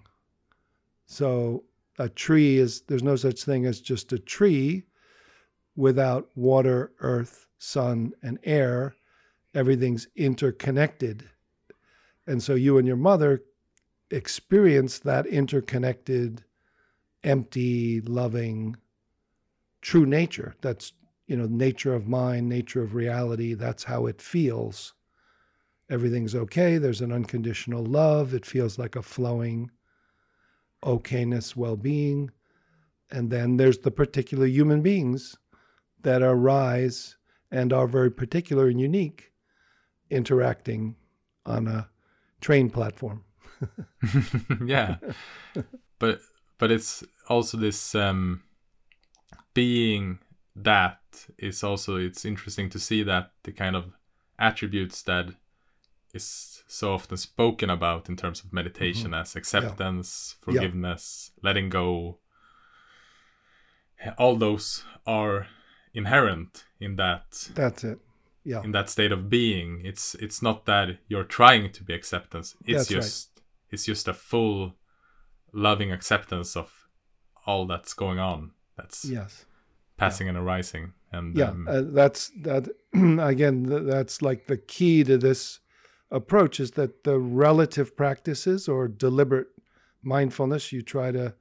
So 1.06 1.64
a 1.98 2.08
tree 2.08 2.58
is 2.58 2.82
there's 2.82 3.02
no 3.02 3.16
such 3.16 3.44
thing 3.44 3.66
as 3.66 3.80
just 3.80 4.12
a 4.12 4.18
tree 4.18 4.84
without 5.76 6.28
water, 6.34 6.92
earth, 7.00 7.46
sun, 7.58 8.12
and 8.22 8.38
air. 8.44 8.94
Everything's 9.54 10.08
interconnected. 10.16 11.28
And 12.26 12.42
so 12.42 12.54
you 12.54 12.78
and 12.78 12.86
your 12.86 12.96
mother 12.96 13.42
experience 14.10 14.98
that 15.00 15.26
interconnected, 15.26 16.44
empty, 17.22 18.00
loving, 18.00 18.76
true 19.82 20.06
nature. 20.06 20.54
That's, 20.60 20.92
you 21.26 21.36
know, 21.36 21.46
nature 21.46 21.94
of 21.94 22.06
mind, 22.06 22.48
nature 22.48 22.82
of 22.82 22.94
reality. 22.94 23.54
That's 23.54 23.84
how 23.84 24.06
it 24.06 24.20
feels. 24.20 24.94
Everything's 25.90 26.34
okay. 26.34 26.78
There's 26.78 27.00
an 27.00 27.12
unconditional 27.12 27.84
love. 27.84 28.34
It 28.34 28.46
feels 28.46 28.78
like 28.78 28.96
a 28.96 29.02
flowing 29.02 29.70
okayness, 30.82 31.56
well 31.56 31.76
being. 31.76 32.30
And 33.10 33.30
then 33.30 33.56
there's 33.56 33.78
the 33.78 33.90
particular 33.90 34.46
human 34.46 34.82
beings 34.82 35.36
that 36.02 36.22
arise 36.22 37.16
and 37.50 37.72
are 37.72 37.86
very 37.86 38.10
particular 38.10 38.68
and 38.68 38.80
unique 38.80 39.32
interacting 40.10 40.96
on 41.46 41.68
a 41.68 41.88
train 42.40 42.70
platform. 42.70 43.24
yeah 44.66 44.96
but 45.98 46.20
but 46.58 46.70
it's 46.70 47.04
also 47.28 47.56
this 47.56 47.94
um 47.94 48.42
being 49.54 50.18
that 50.56 51.00
is 51.38 51.64
also 51.64 51.96
it's 51.96 52.24
interesting 52.24 52.70
to 52.70 52.78
see 52.78 53.02
that 53.02 53.32
the 53.42 53.52
kind 53.52 53.74
of 53.76 53.92
attributes 54.38 55.02
that 55.02 55.26
is 56.12 56.62
so 56.68 56.94
often 56.94 57.16
spoken 57.16 57.70
about 57.70 58.08
in 58.08 58.16
terms 58.16 58.42
of 58.44 58.52
meditation 58.52 59.12
as 59.14 59.34
acceptance 59.36 60.36
Mm-hmm. 60.40 60.50
Yeah. 60.50 60.60
forgiveness 60.60 61.30
letting 61.42 61.68
go 61.70 62.18
all 64.18 64.36
those 64.36 64.84
are 65.06 65.46
inherent 65.94 66.64
in 66.80 66.96
that 66.96 67.48
That's 67.54 67.84
it. 67.84 67.98
Yeah. 68.44 68.62
in 68.62 68.72
that 68.72 68.90
state 68.90 69.12
of 69.12 69.30
being 69.30 69.80
it's 69.84 70.14
it's 70.16 70.42
not 70.42 70.66
that 70.66 70.98
you're 71.08 71.24
trying 71.24 71.72
to 71.72 71.82
be 71.82 71.94
acceptance 71.94 72.54
it's 72.66 72.88
That's 72.88 72.90
right. 72.92 73.02
just 73.02 73.28
it's 73.70 73.86
just 73.86 74.06
a 74.08 74.14
full 74.14 74.74
loving 75.52 75.90
acceptance 75.90 76.54
of 76.56 76.88
all 77.46 77.66
that's 77.66 77.94
going 77.94 78.18
on 78.18 78.50
that's 78.76 79.04
Yes. 79.04 79.46
Passing 79.96 80.28
and 80.28 80.36
arising 80.38 80.92
and 81.12 81.36
Yeah. 81.36 81.50
um, 81.50 81.68
Uh, 81.68 81.82
that's 81.82 82.30
that. 82.42 82.68
again, 82.92 83.66
th- 83.66 83.82
that's 83.84 84.22
like 84.22 84.46
the 84.46 84.56
key 84.56 85.04
to 85.04 85.16
this 85.18 85.60
approach 86.10 86.60
is 86.60 86.72
that 86.72 87.04
the 87.04 87.18
relative 87.18 87.96
practices 87.96 88.68
or 88.68 88.88
deliberate 88.88 89.48
mindfulness, 90.02 90.72
you 90.72 90.82
try 90.82 91.10
to 91.12 91.34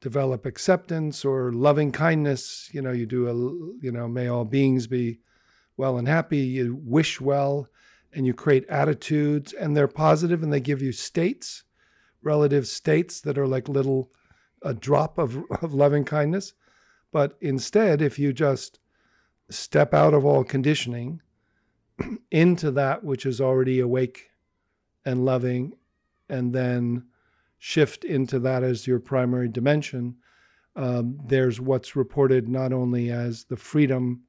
develop 0.00 0.46
acceptance 0.46 1.24
or 1.24 1.52
loving 1.52 1.92
kindness. 1.92 2.68
You 2.72 2.82
know, 2.82 2.92
you 2.92 3.06
do 3.06 3.28
a, 3.28 3.34
you 3.84 3.92
know, 3.92 4.08
may 4.08 4.28
all 4.28 4.44
beings 4.44 4.86
be 4.86 5.20
well 5.76 5.98
and 5.98 6.06
happy. 6.08 6.38
You 6.38 6.78
wish 6.84 7.20
well 7.20 7.68
and 8.12 8.26
you 8.26 8.34
create 8.34 8.66
attitudes 8.68 9.52
and 9.52 9.76
they're 9.76 9.88
positive 9.88 10.42
and 10.42 10.52
they 10.52 10.60
give 10.60 10.82
you 10.82 10.92
states, 10.92 11.64
relative 12.22 12.66
states 12.66 13.20
that 13.22 13.38
are 13.38 13.46
like 13.48 13.68
little, 13.68 14.10
a 14.62 14.72
drop 14.74 15.18
of, 15.18 15.36
of 15.62 15.74
loving 15.74 16.04
kindness. 16.04 16.52
But 17.14 17.36
instead, 17.40 18.02
if 18.02 18.18
you 18.18 18.32
just 18.32 18.80
step 19.48 19.94
out 19.94 20.14
of 20.14 20.24
all 20.24 20.42
conditioning 20.42 21.22
into 22.32 22.72
that 22.72 23.04
which 23.04 23.24
is 23.24 23.40
already 23.40 23.78
awake 23.78 24.30
and 25.04 25.24
loving, 25.24 25.76
and 26.28 26.52
then 26.52 27.04
shift 27.56 28.04
into 28.04 28.40
that 28.40 28.64
as 28.64 28.88
your 28.88 28.98
primary 28.98 29.46
dimension, 29.46 30.16
um, 30.74 31.16
there's 31.24 31.60
what's 31.60 31.94
reported 31.94 32.48
not 32.48 32.72
only 32.72 33.12
as 33.12 33.44
the 33.44 33.56
freedom 33.56 34.24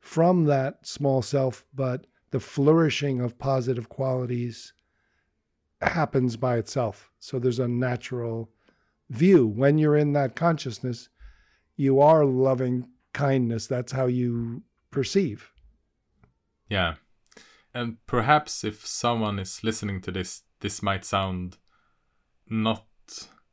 from 0.00 0.46
that 0.46 0.84
small 0.84 1.22
self, 1.22 1.64
but 1.72 2.08
the 2.32 2.40
flourishing 2.40 3.20
of 3.20 3.38
positive 3.38 3.88
qualities 3.88 4.72
happens 5.80 6.36
by 6.36 6.56
itself. 6.56 7.12
So 7.20 7.38
there's 7.38 7.60
a 7.60 7.68
natural 7.68 8.50
view. 9.08 9.46
When 9.46 9.78
you're 9.78 9.96
in 9.96 10.14
that 10.14 10.34
consciousness, 10.34 11.08
you 11.76 12.00
are 12.00 12.24
loving 12.24 12.88
kindness. 13.12 13.66
That's 13.66 13.92
how 13.92 14.06
you 14.06 14.62
perceive. 14.90 15.50
yeah 16.68 16.94
and 17.74 17.96
perhaps 18.06 18.64
if 18.64 18.86
someone 18.86 19.38
is 19.38 19.64
listening 19.64 20.00
to 20.02 20.10
this 20.12 20.42
this 20.60 20.82
might 20.82 21.04
sound 21.04 21.56
not 22.48 22.84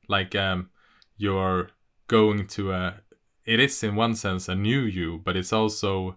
like 0.10 0.36
um 0.36 0.70
you're 1.18 1.70
going 2.08 2.46
to 2.48 2.72
a 2.74 3.02
it 3.46 3.60
is 3.60 3.84
in 3.84 3.96
one 3.96 4.16
sense 4.16 4.50
a 4.50 4.56
new 4.56 4.82
you 4.82 5.20
but 5.24 5.36
it's 5.38 5.54
also 5.54 6.16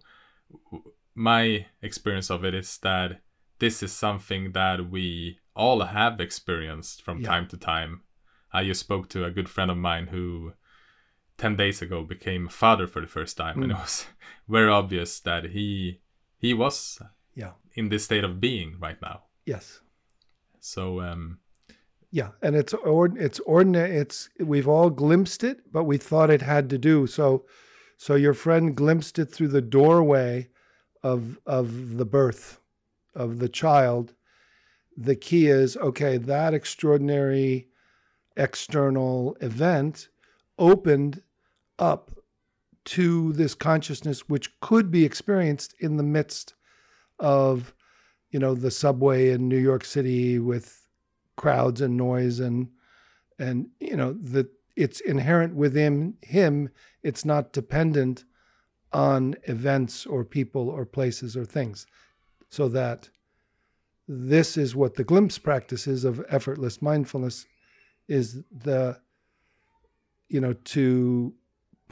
my 1.14 1.66
experience 1.82 2.30
of 2.30 2.44
it 2.44 2.54
is 2.54 2.78
that 2.78 3.20
this 3.58 3.82
is 3.82 3.92
something 3.92 4.52
that 4.52 4.90
we 4.90 5.38
all 5.54 5.80
have 5.82 6.20
experienced 6.20 7.02
from 7.02 7.20
Yeah. 7.20 7.28
time 7.28 7.46
to 7.48 7.56
time 7.56 8.02
i 8.52 8.64
just 8.64 8.80
spoke 8.80 9.08
to 9.10 9.24
a 9.24 9.30
good 9.30 9.48
friend 9.48 9.70
of 9.70 9.76
mine 9.76 10.08
who 10.08 10.52
10 11.42 11.56
days 11.56 11.82
ago 11.82 12.04
became 12.04 12.46
a 12.46 12.50
father 12.50 12.86
for 12.86 13.00
the 13.00 13.06
first 13.18 13.36
time 13.36 13.62
and 13.62 13.72
it 13.72 13.74
Mm. 13.76 13.80
was 13.80 14.06
very 14.48 14.70
obvious 14.70 15.20
that 15.20 15.44
he 15.56 16.00
he 16.44 16.54
was 16.54 17.02
Yeah. 17.34 17.52
in 17.74 17.88
this 17.88 18.04
state 18.04 18.24
of 18.24 18.40
being 18.40 18.76
right 18.86 19.00
now 19.02 19.16
Yes. 19.44 19.80
so 20.60 21.00
um 21.00 21.38
Yeah, 22.20 22.30
and 22.42 22.54
it's 22.60 22.74
ord 22.74 23.16
it's 23.26 23.40
ordinary. 23.46 23.96
It's 24.02 24.28
we've 24.52 24.68
all 24.74 24.90
glimpsed 24.90 25.42
it, 25.50 25.58
but 25.72 25.84
we 25.90 25.98
thought 25.98 26.30
it 26.36 26.42
had 26.42 26.68
to 26.70 26.78
do 26.78 27.06
so. 27.06 27.26
So 27.96 28.14
your 28.16 28.34
friend 28.34 28.76
glimpsed 28.76 29.18
it 29.22 29.32
through 29.34 29.52
the 29.52 29.68
doorway 29.78 30.32
of 31.02 31.20
of 31.46 31.66
the 31.98 32.04
birth 32.18 32.60
of 33.14 33.38
the 33.38 33.48
child. 33.48 34.14
The 35.06 35.16
key 35.16 35.46
is 35.62 35.76
okay. 35.88 36.18
That 36.18 36.52
extraordinary 36.54 37.68
external 38.36 39.36
event 39.40 40.08
opened 40.58 41.22
up 41.82 42.12
to 42.84 43.32
this 43.32 43.54
consciousness, 43.54 44.28
which 44.28 44.58
could 44.60 44.90
be 44.90 45.04
experienced 45.04 45.74
in 45.80 45.96
the 45.96 46.02
midst 46.04 46.54
of, 47.18 47.74
you 48.30 48.38
know, 48.38 48.54
the 48.54 48.70
subway 48.70 49.30
in 49.30 49.48
New 49.48 49.58
York 49.58 49.84
City 49.84 50.38
with 50.38 50.86
crowds 51.36 51.80
and 51.80 51.96
noise 51.96 52.40
and 52.40 52.68
and 53.38 53.66
you 53.80 53.96
know 53.96 54.12
that 54.12 54.46
it's 54.76 55.00
inherent 55.00 55.54
within 55.56 56.14
him. 56.22 56.68
It's 57.02 57.24
not 57.24 57.52
dependent 57.52 58.24
on 58.92 59.34
events 59.44 60.06
or 60.06 60.24
people 60.24 60.68
or 60.68 60.84
places 60.84 61.36
or 61.36 61.44
things. 61.44 61.86
So 62.48 62.68
that 62.68 63.08
this 64.06 64.56
is 64.56 64.76
what 64.76 64.94
the 64.94 65.04
glimpse 65.04 65.38
practices 65.38 66.04
of 66.04 66.24
effortless 66.28 66.80
mindfulness 66.80 67.46
is 68.06 68.42
the 68.50 69.00
you 70.28 70.40
know 70.40 70.52
to 70.52 71.34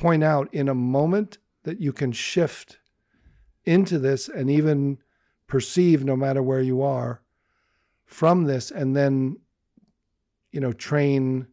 point 0.01 0.24
out 0.24 0.53
in 0.55 0.68
a 0.68 0.74
moment 0.74 1.36
that 1.62 1.78
you 1.78 1.92
can 1.92 2.11
shift 2.11 2.78
into 3.66 3.98
this 3.98 4.28
and 4.28 4.51
even 4.51 4.98
perceive 5.46 6.05
no 6.05 6.16
matter 6.16 6.42
where 6.42 6.62
you 6.62 6.80
are 6.80 7.20
from 8.07 8.44
this 8.44 8.70
and 8.70 8.96
then 8.96 9.36
you 10.53 10.61
know 10.61 10.72
train 10.72 11.46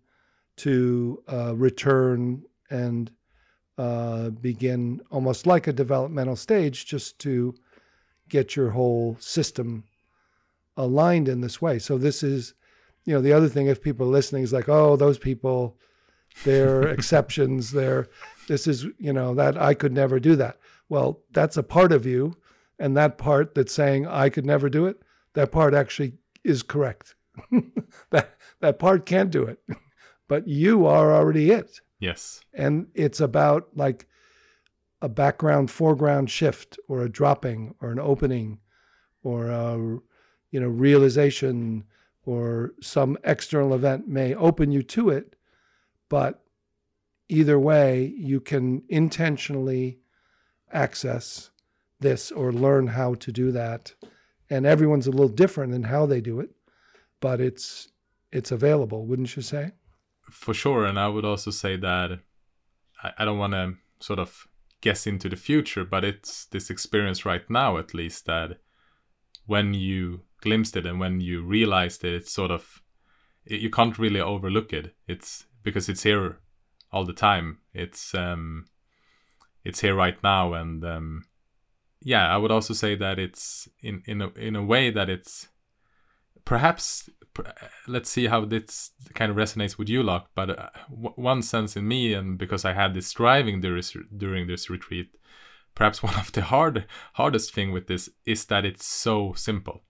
to 0.55 1.21
uh, 1.27 1.53
return 1.55 2.41
and 2.69 3.11
uh, 3.77 4.29
begin 4.29 5.01
almost 5.11 5.45
like 5.45 5.67
a 5.67 5.73
developmental 5.73 6.35
stage 6.35 6.85
just 6.85 7.19
to 7.19 7.53
get 8.29 8.55
your 8.55 8.69
whole 8.69 9.17
system 9.19 9.83
aligned 10.77 11.27
in 11.27 11.41
this 11.41 11.61
way. 11.61 11.77
So 11.79 11.97
this 11.97 12.23
is 12.23 12.53
you 13.03 13.13
know 13.13 13.21
the 13.21 13.33
other 13.33 13.49
thing 13.49 13.67
if 13.67 13.81
people 13.81 14.07
are 14.07 14.11
listening 14.11 14.43
is 14.43 14.53
like 14.53 14.69
oh 14.69 14.95
those 14.95 15.17
people 15.17 15.77
they're 16.43 16.87
exceptions 16.97 17.71
they're 17.71 18.07
this 18.47 18.67
is 18.67 18.85
you 18.97 19.13
know 19.13 19.33
that 19.35 19.57
i 19.57 19.73
could 19.73 19.93
never 19.93 20.19
do 20.19 20.35
that. 20.35 20.57
Well 20.89 21.19
that's 21.31 21.57
a 21.57 21.63
part 21.63 21.91
of 21.91 22.05
you 22.05 22.35
and 22.79 22.95
that 22.95 23.17
part 23.17 23.55
that's 23.55 23.73
saying 23.73 24.07
i 24.07 24.29
could 24.29 24.45
never 24.45 24.69
do 24.69 24.85
it 24.85 25.01
that 25.37 25.51
part 25.51 25.75
actually 25.75 26.13
is 26.43 26.63
correct. 26.63 27.13
that 28.09 28.35
that 28.59 28.79
part 28.79 29.05
can't 29.05 29.29
do 29.29 29.43
it, 29.43 29.59
but 30.27 30.47
you 30.47 30.87
are 30.87 31.13
already 31.13 31.51
it, 31.51 31.79
yes. 31.99 32.41
And 32.55 32.87
it's 32.95 33.19
about 33.19 33.67
like 33.75 34.07
a 35.03 35.09
background 35.09 35.69
foreground 35.69 36.31
shift 36.31 36.79
or 36.87 37.01
a 37.01 37.09
dropping 37.09 37.75
or 37.81 37.91
an 37.91 37.99
opening 37.99 38.57
or 39.21 39.49
a 39.49 39.77
you 40.49 40.59
know 40.59 40.69
realization 40.69 41.83
or 42.25 42.73
some 42.81 43.15
external 43.23 43.75
event 43.75 44.07
may 44.07 44.33
open 44.33 44.71
you 44.71 44.81
to 44.81 45.09
it 45.09 45.35
but 46.09 46.41
either 47.29 47.59
way 47.59 48.13
you 48.17 48.39
can 48.39 48.83
intentionally 48.89 49.99
access 50.71 51.51
this 51.99 52.31
or 52.31 52.51
learn 52.51 52.87
how 52.87 53.15
to 53.15 53.31
do 53.31 53.51
that. 53.51 53.93
And 54.49 54.65
everyone's 54.65 55.07
a 55.07 55.11
little 55.11 55.27
different 55.27 55.73
in 55.73 55.83
how 55.83 56.05
they 56.05 56.21
do 56.21 56.39
it 56.39 56.51
but 57.19 57.41
it's 57.41 57.89
it's 58.31 58.51
available 58.51 59.05
wouldn't 59.05 59.35
you 59.35 59.41
say? 59.41 59.71
For 60.29 60.53
sure. 60.53 60.85
And 60.85 60.99
i 60.99 61.07
would 61.07 61.25
also 61.25 61.51
say 61.51 61.77
that 61.77 62.19
i, 63.03 63.11
I 63.17 63.25
don't 63.25 63.39
want 63.39 63.53
to 63.53 63.75
sort 63.99 64.19
of 64.19 64.47
guess 64.81 65.07
into 65.07 65.27
the 65.27 65.35
future 65.35 65.83
but 65.83 66.03
it's 66.03 66.45
this 66.45 66.69
experience 66.69 67.25
right 67.25 67.49
now 67.49 67.77
at 67.77 67.95
least 67.95 68.27
that 68.27 68.59
when 69.47 69.73
you 69.73 70.21
glimpsed 70.41 70.77
it 70.77 70.85
and 70.85 70.99
when 70.99 71.19
you 71.19 71.43
realized 71.43 72.03
it 72.03 72.13
it's 72.13 72.31
sort 72.31 72.51
of 72.51 72.83
it, 73.47 73.61
you 73.61 73.69
can't 73.69 73.97
really 73.97 74.19
overlook 74.19 74.73
it. 74.73 74.93
It's 75.07 75.45
because 75.63 75.89
it's 75.89 76.03
here 76.03 76.39
all 76.97 77.05
the 77.05 77.13
time. 77.13 77.59
It's 77.73 78.13
um 78.15 78.65
it's 79.63 79.81
here 79.81 79.95
right 79.95 80.17
now 80.23 80.53
and 80.53 80.85
um 80.85 81.23
yeah 82.01 82.33
i 82.33 82.37
would 82.37 82.51
also 82.51 82.73
say 82.73 82.95
that 82.95 83.19
it's 83.19 83.67
in 83.81 84.01
in 84.05 84.21
a, 84.21 84.29
in 84.35 84.55
a 84.55 84.63
way 84.63 84.89
that 84.89 85.09
it's 85.09 85.49
perhaps 86.45 87.09
per- 87.33 87.53
let's 87.85 88.09
see 88.09 88.27
how 88.27 88.45
this 88.45 88.91
kind 89.13 89.29
of 89.29 89.35
resonates 89.37 89.77
with 89.77 89.89
you 89.89 90.01
Loch 90.03 90.29
but 90.35 90.49
uh, 90.51 90.69
w- 90.89 91.13
one 91.15 91.41
sense 91.41 91.75
in 91.75 91.85
me 91.85 92.13
and 92.13 92.37
because 92.37 92.63
i 92.63 92.71
had 92.71 92.93
this 92.93 93.07
striving 93.07 93.59
during, 93.59 93.83
during 94.15 94.47
this 94.47 94.69
retreat 94.69 95.09
perhaps 95.75 96.01
one 96.09 96.15
of 96.15 96.31
the 96.31 96.41
hard 96.41 96.85
hardest 97.13 97.53
thing 97.53 97.71
with 97.71 97.87
this 97.87 98.09
is 98.25 98.45
that 98.45 98.65
it's 98.65 98.85
so 98.85 99.33
simple. 99.33 99.83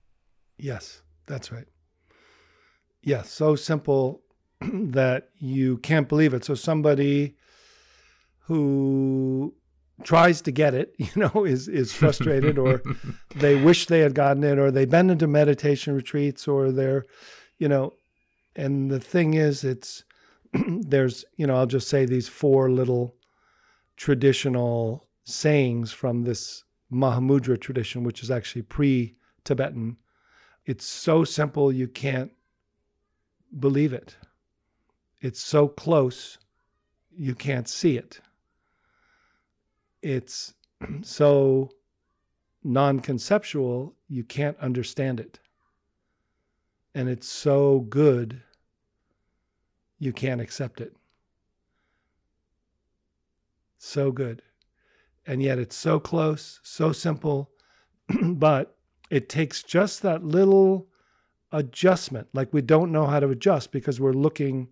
Yes 0.57 1.01
that's 1.27 1.51
right. 1.51 1.67
Yes 3.01 3.29
so 3.29 3.55
simple 3.55 4.21
that 4.61 5.29
you 5.37 5.77
can't 5.77 6.09
believe 6.09 6.33
it. 6.33 6.45
So 6.45 6.55
somebody 6.55 7.35
who 8.41 9.53
tries 10.03 10.41
to 10.41 10.51
get 10.51 10.75
it 10.75 10.93
you 10.99 11.09
know 11.15 11.43
is 11.43 11.67
is 11.67 11.91
frustrated 11.91 12.59
or 12.59 12.81
they 13.35 13.55
wish 13.55 13.87
they 13.87 13.99
had 13.99 14.13
gotten 14.13 14.43
it 14.43 14.59
or 14.59 14.69
they've 14.69 14.91
been 14.91 15.09
into 15.09 15.25
meditation 15.25 15.95
retreats 15.95 16.47
or 16.47 16.71
they're 16.71 17.03
you 17.57 17.67
know 17.67 17.91
and 18.55 18.91
the 18.91 18.99
thing 18.99 19.33
is 19.33 19.63
it's 19.63 20.03
there's 20.53 21.25
you 21.35 21.47
know 21.47 21.55
i'll 21.55 21.65
just 21.65 21.87
say 21.87 22.05
these 22.05 22.27
four 22.27 22.69
little 22.69 23.15
traditional 23.97 25.07
sayings 25.23 25.91
from 25.91 26.23
this 26.23 26.63
mahamudra 26.91 27.59
tradition 27.59 28.03
which 28.03 28.23
is 28.23 28.31
actually 28.31 28.61
pre-tibetan. 28.61 29.97
It's 30.65 30.85
so 30.85 31.23
simple 31.23 31.71
you 31.71 31.87
can't 31.87 32.31
believe 33.59 33.93
it 33.93 34.15
it's 35.21 35.39
so 35.39 35.67
close 35.67 36.37
you 37.15 37.33
can't 37.33 37.67
see 37.67 37.97
it 37.97 38.19
it's 40.01 40.53
so 41.01 41.69
non 42.63 42.99
conceptual, 42.99 43.95
you 44.07 44.23
can't 44.23 44.57
understand 44.59 45.19
it. 45.19 45.39
And 46.95 47.07
it's 47.09 47.27
so 47.27 47.81
good, 47.81 48.41
you 49.99 50.11
can't 50.11 50.41
accept 50.41 50.81
it. 50.81 50.95
So 53.77 54.11
good. 54.11 54.41
And 55.25 55.43
yet 55.43 55.59
it's 55.59 55.75
so 55.75 55.99
close, 55.99 56.59
so 56.63 56.91
simple, 56.91 57.51
but 58.23 58.75
it 59.09 59.29
takes 59.29 59.61
just 59.61 60.01
that 60.01 60.23
little 60.23 60.87
adjustment. 61.51 62.27
Like 62.33 62.51
we 62.53 62.61
don't 62.61 62.91
know 62.91 63.05
how 63.05 63.19
to 63.19 63.29
adjust 63.29 63.71
because 63.71 63.99
we're 63.99 64.13
looking 64.13 64.69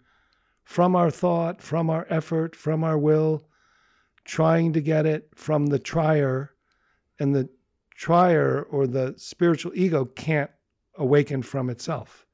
from 0.65 0.95
our 0.95 1.11
thought, 1.11 1.61
from 1.61 1.89
our 1.89 2.05
effort, 2.09 2.55
from 2.55 2.83
our 2.83 2.97
will 2.97 3.45
trying 4.25 4.73
to 4.73 4.81
get 4.81 5.05
it 5.05 5.29
from 5.35 5.67
the 5.67 5.79
trier, 5.79 6.51
and 7.19 7.33
the 7.33 7.47
trier 7.95 8.63
or 8.63 8.87
the 8.87 9.13
spiritual 9.17 9.71
ego 9.75 10.03
can't 10.03 10.49
awaken 10.95 11.41
from 11.43 11.69
itself. 11.69 12.25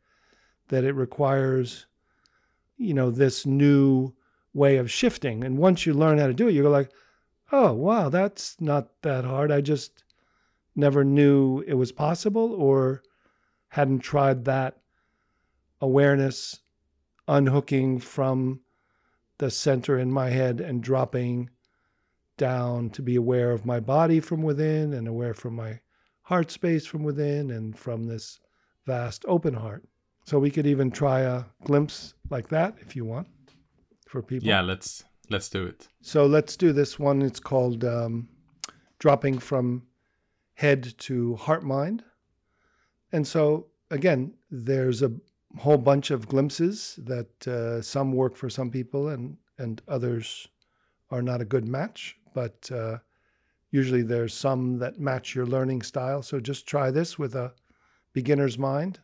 That 0.70 0.86
it 0.86 0.94
requires, 0.94 1.86
you 2.78 2.94
know, 2.94 3.12
this 3.12 3.46
new 3.46 4.14
way 4.54 4.78
of 4.78 4.90
shifting. 4.90 5.44
And 5.44 5.58
once 5.58 5.86
you 5.86 5.94
learn 5.94 6.18
how 6.18 6.28
to 6.28 6.34
do 6.34 6.48
it, 6.48 6.54
you 6.54 6.64
go 6.64 6.70
like, 6.70 6.92
oh 7.52 7.74
wow, 7.74 8.08
that's 8.08 8.60
not 8.62 9.02
that 9.02 9.26
hard. 9.26 9.52
I 9.52 9.60
just 9.60 10.06
never 10.76 11.04
knew 11.04 11.60
it 11.68 11.74
was 11.74 11.92
possible 11.92 12.54
or 12.54 13.04
hadn't 13.68 14.00
tried 14.00 14.46
that 14.46 14.78
awareness 15.82 16.62
unhooking 17.32 18.00
from 18.00 18.62
the 19.38 19.50
center 19.50 19.98
in 19.98 20.12
my 20.12 20.30
head 20.30 20.62
and 20.62 20.84
dropping 20.84 21.50
down 22.38 22.90
to 22.92 23.02
be 23.02 23.16
aware 23.16 23.52
of 23.52 23.66
my 23.66 23.80
body 23.80 24.20
from 24.20 24.42
within 24.42 24.94
and 24.94 25.08
aware 25.08 25.34
from 25.34 25.56
my 25.56 25.80
heart 26.22 26.52
space 26.52 26.86
from 26.86 27.04
within 27.04 27.52
and 27.52 27.78
from 27.78 28.06
this 28.06 28.40
vast 28.86 29.26
open 29.28 29.54
heart. 29.54 29.84
So 30.26 30.38
we 30.38 30.52
could 30.52 30.68
even 30.68 30.92
try 30.92 31.22
a 31.22 31.44
glimpse 31.64 32.14
like 32.30 32.48
that 32.50 32.78
if 32.80 32.96
you 32.96 33.06
want 33.06 33.28
for 34.08 34.22
people. 34.22 34.48
yeah 34.48 34.62
let's 34.62 35.04
Let's 35.32 35.48
do 35.48 35.66
it. 35.66 35.88
So 36.02 36.26
let's 36.26 36.58
do 36.58 36.74
this 36.74 37.00
one. 37.00 37.22
It's 37.22 37.40
called 37.40 37.86
um, 37.86 38.28
dropping 39.00 39.40
from 39.40 39.84
head 40.56 40.94
to 41.00 41.38
heart 41.38 41.64
mind. 41.64 42.04
And 43.14 43.26
so, 43.26 43.68
again, 43.92 44.34
there's 44.50 45.02
a 45.02 45.14
whole 45.58 45.78
bunch 45.78 46.12
of 46.12 46.28
glimpses 46.28 47.00
that 47.04 47.48
uh, 47.48 47.82
some 47.82 48.12
work 48.14 48.36
for 48.36 48.50
some 48.50 48.70
people 48.70 49.10
and, 49.10 49.38
and 49.58 49.82
others 49.88 50.48
are 51.10 51.22
not 51.22 51.42
a 51.42 51.46
good 51.46 51.68
match. 51.68 52.18
But 52.34 52.70
uh, 52.72 52.98
usually 53.72 54.02
there's 54.02 54.34
some 54.34 54.78
that 54.80 55.00
match 55.00 55.36
your 55.36 55.46
learning 55.46 55.82
style. 55.82 56.22
So 56.22 56.40
just 56.40 56.68
try 56.68 56.92
this 56.92 57.20
with 57.20 57.36
a 57.36 57.54
beginner's 58.14 58.58
mind 58.58 59.00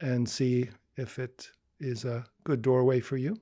and 0.00 0.28
see 0.28 0.68
if 0.96 1.18
it 1.18 1.50
is 1.80 2.04
a 2.04 2.24
good 2.44 2.62
doorway 2.62 3.00
for 3.00 3.16
you. 3.16 3.38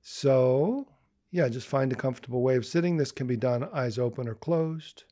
So, 0.00 0.88
yeah, 1.30 1.48
just 1.48 1.68
find 1.68 1.92
a 1.92 1.96
comfortable 1.96 2.42
way 2.42 2.56
of 2.56 2.66
sitting. 2.66 2.96
This 2.96 3.12
can 3.12 3.26
be 3.26 3.36
done 3.36 3.68
eyes 3.72 3.98
open 3.98 4.28
or 4.28 4.34
closed. 4.34 5.04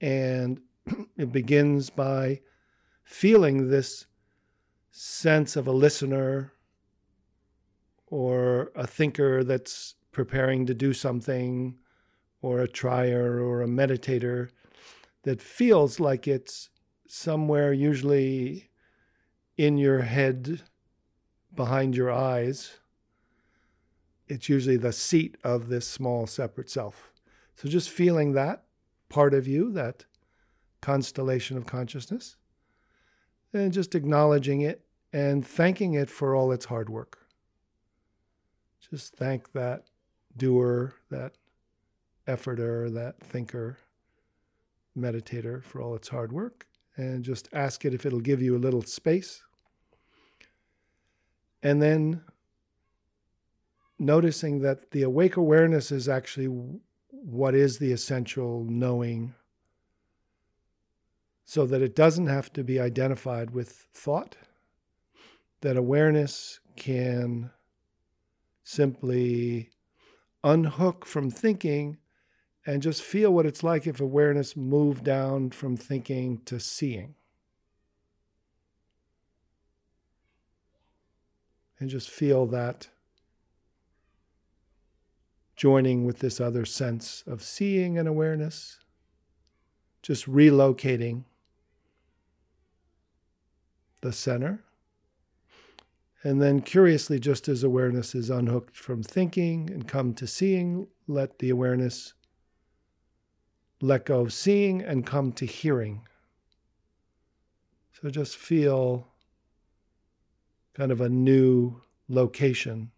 And 0.00 0.60
it 1.16 1.30
begins 1.30 1.90
by 1.90 2.40
feeling 3.04 3.68
this 3.68 4.06
sense 4.92 5.56
of 5.56 5.66
a 5.66 5.72
listener 5.72 6.52
or 8.06 8.70
a 8.76 8.86
thinker 8.86 9.42
that's 9.42 9.94
preparing 10.12 10.66
to 10.66 10.74
do 10.74 10.92
something, 10.92 11.74
or 12.42 12.60
a 12.60 12.68
trier 12.68 13.40
or 13.40 13.62
a 13.62 13.66
meditator 13.66 14.50
that 15.22 15.40
feels 15.40 15.98
like 15.98 16.28
it's 16.28 16.68
somewhere, 17.08 17.72
usually 17.72 18.68
in 19.56 19.78
your 19.78 20.00
head, 20.00 20.60
behind 21.54 21.96
your 21.96 22.10
eyes. 22.10 22.78
It's 24.28 24.48
usually 24.48 24.76
the 24.76 24.92
seat 24.92 25.36
of 25.44 25.68
this 25.68 25.88
small 25.88 26.26
separate 26.26 26.68
self. 26.68 27.12
So 27.54 27.68
just 27.68 27.90
feeling 27.90 28.32
that 28.32 28.64
part 29.08 29.34
of 29.34 29.46
you, 29.46 29.72
that 29.72 30.04
constellation 30.80 31.56
of 31.56 31.64
consciousness, 31.64 32.36
and 33.52 33.72
just 33.72 33.94
acknowledging 33.94 34.62
it 34.62 34.82
and 35.12 35.46
thanking 35.46 35.94
it 35.94 36.08
for 36.08 36.34
all 36.34 36.52
its 36.52 36.64
hard 36.64 36.88
work. 36.88 37.18
Just 38.90 39.14
thank 39.16 39.52
that 39.52 39.84
doer, 40.36 40.94
that 41.10 41.32
efforter, 42.26 42.92
that 42.94 43.18
thinker, 43.20 43.78
meditator 44.96 45.62
for 45.62 45.80
all 45.80 45.94
its 45.94 46.08
hard 46.08 46.32
work, 46.32 46.66
and 46.96 47.24
just 47.24 47.48
ask 47.52 47.84
it 47.84 47.94
if 47.94 48.06
it'll 48.06 48.20
give 48.20 48.42
you 48.42 48.56
a 48.56 48.58
little 48.58 48.82
space. 48.82 49.42
And 51.62 51.80
then 51.80 52.22
noticing 53.98 54.60
that 54.60 54.90
the 54.90 55.02
awake 55.02 55.36
awareness 55.36 55.92
is 55.92 56.08
actually 56.08 56.48
what 57.10 57.54
is 57.54 57.78
the 57.78 57.92
essential 57.92 58.64
knowing 58.68 59.32
so 61.44 61.66
that 61.66 61.82
it 61.82 61.94
doesn't 61.94 62.28
have 62.28 62.52
to 62.52 62.64
be 62.64 62.80
identified 62.80 63.50
with 63.50 63.86
thought, 63.92 64.36
that 65.60 65.76
awareness 65.76 66.60
can 66.76 67.50
simply 68.64 69.70
unhook 70.44 71.04
from 71.04 71.30
thinking 71.30 71.98
and 72.66 72.82
just 72.82 73.02
feel 73.02 73.32
what 73.32 73.46
it's 73.46 73.62
like 73.62 73.86
if 73.86 74.00
awareness 74.00 74.56
moved 74.56 75.04
down 75.04 75.50
from 75.50 75.76
thinking 75.76 76.40
to 76.44 76.60
seeing. 76.60 77.14
And 81.80 81.90
just 81.90 82.08
feel 82.08 82.46
that 82.46 82.88
joining 85.56 86.04
with 86.04 86.20
this 86.20 86.40
other 86.40 86.64
sense 86.64 87.24
of 87.26 87.42
seeing 87.42 87.98
and 87.98 88.06
awareness, 88.06 88.78
just 90.02 90.26
relocating 90.26 91.24
the 94.02 94.12
center. 94.12 94.62
And 96.24 96.40
then, 96.40 96.60
curiously, 96.60 97.18
just 97.18 97.48
as 97.48 97.64
awareness 97.64 98.14
is 98.14 98.30
unhooked 98.30 98.76
from 98.76 99.02
thinking 99.02 99.70
and 99.72 99.88
come 99.88 100.14
to 100.14 100.26
seeing, 100.26 100.86
let 101.08 101.38
the 101.38 101.50
awareness 101.50 102.12
let 103.80 104.06
go 104.06 104.20
of 104.20 104.32
seeing 104.32 104.82
and 104.82 105.04
come 105.04 105.32
to 105.32 105.46
hearing. 105.46 106.02
So 108.00 108.10
just 108.10 108.36
feel 108.36 109.08
kind 110.74 110.92
of 110.92 111.00
a 111.00 111.08
new 111.08 111.80
location 112.08 112.90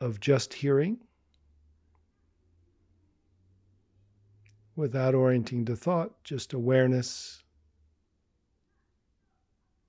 of 0.00 0.20
just 0.20 0.54
hearing 0.54 0.98
without 4.76 5.14
orienting 5.14 5.64
to 5.64 5.76
thought, 5.76 6.22
just 6.24 6.52
awareness 6.52 7.43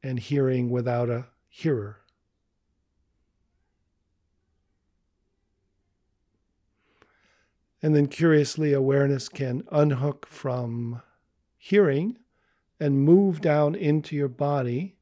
and 0.05 0.19
hearing 0.19 0.69
without 0.69 1.09
a 1.09 1.25
hearer. 1.49 1.97
And 7.81 7.95
then 7.95 8.07
curiously, 8.07 8.73
awareness 8.73 9.29
can 9.29 9.63
unhook 9.71 10.27
from 10.27 11.01
hearing 11.57 12.17
and 12.79 13.01
move 13.01 13.41
down 13.41 13.75
into 13.75 14.15
your 14.15 14.27
body 14.27 14.95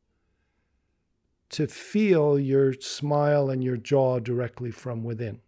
to 1.50 1.68
feel 1.68 2.40
your 2.40 2.74
smile 2.74 3.50
and 3.50 3.64
your 3.64 3.78
jaw 3.78 4.20
directly 4.20 4.72
from 4.72 5.04
within. 5.04 5.42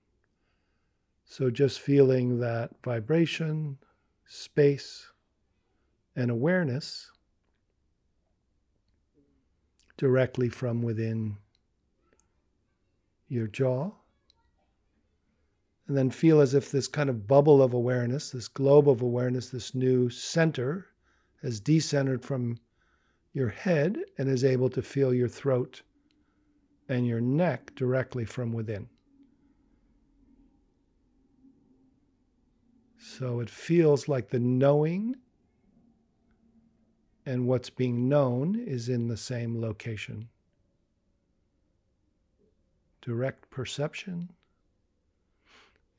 So 1.23 1.49
just 1.49 1.79
feeling 1.79 2.39
that 2.39 2.71
vibration, 2.83 3.77
space, 4.25 5.11
and 6.15 6.29
awareness 6.29 7.11
directly 9.97 10.49
from 10.49 10.81
within 10.81 11.37
your 13.27 13.47
jaw 13.47 13.91
and 15.87 15.95
then 15.95 16.09
feel 16.09 16.41
as 16.41 16.53
if 16.53 16.71
this 16.71 16.87
kind 16.87 17.09
of 17.09 17.27
bubble 17.27 17.61
of 17.61 17.73
awareness, 17.73 18.31
this 18.31 18.47
globe 18.47 18.89
of 18.89 19.01
awareness, 19.01 19.49
this 19.49 19.75
new 19.75 20.09
center 20.09 20.87
has 21.43 21.61
decentered 21.61 22.23
from 22.23 22.57
your 23.33 23.49
head 23.49 23.99
and 24.17 24.27
is 24.27 24.43
able 24.43 24.69
to 24.69 24.81
feel 24.81 25.13
your 25.13 25.27
throat 25.27 25.83
and 26.89 27.05
your 27.05 27.21
neck 27.21 27.71
directly 27.75 28.25
from 28.25 28.51
within. 28.51 28.87
So 32.97 33.39
it 33.39 33.49
feels 33.49 34.07
like 34.07 34.29
the 34.29 34.39
knowing 34.39 35.15
and 37.25 37.47
what's 37.47 37.69
being 37.69 38.07
known 38.07 38.55
is 38.55 38.89
in 38.89 39.07
the 39.07 39.17
same 39.17 39.59
location. 39.59 40.29
Direct 43.01 43.49
perception 43.49 44.29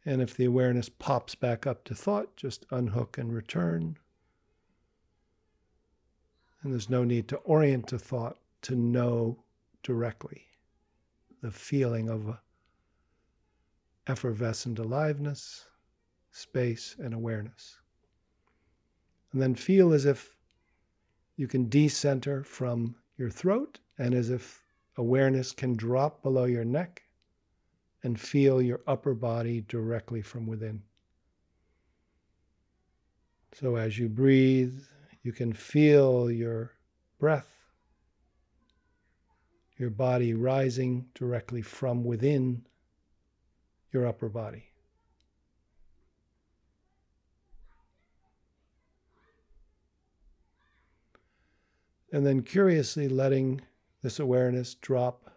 and 0.06 0.22
if 0.22 0.36
the 0.36 0.44
awareness 0.44 0.88
pops 0.88 1.34
back 1.34 1.66
up 1.66 1.82
to 1.84 1.94
thought, 1.94 2.36
just 2.36 2.64
unhook 2.70 3.18
and 3.18 3.34
return. 3.34 3.98
And 6.62 6.72
there's 6.72 6.88
no 6.88 7.02
need 7.02 7.26
to 7.28 7.36
orient 7.38 7.88
to 7.88 7.98
thought 7.98 8.38
to 8.62 8.76
know 8.76 9.42
directly 9.82 10.46
the 11.42 11.50
feeling 11.50 12.08
of 12.08 12.38
effervescent 14.06 14.78
aliveness, 14.78 15.66
space, 16.30 16.94
and 17.00 17.12
awareness. 17.12 17.78
And 19.32 19.42
then 19.42 19.56
feel 19.56 19.92
as 19.92 20.06
if 20.06 20.35
you 21.36 21.46
can 21.46 21.68
decenter 21.68 22.42
from 22.42 22.94
your 23.18 23.30
throat 23.30 23.78
and 23.98 24.14
as 24.14 24.30
if 24.30 24.62
awareness 24.96 25.52
can 25.52 25.76
drop 25.76 26.22
below 26.22 26.44
your 26.44 26.64
neck 26.64 27.02
and 28.02 28.18
feel 28.18 28.62
your 28.62 28.80
upper 28.86 29.14
body 29.14 29.62
directly 29.68 30.22
from 30.22 30.46
within. 30.46 30.82
So 33.52 33.76
as 33.76 33.98
you 33.98 34.08
breathe, 34.08 34.78
you 35.22 35.32
can 35.32 35.52
feel 35.52 36.30
your 36.30 36.72
breath, 37.18 37.50
your 39.76 39.90
body 39.90 40.34
rising 40.34 41.06
directly 41.14 41.62
from 41.62 42.04
within 42.04 42.66
your 43.92 44.06
upper 44.06 44.28
body. 44.28 44.66
And 52.12 52.26
then 52.26 52.42
curiously 52.42 53.08
letting 53.08 53.60
this 54.02 54.18
awareness 54.18 54.74
drop 54.74 55.30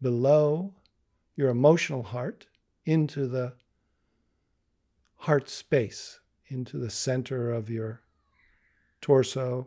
below 0.00 0.74
your 1.36 1.50
emotional 1.50 2.02
heart 2.02 2.46
into 2.84 3.26
the 3.26 3.54
heart 5.16 5.48
space, 5.48 6.20
into 6.46 6.78
the 6.78 6.90
center 6.90 7.52
of 7.52 7.68
your 7.68 8.00
torso, 9.00 9.66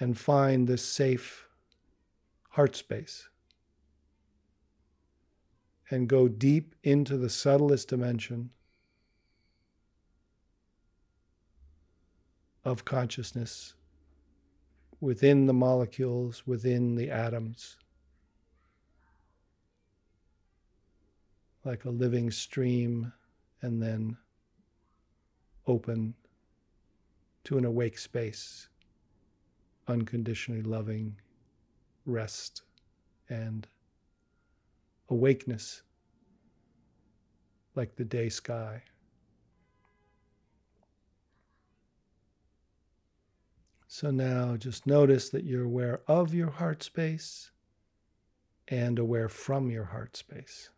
and 0.00 0.18
find 0.18 0.66
this 0.66 0.82
safe 0.82 1.46
heart 2.50 2.74
space. 2.76 3.28
and 5.90 6.08
go 6.08 6.28
deep 6.28 6.74
into 6.82 7.16
the 7.16 7.30
subtlest 7.30 7.88
dimension 7.88 8.50
of 12.64 12.84
consciousness 12.84 13.74
within 15.00 15.46
the 15.46 15.52
molecules, 15.52 16.46
within 16.46 16.94
the 16.94 17.10
atoms, 17.10 17.76
like 21.64 21.84
a 21.84 21.90
living 21.90 22.30
stream, 22.30 23.12
and 23.62 23.82
then 23.82 24.16
open 25.66 26.14
to 27.44 27.58
an 27.58 27.64
awake 27.64 27.98
space, 27.98 28.68
unconditionally 29.86 30.62
loving 30.62 31.16
rest 32.06 32.62
and 33.28 33.66
awakeness, 35.10 35.82
like 37.74 37.94
the 37.96 38.04
day 38.04 38.28
sky. 38.28 38.82
So 43.90 44.10
now 44.10 44.54
just 44.58 44.86
notice 44.86 45.30
that 45.30 45.44
you're 45.44 45.64
aware 45.64 46.02
of 46.06 46.34
your 46.34 46.50
heart 46.50 46.82
space 46.82 47.50
and 48.68 48.98
aware 48.98 49.30
from 49.30 49.70
your 49.70 49.86
heart 49.86 50.14
space. 50.14 50.68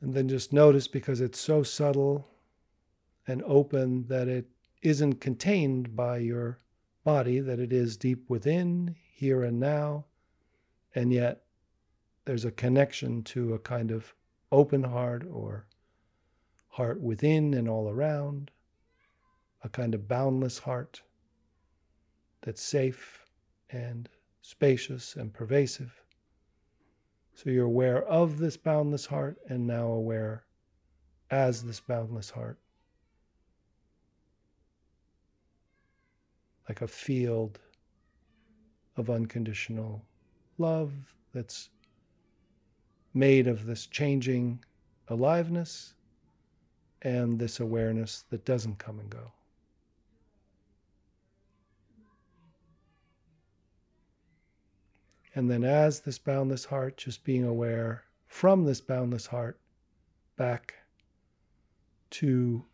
And 0.00 0.12
then 0.12 0.28
just 0.28 0.52
notice 0.52 0.88
because 0.88 1.20
it's 1.20 1.38
so 1.38 1.62
subtle 1.62 2.26
and 3.28 3.44
open 3.46 4.08
that 4.08 4.26
it 4.26 4.46
isn't 4.82 5.20
contained 5.20 5.94
by 5.94 6.18
your 6.18 6.58
body, 7.04 7.38
that 7.38 7.60
it 7.60 7.72
is 7.72 7.96
deep 7.96 8.28
within, 8.28 8.96
here 9.14 9.44
and 9.44 9.60
now, 9.60 10.04
and 10.96 11.12
yet 11.12 11.44
there's 12.24 12.44
a 12.44 12.50
connection 12.50 13.22
to 13.22 13.54
a 13.54 13.58
kind 13.60 13.92
of 13.92 14.14
open 14.50 14.82
heart 14.82 15.24
or 15.30 15.68
heart 16.70 17.00
within 17.00 17.54
and 17.54 17.68
all 17.68 17.88
around 17.88 18.50
a 19.64 19.68
kind 19.68 19.94
of 19.94 20.06
boundless 20.06 20.58
heart 20.58 21.00
that's 22.42 22.62
safe 22.62 23.24
and 23.70 24.08
spacious 24.42 25.16
and 25.16 25.32
pervasive. 25.32 26.02
So 27.34 27.50
you're 27.50 27.64
aware 27.64 28.04
of 28.04 28.38
this 28.38 28.58
boundless 28.58 29.06
heart 29.06 29.38
and 29.48 29.66
now 29.66 29.86
aware 29.86 30.44
as 31.30 31.62
this 31.62 31.80
boundless 31.80 32.30
heart. 32.30 32.58
Like 36.68 36.82
a 36.82 36.88
field 36.88 37.58
of 38.96 39.10
unconditional 39.10 40.04
love 40.58 40.92
that's 41.32 41.70
made 43.14 43.46
of 43.46 43.64
this 43.64 43.86
changing 43.86 44.62
aliveness 45.08 45.94
and 47.02 47.38
this 47.38 47.60
awareness 47.60 48.24
that 48.30 48.44
doesn't 48.44 48.78
come 48.78 49.00
and 49.00 49.10
go. 49.10 49.32
And 55.34 55.50
then, 55.50 55.64
as 55.64 56.00
this 56.00 56.18
boundless 56.18 56.64
heart, 56.64 56.96
just 56.96 57.24
being 57.24 57.44
aware 57.44 58.04
from 58.26 58.64
this 58.64 58.80
boundless 58.80 59.26
heart 59.26 59.58
back 60.36 60.74
to 62.10 62.64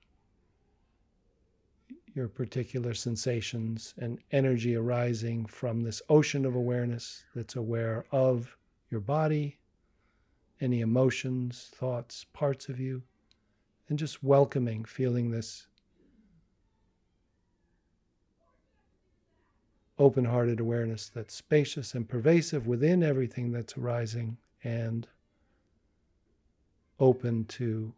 your 2.14 2.28
particular 2.28 2.92
sensations 2.92 3.94
and 3.98 4.18
energy 4.32 4.76
arising 4.76 5.46
from 5.46 5.82
this 5.82 6.02
ocean 6.08 6.44
of 6.44 6.54
awareness 6.54 7.24
that's 7.34 7.56
aware 7.56 8.04
of 8.10 8.56
your 8.90 9.00
body, 9.00 9.58
any 10.60 10.80
emotions, 10.80 11.70
thoughts, 11.74 12.24
parts 12.32 12.68
of 12.68 12.78
you, 12.78 13.02
and 13.88 13.98
just 13.98 14.22
welcoming, 14.22 14.84
feeling 14.84 15.30
this 15.30 15.66
open 20.00 20.24
hearted 20.24 20.60
awareness 20.60 21.10
that's 21.10 21.34
spacious 21.34 21.94
and 21.94 22.08
pervasive 22.08 22.66
within 22.66 23.02
everything 23.02 23.52
that's 23.52 23.76
arising 23.76 24.34
and 24.64 25.06
open 26.98 27.44
to 27.44 27.92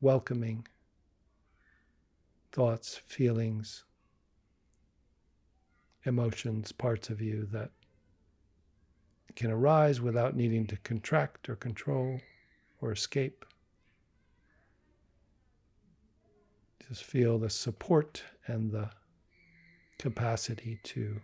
welcoming 0.00 0.66
thoughts, 2.50 2.96
feelings, 2.96 3.84
emotions, 6.06 6.72
parts 6.72 7.10
of 7.10 7.20
you 7.20 7.46
that 7.52 7.70
can 9.36 9.50
arise 9.50 10.00
without 10.00 10.34
needing 10.34 10.66
to 10.66 10.76
contract 10.78 11.50
or 11.50 11.56
control 11.56 12.18
or 12.80 12.90
escape. 12.90 13.44
Just 16.88 17.04
feel 17.04 17.38
the 17.38 17.50
support 17.50 18.22
and 18.46 18.70
the 18.70 18.88
capacity 19.98 20.78
to 20.84 21.20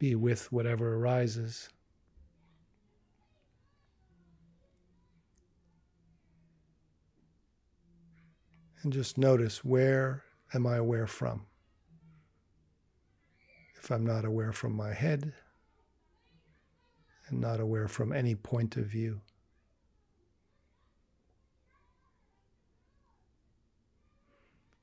be 0.00 0.14
with 0.14 0.50
whatever 0.50 0.96
arises. 0.96 1.68
And 8.82 8.92
just 8.92 9.18
notice 9.18 9.62
where 9.62 10.24
am 10.54 10.66
I 10.66 10.78
aware 10.78 11.06
from? 11.06 11.44
If 13.78 13.90
I'm 13.90 14.06
not 14.06 14.24
aware 14.24 14.52
from 14.52 14.72
my 14.72 14.94
head 14.94 15.34
and 17.28 17.40
not 17.40 17.60
aware 17.60 17.86
from 17.86 18.10
any 18.12 18.34
point 18.34 18.78
of 18.78 18.86
view. 18.86 19.20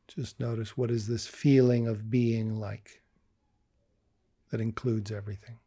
Just 0.07 0.39
notice 0.39 0.77
what 0.77 0.91
is 0.91 1.07
this 1.07 1.25
feeling 1.25 1.87
of 1.87 2.11
being 2.11 2.59
like? 2.59 3.01
That 4.49 4.61
includes 4.61 5.11
everything. 5.11 5.57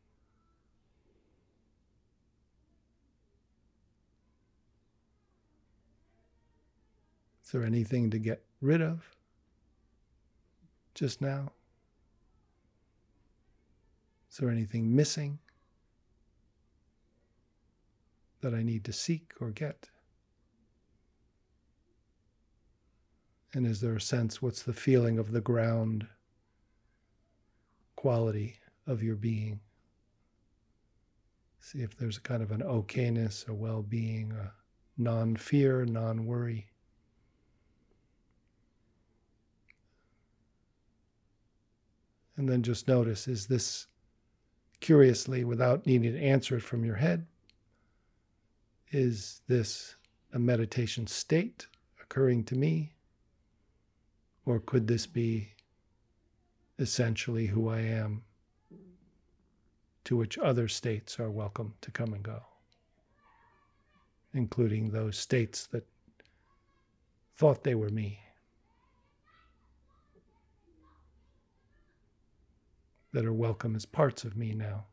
Is 7.44 7.52
there 7.52 7.64
anything 7.64 8.10
to 8.10 8.18
get 8.18 8.44
rid 8.60 8.80
of 8.80 9.16
just 10.94 11.20
now? 11.20 11.50
Is 14.30 14.36
there 14.36 14.50
anything 14.50 14.94
missing 14.94 15.40
that 18.40 18.54
I 18.54 18.62
need 18.62 18.84
to 18.84 18.92
seek 18.92 19.32
or 19.40 19.50
get? 19.50 19.88
And 23.52 23.66
is 23.66 23.80
there 23.80 23.96
a 23.96 24.00
sense, 24.00 24.40
what's 24.40 24.62
the 24.62 24.72
feeling 24.72 25.18
of 25.18 25.32
the 25.32 25.40
ground 25.40 26.06
quality 27.96 28.59
of 28.86 29.02
your 29.02 29.16
being. 29.16 29.60
See 31.60 31.82
if 31.82 31.96
there's 31.96 32.16
a 32.16 32.22
kind 32.22 32.42
of 32.42 32.50
an 32.50 32.62
okayness, 32.62 33.46
a 33.46 33.54
well 33.54 33.82
being, 33.82 34.32
a 34.32 34.52
non 34.96 35.36
fear, 35.36 35.84
non 35.84 36.26
worry. 36.26 36.66
And 42.36 42.48
then 42.48 42.62
just 42.62 42.88
notice 42.88 43.28
is 43.28 43.46
this 43.46 43.86
curiously, 44.80 45.44
without 45.44 45.86
needing 45.86 46.12
to 46.12 46.18
answer 46.18 46.56
it 46.56 46.62
from 46.62 46.84
your 46.84 46.96
head, 46.96 47.26
is 48.90 49.42
this 49.46 49.94
a 50.32 50.38
meditation 50.38 51.06
state 51.06 51.66
occurring 52.00 52.44
to 52.44 52.56
me? 52.56 52.94
Or 54.46 54.58
could 54.58 54.86
this 54.86 55.06
be 55.06 55.50
essentially 56.78 57.46
who 57.46 57.68
I 57.68 57.80
am 57.80 58.22
to 60.04 60.16
which 60.16 60.38
other 60.38 60.68
states 60.68 61.20
are 61.20 61.30
welcome 61.30 61.74
to 61.80 61.90
come 61.90 62.12
and 62.14 62.22
go, 62.22 62.40
including 64.32 64.90
those 64.90 65.18
states 65.18 65.66
that 65.66 65.86
thought 67.36 67.64
they 67.64 67.74
were 67.74 67.90
me, 67.90 68.20
that 73.12 73.24
are 73.24 73.32
welcome 73.32 73.74
as 73.76 73.84
parts 73.84 74.24
of 74.24 74.36
me 74.36 74.54
now. 74.54 74.84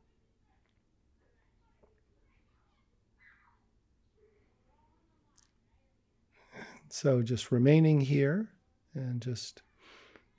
So 6.89 7.21
just 7.21 7.51
remaining 7.51 8.01
here 8.01 8.49
and 8.95 9.21
just 9.21 9.61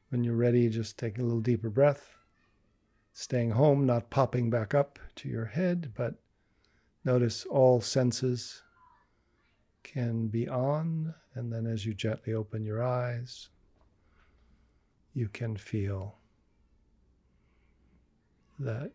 when 0.09 0.25
you're 0.25 0.35
ready, 0.35 0.69
just 0.69 0.99
take 0.99 1.19
a 1.19 1.23
little 1.23 1.41
deeper 1.41 1.71
breath 1.71 2.18
staying 3.19 3.51
home, 3.51 3.85
not 3.85 4.11
popping 4.11 4.49
back 4.49 4.75
up 4.75 4.97
to 5.16 5.29
your 5.29 5.47
head, 5.47 5.91
but 5.97 6.14
notice 7.05 7.45
all 7.47 7.81
senses 7.81 8.62
can 9.83 10.29
be 10.29 10.49
on. 10.49 11.12
And 11.35 11.53
then 11.53 11.66
as 11.66 11.85
you 11.85 11.95
gently 11.95 12.33
open 12.33 12.64
your 12.64 12.81
eyes, 12.81 13.49
you 15.14 15.29
can 15.29 15.57
feel 15.57 16.14
that 18.61 18.93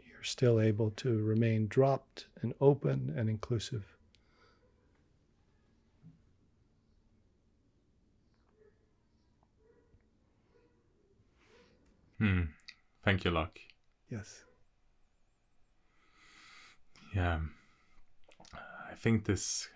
you're 0.00 0.22
still 0.22 0.58
able 0.58 0.90
to 0.92 1.22
remain 1.22 1.66
dropped 1.68 2.28
and 2.40 2.54
open 2.58 3.12
and 3.14 3.28
inclusive. 3.28 3.84
Hmm. 12.16 12.44
Thank 13.04 13.24
you, 13.24 13.30
Loch. 13.30 13.58
Yes. 14.10 14.44
Yeah. 17.14 17.40
I 18.90 18.94
think 18.94 19.24
this 19.24 19.68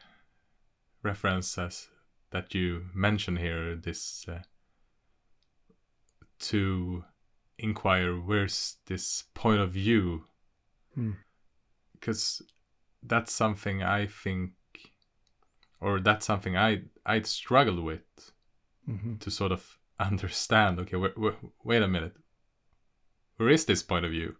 reference 1.02 1.58
as 1.58 1.88
that 2.30 2.54
you 2.54 2.86
mention 2.94 3.36
here, 3.36 3.74
this 3.76 4.26
uh, 4.28 4.40
to 6.38 7.04
inquire 7.58 8.14
where's 8.14 8.76
this 8.86 9.24
point 9.34 9.60
of 9.60 9.70
view, 9.72 10.24
Hmm. 10.94 11.12
because 11.92 12.42
that's 13.02 13.32
something 13.32 13.82
I 13.82 14.06
think, 14.06 14.52
or 15.80 16.00
that's 16.00 16.26
something 16.26 16.56
I 16.56 16.82
I'd 17.04 17.26
struggled 17.26 17.80
with 17.80 18.32
hmm 18.84 19.16
to 19.16 19.30
sort 19.30 19.52
of 19.52 19.78
understand. 19.98 20.78
Okay, 20.80 20.96
wait 21.64 21.82
a 21.82 21.88
minute, 21.88 22.16
where 23.36 23.50
is 23.50 23.64
this 23.64 23.82
point 23.82 24.04
of 24.04 24.10
view? 24.10 24.36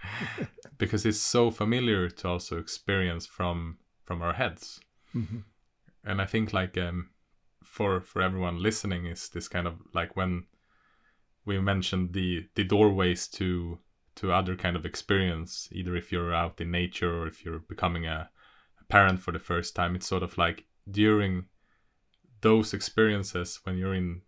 because 0.78 1.04
it's 1.06 1.18
so 1.18 1.50
familiar 1.50 2.08
to 2.08 2.28
also 2.28 2.58
experience 2.58 3.26
from 3.26 3.78
from 4.04 4.22
our 4.22 4.32
heads 4.32 4.80
hmm 5.12 5.38
and 6.02 6.22
i 6.22 6.24
think 6.24 6.52
like 6.52 6.78
um 6.78 7.10
for 7.62 8.00
for 8.00 8.22
everyone 8.22 8.62
listening 8.62 9.06
is 9.06 9.28
this 9.28 9.48
kind 9.48 9.66
of 9.66 9.74
like 9.94 10.16
when 10.16 10.44
we 11.44 11.60
mentioned 11.60 12.12
the 12.12 12.48
the 12.54 12.64
doorways 12.64 13.28
to 13.28 13.78
to 14.16 14.32
other 14.32 14.56
kind 14.56 14.76
of 14.76 14.86
experience 14.86 15.68
either 15.72 15.94
if 15.94 16.10
you're 16.10 16.34
out 16.34 16.60
in 16.60 16.70
nature 16.70 17.22
or 17.22 17.26
if 17.26 17.44
you're 17.44 17.60
becoming 17.68 18.06
a, 18.06 18.30
a 18.80 18.84
parent 18.84 19.20
for 19.20 19.32
the 19.32 19.38
first 19.38 19.76
time 19.76 19.94
it's 19.94 20.06
sort 20.06 20.22
of 20.22 20.36
like 20.38 20.64
during 20.90 21.44
those 22.40 22.72
experiences 22.72 23.60
when 23.64 23.76
you're 23.76 23.94
in 23.94 24.22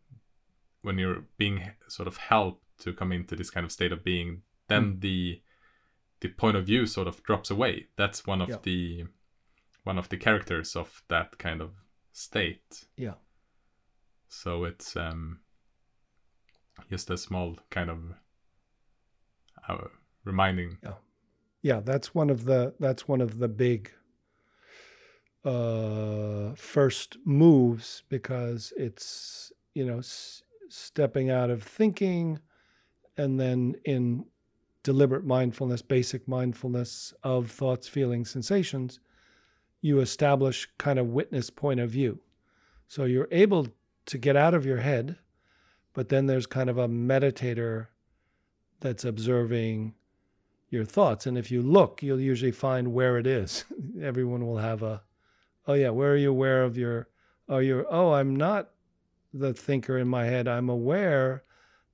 when 0.83 0.99
you're 0.99 1.24
being 1.39 1.62
sort 1.89 2.07
of 2.07 2.16
helped 2.18 2.61
to 2.83 2.93
come 2.93 3.12
into 3.12 3.35
this 3.37 3.51
kind 3.51 3.64
of 3.66 3.72
state 3.72 3.93
of 3.93 4.03
being 4.05 4.43
then 4.68 4.99
the 5.01 5.41
the 6.20 6.28
point 6.28 6.57
of 6.57 6.66
view 6.66 6.87
sort 6.87 7.09
of 7.09 7.22
drops 7.24 7.51
away. 7.51 7.89
That's 7.97 8.26
one 8.26 8.41
of 8.43 8.49
Yeah. 8.49 8.57
the 8.62 9.05
one 9.85 9.99
of 9.99 10.09
the 10.09 10.16
characters 10.16 10.76
of 10.76 11.03
that 11.09 11.39
kind 11.39 11.61
of 11.61 11.70
state. 12.12 12.85
Yeah. 12.97 13.14
so 14.28 14.64
it's 14.64 14.97
um 14.97 15.41
just 16.91 17.11
a 17.11 17.16
small 17.18 17.57
kind 17.70 17.91
of 17.91 17.99
uh, 19.68 19.89
reminding. 20.24 20.78
Yeah 21.62 21.80
that's 21.85 22.14
one 22.14 22.30
of 22.30 22.45
the 22.45 22.74
that's 22.80 23.07
one 23.09 23.20
of 23.20 23.39
the 23.39 23.49
big 23.49 23.91
uh 25.45 26.55
first 26.55 27.16
moves 27.24 28.03
because 28.09 28.72
it's 28.76 29.53
you 29.74 29.85
know 29.85 29.99
s- 29.99 30.43
stepping 30.68 31.30
out 31.30 31.51
of 31.51 31.62
thinking 31.62 32.39
and 33.16 33.38
then 33.38 33.76
in 33.84 34.24
deliberate 34.82 35.24
mindfulness 35.24 35.82
basic 35.82 36.26
mindfulness 36.26 37.14
of 37.22 37.50
thoughts 37.50 37.86
feelings 37.88 38.30
sensations 38.30 39.00
you 39.80 40.00
establish 40.00 40.68
kind 40.78 40.98
of 40.98 41.08
witness 41.08 41.50
point 41.50 41.80
of 41.80 41.90
view 41.90 42.18
so 42.88 43.04
you're 43.04 43.28
able 43.30 43.66
to 44.06 44.18
get 44.18 44.36
out 44.36 44.54
of 44.54 44.66
your 44.66 44.78
head 44.78 45.16
but 45.94 46.08
then 46.08 46.26
there's 46.26 46.46
kind 46.46 46.70
of 46.70 46.78
a 46.78 46.88
meditator 46.88 47.88
that's 48.80 49.04
observing 49.04 49.94
your 50.70 50.84
thoughts. 50.84 51.26
And 51.26 51.36
if 51.36 51.50
you 51.50 51.62
look, 51.62 52.02
you'll 52.02 52.20
usually 52.20 52.50
find 52.50 52.92
where 52.92 53.18
it 53.18 53.26
is. 53.26 53.64
Everyone 54.02 54.46
will 54.46 54.58
have 54.58 54.82
a, 54.82 55.02
oh 55.66 55.74
yeah, 55.74 55.90
where 55.90 56.12
are 56.12 56.16
you 56.16 56.30
aware 56.30 56.64
of 56.64 56.76
your, 56.76 57.08
oh 57.48 57.58
you're, 57.58 57.86
oh 57.90 58.12
I'm 58.12 58.34
not 58.34 58.70
the 59.34 59.52
thinker 59.52 59.98
in 59.98 60.08
my 60.08 60.24
head. 60.24 60.48
I'm 60.48 60.68
aware 60.68 61.44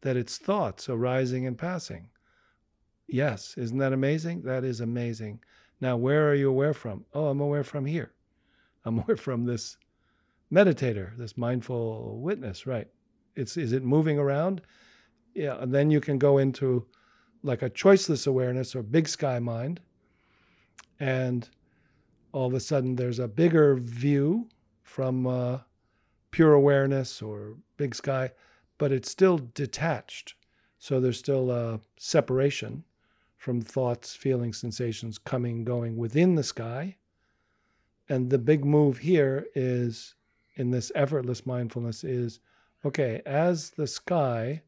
that 0.00 0.16
it's 0.16 0.38
thoughts 0.38 0.88
arising 0.88 1.46
and 1.46 1.58
passing. 1.58 2.08
Yes, 3.06 3.54
isn't 3.56 3.78
that 3.78 3.92
amazing? 3.92 4.42
That 4.42 4.64
is 4.64 4.80
amazing. 4.80 5.40
Now, 5.80 5.96
where 5.96 6.28
are 6.28 6.34
you 6.34 6.50
aware 6.50 6.74
from? 6.74 7.04
Oh, 7.14 7.28
I'm 7.28 7.40
aware 7.40 7.64
from 7.64 7.86
here. 7.86 8.12
I'm 8.84 8.98
aware 8.98 9.16
from 9.16 9.44
this 9.44 9.76
meditator, 10.52 11.16
this 11.16 11.36
mindful 11.36 12.20
witness, 12.20 12.66
right? 12.66 12.88
It's 13.36 13.56
is 13.56 13.72
it 13.72 13.84
moving 13.84 14.18
around? 14.18 14.62
Yeah, 15.34 15.56
and 15.60 15.72
then 15.72 15.90
you 15.90 16.00
can 16.00 16.18
go 16.18 16.38
into 16.38 16.86
like 17.42 17.62
a 17.62 17.70
choiceless 17.70 18.26
awareness 18.26 18.74
or 18.74 18.82
big 18.82 19.08
sky 19.08 19.38
mind. 19.38 19.80
And 21.00 21.48
all 22.32 22.46
of 22.46 22.54
a 22.54 22.60
sudden, 22.60 22.96
there's 22.96 23.20
a 23.20 23.28
bigger 23.28 23.76
view 23.76 24.48
from 24.82 25.26
uh, 25.26 25.58
pure 26.30 26.54
awareness 26.54 27.22
or 27.22 27.56
big 27.76 27.94
sky, 27.94 28.30
but 28.78 28.92
it's 28.92 29.10
still 29.10 29.38
detached. 29.54 30.34
So 30.78 31.00
there's 31.00 31.18
still 31.18 31.50
a 31.50 31.80
separation 31.98 32.84
from 33.36 33.60
thoughts, 33.60 34.14
feelings, 34.14 34.58
sensations 34.58 35.18
coming, 35.18 35.64
going 35.64 35.96
within 35.96 36.36
the 36.36 36.42
sky. 36.42 36.96
And 38.08 38.30
the 38.30 38.38
big 38.38 38.64
move 38.64 38.98
here 38.98 39.46
is 39.54 40.14
in 40.54 40.70
this 40.70 40.90
effortless 40.94 41.44
mindfulness 41.46 42.04
is 42.04 42.40
okay, 42.84 43.22
as 43.26 43.70
the 43.70 43.86
sky, 43.86 44.62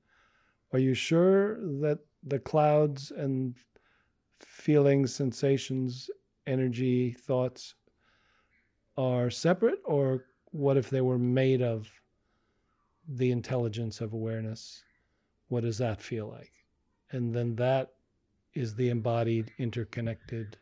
are 0.72 0.78
you 0.78 0.94
sure 0.94 1.56
that 1.80 2.00
the 2.22 2.38
clouds 2.38 3.12
and 3.12 3.54
feelings, 4.40 5.14
sensations, 5.14 6.10
energy, 6.46 7.12
thoughts 7.12 7.74
are 8.96 9.30
separate? 9.30 9.80
Or 9.84 10.26
what 10.52 10.76
if 10.76 10.90
they 10.90 11.00
were 11.00 11.18
made 11.18 11.62
of 11.62 11.88
the 13.10 13.32
intelligence 13.32 14.00
of 14.00 14.12
awareness? 14.12 14.84
What 15.48 15.62
does 15.64 15.78
that 15.78 16.00
feel 16.00 16.28
like? 16.28 16.52
And 17.10 17.34
then 17.34 17.56
that 17.56 17.90
is 18.54 18.74
the 18.76 18.88
embodied, 18.88 19.52
interconnected 19.58 20.56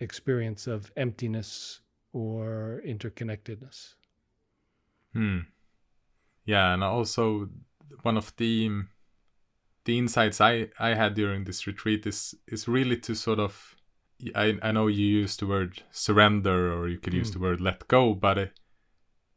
experience 0.00 0.66
of 0.66 0.92
emptiness 0.96 1.80
or 2.12 2.80
interconnectedness. 2.86 3.94
Hmm. 5.12 5.38
Yeah, 6.44 6.72
and 6.74 6.82
also 6.84 7.48
one 8.02 8.16
of 8.16 8.34
the 8.36 8.70
the 9.84 9.98
insights 9.98 10.40
I 10.40 10.68
I 10.78 10.94
had 10.94 11.14
during 11.14 11.44
this 11.44 11.66
retreat 11.66 12.06
is 12.06 12.34
is 12.46 12.68
really 12.68 12.96
to 12.98 13.14
sort 13.14 13.38
of 13.40 13.76
I 14.34 14.58
I 14.62 14.72
know 14.72 14.86
you 14.86 15.04
use 15.06 15.36
the 15.36 15.46
word 15.46 15.82
surrender 15.90 16.72
or 16.72 16.88
you 16.88 16.98
could 16.98 17.14
use 17.14 17.30
Mm. 17.30 17.34
the 17.34 17.40
word 17.40 17.60
let 17.60 17.88
go, 17.88 18.14
but 18.14 18.38
it 18.38 18.52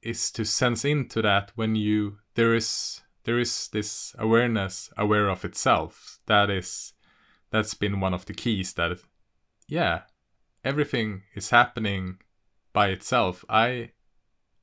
is 0.05 0.31
to 0.31 0.45
sense 0.45 0.85
into 0.85 1.21
that 1.21 1.51
when 1.55 1.75
you 1.75 2.17
there 2.35 2.53
is 2.53 3.01
there 3.23 3.39
is 3.39 3.67
this 3.69 4.15
awareness 4.19 4.89
aware 4.97 5.29
of 5.29 5.43
itself. 5.43 6.19
That 6.27 6.49
is 6.49 6.93
that's 7.51 7.73
been 7.73 7.99
one 7.99 8.13
of 8.13 8.25
the 8.25 8.33
keys 8.33 8.73
that 8.73 8.99
yeah 9.67 10.01
everything 10.63 11.23
is 11.35 11.49
happening 11.49 12.17
by 12.73 12.89
itself. 12.89 13.43
I 13.49 13.91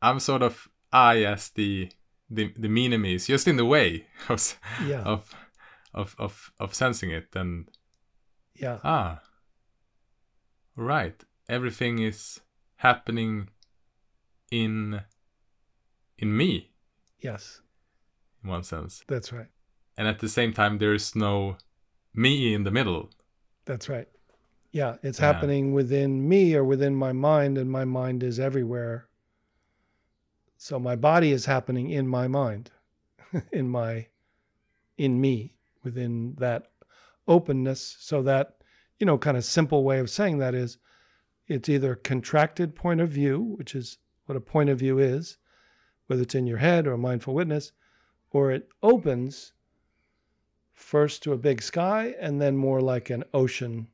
i'm 0.01 0.21
sort 0.21 0.43
of 0.43 0.69
i 0.93 1.23
as 1.25 1.51
the 1.51 1.91
the 2.31 2.53
the 2.57 3.15
is 3.15 3.27
just 3.27 3.47
in 3.49 3.57
the 3.57 3.65
way 3.65 4.07
of 4.29 4.59
Yeah. 4.87 5.03
of 5.03 5.35
of 5.95 6.15
of, 6.19 6.53
of 6.59 6.75
sensing 6.75 7.11
it. 7.11 7.29
And 7.35 7.69
Yeah. 8.55 8.79
ah. 8.85 9.21
Right. 10.77 11.23
Everything 11.49 11.99
is 11.99 12.41
happening 12.77 13.49
in 14.51 15.03
in 16.23 16.35
me 16.37 16.71
Yes. 17.19 17.61
in 18.43 18.49
one 18.51 18.63
sense 18.63 19.03
That's 19.09 19.33
right. 19.33 19.49
and 19.99 20.07
at 20.09 20.21
the 20.21 20.29
same 20.29 20.53
time 20.53 20.79
there's 20.79 21.15
no 21.17 21.57
me 22.15 22.55
in 22.55 22.63
the 22.65 22.71
middle 22.71 23.11
That's 23.65 23.89
right. 23.89 24.09
Yeah, 24.73 24.97
it's 25.03 25.19
Yeah. 25.21 25.27
happening 25.33 25.73
within 25.73 26.27
me 26.29 26.55
or 26.55 26.65
within 26.65 26.95
my 26.95 27.13
mind, 27.13 27.59
and 27.59 27.71
my 27.71 27.85
mind 27.85 28.23
is 28.23 28.41
everywhere. 28.41 29.07
So 30.57 30.79
my 30.79 30.97
body 30.97 31.31
is 31.33 31.45
happening 31.45 31.91
in 31.91 32.09
my 32.09 32.27
mind, 32.27 32.71
in 33.53 33.69
my, 33.69 34.07
in 34.97 35.21
me, 35.21 35.55
within 35.85 36.35
that 36.39 36.73
openness. 37.29 37.97
So 38.01 38.23
that, 38.23 38.63
you 38.99 39.07
know, 39.07 39.19
kind 39.19 39.37
of 39.37 39.45
simple 39.45 39.85
way 39.85 39.99
of 40.01 40.09
saying 40.11 40.39
that 40.39 40.55
is 40.55 40.79
it's 41.49 41.69
either 41.69 41.95
contracted 41.95 42.75
point 42.75 43.01
of 43.01 43.11
view, 43.11 43.41
which 43.59 43.75
is 43.75 43.99
what 44.27 44.37
a 44.37 44.41
point 44.41 44.71
of 44.71 44.79
view 44.79 44.99
is, 44.99 45.37
whether 46.13 46.25
it's 46.25 46.35
in 46.35 46.47
your 46.47 46.59
head 46.59 46.87
or 46.87 46.93
a 46.93 46.99
mindful 46.99 47.33
witness, 47.33 47.73
or 48.33 48.51
it 48.51 48.69
opens 48.83 49.55
first 50.75 51.23
to 51.23 51.33
a 51.33 51.39
big 51.39 51.63
sky 51.63 52.15
and 52.21 52.39
then 52.39 52.55
more 52.55 52.83
like 52.83 53.09
an 53.09 53.25
ocean 53.33 53.89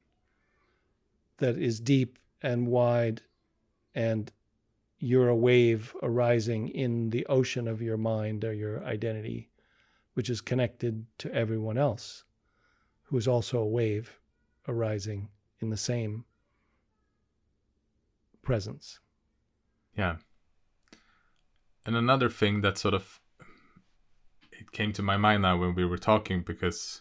that 1.36 1.56
is 1.56 1.78
deep 1.78 2.18
and 2.42 2.66
wide 2.66 3.22
and 3.94 4.32
you're 4.98 5.28
a 5.28 5.36
wave 5.36 5.94
arising 6.02 6.66
in 6.70 7.08
the 7.10 7.24
ocean 7.26 7.68
of 7.68 7.80
your 7.80 7.96
mind 7.96 8.44
or 8.44 8.52
your 8.52 8.82
identity 8.82 9.48
which 10.14 10.28
is 10.28 10.40
connected 10.40 11.06
to 11.18 11.32
everyone 11.32 11.78
else 11.78 12.24
who 13.04 13.16
is 13.16 13.28
also 13.28 13.60
a 13.60 13.68
wave 13.68 14.18
arising 14.66 15.28
in 15.60 15.70
the 15.70 15.76
same 15.76 16.24
presence. 18.42 18.98
Yeah. 19.96 20.16
And 21.88 21.96
another 21.96 22.28
thing 22.28 22.60
that 22.60 22.76
sort 22.76 22.92
of 22.92 23.18
it 24.52 24.72
came 24.72 24.92
to 24.92 25.00
my 25.00 25.16
mind 25.16 25.40
now 25.40 25.56
when 25.56 25.74
we 25.74 25.86
were 25.86 25.96
talking 25.96 26.42
because 26.42 27.00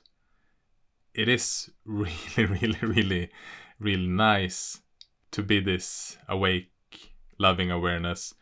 it 1.14 1.28
is 1.28 1.70
really, 1.86 2.14
really, 2.38 2.80
really, 2.82 3.30
really 3.82 4.08
nice 4.08 4.80
to 5.32 5.44
be 5.44 5.60
this 5.60 6.18
awake, 6.30 6.72
loving 7.38 7.70
awareness. 7.70 8.34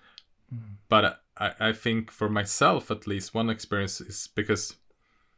Mm. 0.53 0.75
But 0.87 1.19
I, 1.35 1.53
I 1.59 1.73
think 1.73 2.11
for 2.11 2.29
myself, 2.29 2.91
at 2.91 3.07
least, 3.07 3.33
one 3.33 3.49
experience 3.49 3.99
is 3.99 4.29
because 4.35 4.75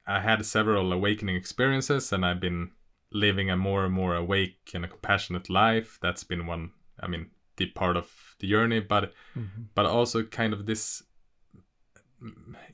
I 0.05 0.19
had 0.19 0.45
several 0.45 0.91
awakening 0.91 1.37
experiences 1.37 2.11
and 2.11 2.25
I've 2.25 2.41
been 2.41 2.71
living 3.13 3.49
a 3.49 3.55
more 3.55 3.85
and 3.85 3.93
more 3.93 4.13
awake 4.13 4.71
and 4.73 4.83
a 4.83 4.89
compassionate 4.89 5.49
life. 5.49 5.99
That's 6.01 6.25
been 6.25 6.47
one, 6.47 6.71
I 6.99 7.07
mean, 7.07 7.27
deep 7.57 7.75
part 7.75 7.97
of 7.97 8.35
the 8.39 8.49
journey, 8.49 8.79
but 8.79 9.13
mm-hmm. 9.35 9.63
but 9.75 9.85
also 9.85 10.23
kind 10.23 10.53
of 10.53 10.65
this 10.65 11.03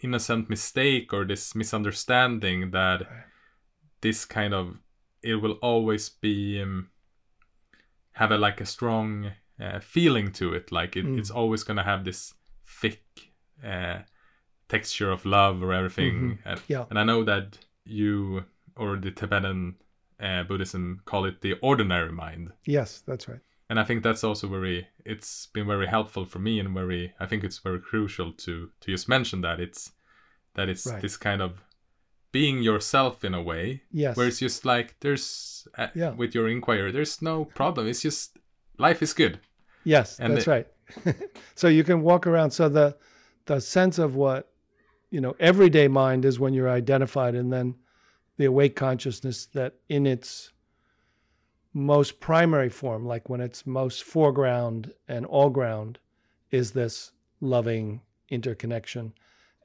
innocent 0.01 0.49
mistake 0.49 1.13
or 1.13 1.25
this 1.25 1.55
misunderstanding 1.55 2.71
that 2.71 3.07
this 4.01 4.25
kind 4.25 4.53
of 4.53 4.77
it 5.21 5.35
will 5.35 5.53
always 5.53 6.09
be 6.09 6.61
um, 6.61 6.89
have 8.13 8.31
a 8.31 8.37
like 8.37 8.61
a 8.61 8.65
strong 8.65 9.31
uh, 9.59 9.79
feeling 9.79 10.31
to 10.31 10.53
it 10.53 10.71
like 10.71 10.95
it, 10.95 11.05
mm. 11.05 11.17
it's 11.17 11.31
always 11.31 11.63
going 11.63 11.77
to 11.77 11.83
have 11.83 12.03
this 12.03 12.33
thick 12.65 13.03
uh, 13.65 13.99
texture 14.67 15.11
of 15.11 15.25
love 15.25 15.63
or 15.63 15.73
everything 15.73 16.13
mm-hmm. 16.13 16.49
and, 16.49 16.61
yeah. 16.67 16.85
and 16.89 16.99
i 16.99 17.03
know 17.03 17.23
that 17.23 17.57
you 17.85 18.43
or 18.75 18.97
the 18.97 19.11
tibetan 19.11 19.75
uh, 20.19 20.43
buddhism 20.43 21.01
call 21.05 21.25
it 21.25 21.41
the 21.41 21.53
ordinary 21.61 22.11
mind 22.11 22.51
yes 22.65 23.03
that's 23.05 23.27
right 23.27 23.39
and 23.69 23.79
i 23.79 23.83
think 23.83 24.03
that's 24.03 24.23
also 24.23 24.47
very 24.47 24.87
it's 25.05 25.47
been 25.47 25.67
very 25.67 25.87
helpful 25.87 26.25
for 26.25 26.39
me 26.39 26.59
and 26.59 26.73
very 26.73 27.13
i 27.19 27.25
think 27.25 27.43
it's 27.43 27.59
very 27.59 27.79
crucial 27.79 28.31
to 28.31 28.69
to 28.79 28.91
just 28.91 29.09
mention 29.09 29.41
that 29.41 29.59
it's 29.59 29.91
that 30.55 30.69
it's 30.69 30.85
right. 30.85 31.01
this 31.01 31.17
kind 31.17 31.41
of 31.41 31.61
being 32.33 32.63
yourself 32.63 33.23
in 33.23 33.33
a 33.33 33.41
way 33.41 33.83
yes. 33.91 34.17
where 34.17 34.27
it's 34.27 34.39
just 34.39 34.65
like 34.65 34.95
there's 34.99 35.67
uh, 35.77 35.87
yeah. 35.95 36.09
with 36.11 36.35
your 36.35 36.49
inquiry 36.49 36.91
there's 36.91 37.21
no 37.21 37.45
problem. 37.45 37.87
It's 37.87 38.01
just 38.01 38.37
life 38.77 39.01
is 39.01 39.13
good. 39.13 39.39
Yes 39.85 40.19
and 40.19 40.35
that's 40.35 40.47
it, 40.47 40.67
right. 41.05 41.15
So 41.55 41.67
you 41.69 41.83
can 41.83 42.01
walk 42.01 42.27
around. 42.27 42.51
So 42.51 42.67
the 42.67 42.97
the 43.45 43.61
sense 43.61 43.99
of 43.99 44.15
what 44.15 44.49
you 45.11 45.21
know 45.21 45.35
everyday 45.39 45.87
mind 45.87 46.25
is 46.25 46.39
when 46.39 46.53
you're 46.53 46.69
identified 46.69 47.35
and 47.35 47.53
then 47.53 47.75
the 48.37 48.45
awake 48.45 48.75
consciousness 48.75 49.45
that 49.53 49.75
in 49.87 50.07
its 50.07 50.51
most 51.73 52.19
primary 52.19 52.69
form, 52.69 53.05
like 53.05 53.29
when 53.29 53.41
it's 53.41 53.65
most 53.65 54.03
foreground 54.03 54.93
and 55.07 55.25
all 55.25 55.49
ground, 55.49 55.99
is 56.51 56.71
this 56.71 57.11
loving 57.41 58.01
interconnection. 58.29 59.13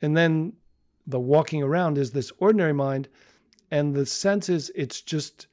And 0.02 0.16
then 0.16 0.54
the 1.06 1.20
walking 1.20 1.62
around 1.62 1.98
is 1.98 2.10
this 2.10 2.32
ordinary 2.38 2.72
mind. 2.72 3.08
And 3.70 3.94
the 3.94 4.06
sense 4.06 4.48
is 4.48 4.72
it's 4.74 5.02
just, 5.02 5.48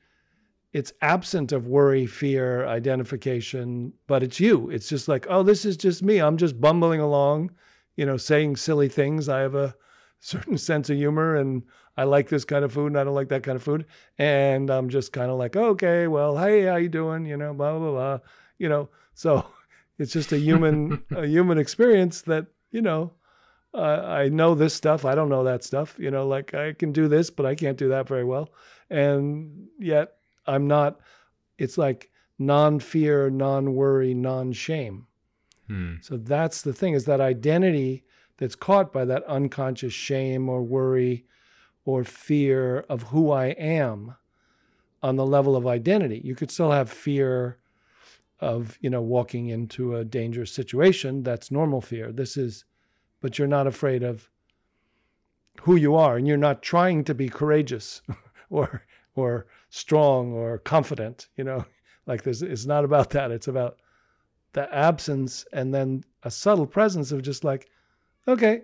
it's 0.71 0.93
absent 1.01 1.51
of 1.51 1.67
worry, 1.67 2.05
fear, 2.05 2.65
identification, 2.67 3.91
but 4.07 4.23
it's 4.23 4.39
you. 4.39 4.69
It's 4.69 4.87
just 4.87 5.07
like, 5.07 5.25
oh, 5.29 5.43
this 5.43 5.65
is 5.65 5.75
just 5.77 6.03
me. 6.03 6.19
I'm 6.19 6.37
just 6.37 6.59
bumbling 6.61 7.01
along, 7.01 7.51
you 7.97 8.05
know, 8.05 8.17
saying 8.17 8.55
silly 8.55 8.87
things. 8.87 9.27
I 9.27 9.39
have 9.39 9.55
a 9.55 9.75
certain 10.25 10.57
sense 10.57 10.89
of 10.89 10.97
humor 10.97 11.35
and 11.35 11.61
I 11.97 12.03
like 12.03 12.29
this 12.29 12.43
kind 12.45 12.65
of 12.65 12.73
food 12.73 12.87
and 12.87 12.99
I 12.99 13.03
don't 13.03 13.13
like 13.13 13.29
that 13.29 13.43
kind 13.43 13.55
of 13.55 13.61
food. 13.61 13.85
And 14.17 14.71
I'm 14.71 14.89
just 14.89 15.13
kind 15.13 15.29
of 15.29 15.37
like, 15.37 15.55
okay, 15.55 16.07
well, 16.07 16.35
hey, 16.35 16.63
how 16.63 16.77
you 16.77 16.89
doing? 16.89 17.27
You 17.27 17.37
know, 17.37 17.53
blah, 17.53 17.77
blah, 17.77 17.91
blah. 17.91 18.19
You 18.57 18.67
know, 18.67 18.89
so 19.13 19.45
it's 19.99 20.11
just 20.11 20.31
a 20.31 20.39
human, 20.39 21.03
a 21.11 21.27
human 21.27 21.59
experience 21.59 22.21
that, 22.23 22.47
you 22.71 22.81
know, 22.81 23.13
uh, 23.75 24.01
I 24.03 24.29
know 24.29 24.55
this 24.55 24.73
stuff. 24.73 25.05
I 25.05 25.13
don't 25.13 25.29
know 25.29 25.43
that 25.43 25.63
stuff. 25.63 25.95
You 25.99 26.09
know, 26.09 26.27
like 26.27 26.55
I 26.55 26.73
can 26.73 26.91
do 26.91 27.07
this, 27.07 27.29
but 27.29 27.45
I 27.45 27.53
can't 27.53 27.77
do 27.77 27.89
that 27.89 28.07
very 28.07 28.23
well. 28.23 28.49
And 28.89 29.67
yet 29.77 30.13
I'm 30.47 30.65
not, 30.65 31.01
it's 31.59 31.77
like 31.77 32.09
non 32.39 32.79
fear, 32.79 33.29
non 33.29 33.75
worry, 33.75 34.15
non 34.15 34.53
shame. 34.53 35.05
Hmm. 35.67 35.95
So 36.01 36.17
that's 36.17 36.63
the 36.63 36.73
thing 36.73 36.93
is 36.93 37.05
that 37.05 37.21
identity 37.21 38.05
that's 38.37 38.55
caught 38.55 38.91
by 38.91 39.05
that 39.05 39.23
unconscious 39.23 39.93
shame 39.93 40.49
or 40.49 40.63
worry 40.63 41.25
or 41.85 42.03
fear 42.03 42.79
of 42.89 43.03
who 43.03 43.31
I 43.31 43.47
am 43.47 44.15
on 45.03 45.15
the 45.15 45.25
level 45.25 45.55
of 45.55 45.67
identity. 45.67 46.21
You 46.23 46.35
could 46.35 46.51
still 46.51 46.71
have 46.71 46.89
fear 46.89 47.57
of, 48.39 48.77
you 48.81 48.89
know, 48.89 49.01
walking 49.01 49.49
into 49.49 49.95
a 49.95 50.03
dangerous 50.03 50.51
situation. 50.51 51.23
That's 51.23 51.51
normal 51.51 51.81
fear. 51.81 52.11
This 52.11 52.37
is, 52.37 52.65
but 53.21 53.37
you're 53.37 53.47
not 53.47 53.67
afraid 53.67 54.03
of 54.03 54.29
who 55.61 55.75
you 55.75 55.95
are 55.95 56.17
and 56.17 56.27
you're 56.27 56.37
not 56.37 56.61
trying 56.61 57.03
to 57.05 57.13
be 57.13 57.29
courageous 57.29 58.01
or 58.49 58.83
or 59.15 59.47
strong 59.69 60.33
or 60.33 60.57
confident, 60.59 61.29
you 61.37 61.43
know. 61.43 61.65
Like 62.07 62.21
this 62.21 62.43
it's 62.43 62.67
not 62.67 62.85
about 62.85 63.09
that. 63.11 63.31
It's 63.31 63.47
about 63.47 63.79
the 64.53 64.71
absence 64.71 65.43
and 65.53 65.73
then 65.73 66.03
a 66.21 66.29
subtle 66.29 66.67
presence 66.67 67.11
of 67.11 67.23
just 67.23 67.43
like, 67.43 67.67
okay, 68.27 68.61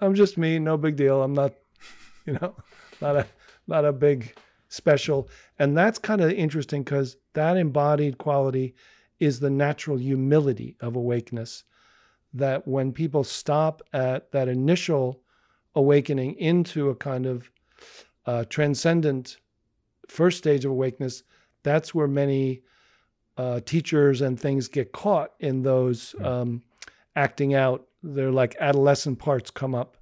I'm 0.00 0.14
just 0.14 0.38
me, 0.38 0.58
no 0.58 0.76
big 0.76 0.96
deal. 0.96 1.22
I'm 1.22 1.34
not 1.34 1.54
you 2.26 2.34
know, 2.34 2.54
not 3.00 3.16
a 3.16 3.26
not 3.66 3.84
a 3.84 3.92
big 3.92 4.34
special. 4.68 5.28
And 5.58 5.76
that's 5.76 5.98
kind 5.98 6.20
of 6.20 6.30
interesting 6.32 6.82
because 6.82 7.16
that 7.34 7.56
embodied 7.56 8.18
quality 8.18 8.74
is 9.20 9.40
the 9.40 9.50
natural 9.50 9.96
humility 9.96 10.76
of 10.80 10.96
awakeness. 10.96 11.64
That 12.32 12.66
when 12.66 12.92
people 12.92 13.22
stop 13.22 13.82
at 13.92 14.32
that 14.32 14.48
initial 14.48 15.20
awakening 15.76 16.34
into 16.34 16.90
a 16.90 16.96
kind 16.96 17.26
of 17.26 17.50
uh, 18.26 18.44
transcendent 18.48 19.38
first 20.08 20.38
stage 20.38 20.64
of 20.64 20.72
awakeness, 20.72 21.22
that's 21.62 21.94
where 21.94 22.08
many 22.08 22.62
uh, 23.36 23.60
teachers 23.60 24.20
and 24.20 24.38
things 24.38 24.68
get 24.68 24.92
caught 24.92 25.32
in 25.40 25.62
those 25.62 26.14
hmm. 26.18 26.24
um, 26.24 26.62
acting 27.16 27.54
out. 27.54 27.86
They're 28.06 28.30
like 28.30 28.54
adolescent 28.60 29.18
parts 29.18 29.50
come 29.50 29.74
up 29.74 29.96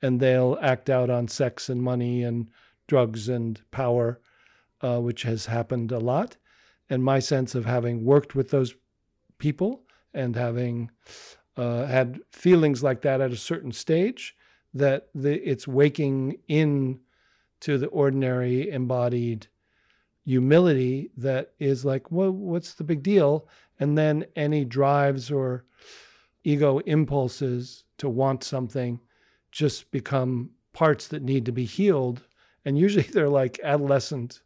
and 0.00 0.18
they'll 0.18 0.58
act 0.62 0.88
out 0.88 1.10
on 1.10 1.28
sex 1.28 1.68
and 1.68 1.82
money 1.82 2.24
and 2.24 2.48
drugs 2.88 3.28
and 3.28 3.60
power, 3.70 4.20
uh, 4.80 4.98
which 5.00 5.22
has 5.22 5.46
happened 5.46 5.92
a 5.92 5.98
lot. 5.98 6.36
And 6.88 7.04
my 7.04 7.18
sense 7.18 7.54
of 7.54 7.66
having 7.66 8.04
worked 8.04 8.34
with 8.34 8.50
those 8.50 8.74
people 9.38 9.84
and 10.14 10.34
having 10.34 10.90
uh, 11.56 11.84
had 11.84 12.20
feelings 12.32 12.82
like 12.82 13.02
that 13.02 13.20
at 13.20 13.32
a 13.32 13.36
certain 13.36 13.72
stage, 13.72 14.34
that 14.74 15.08
the, 15.14 15.34
it's 15.48 15.68
waking 15.68 16.38
in 16.48 17.00
to 17.60 17.76
the 17.76 17.88
ordinary 17.88 18.70
embodied 18.70 19.46
humility 20.24 21.10
that 21.16 21.52
is 21.58 21.84
like, 21.84 22.10
well, 22.10 22.30
what's 22.30 22.74
the 22.74 22.84
big 22.84 23.02
deal? 23.02 23.46
And 23.78 23.96
then 23.98 24.24
any 24.36 24.64
drives 24.64 25.30
or 25.30 25.64
ego 26.44 26.78
impulses 26.80 27.84
to 27.98 28.08
want 28.08 28.44
something 28.44 29.00
just 29.50 29.90
become 29.90 30.50
parts 30.72 31.08
that 31.08 31.22
need 31.22 31.44
to 31.46 31.52
be 31.52 31.64
healed. 31.64 32.22
And 32.64 32.78
usually 32.78 33.04
they're 33.12 33.28
like 33.28 33.60
adolescent 33.62 34.40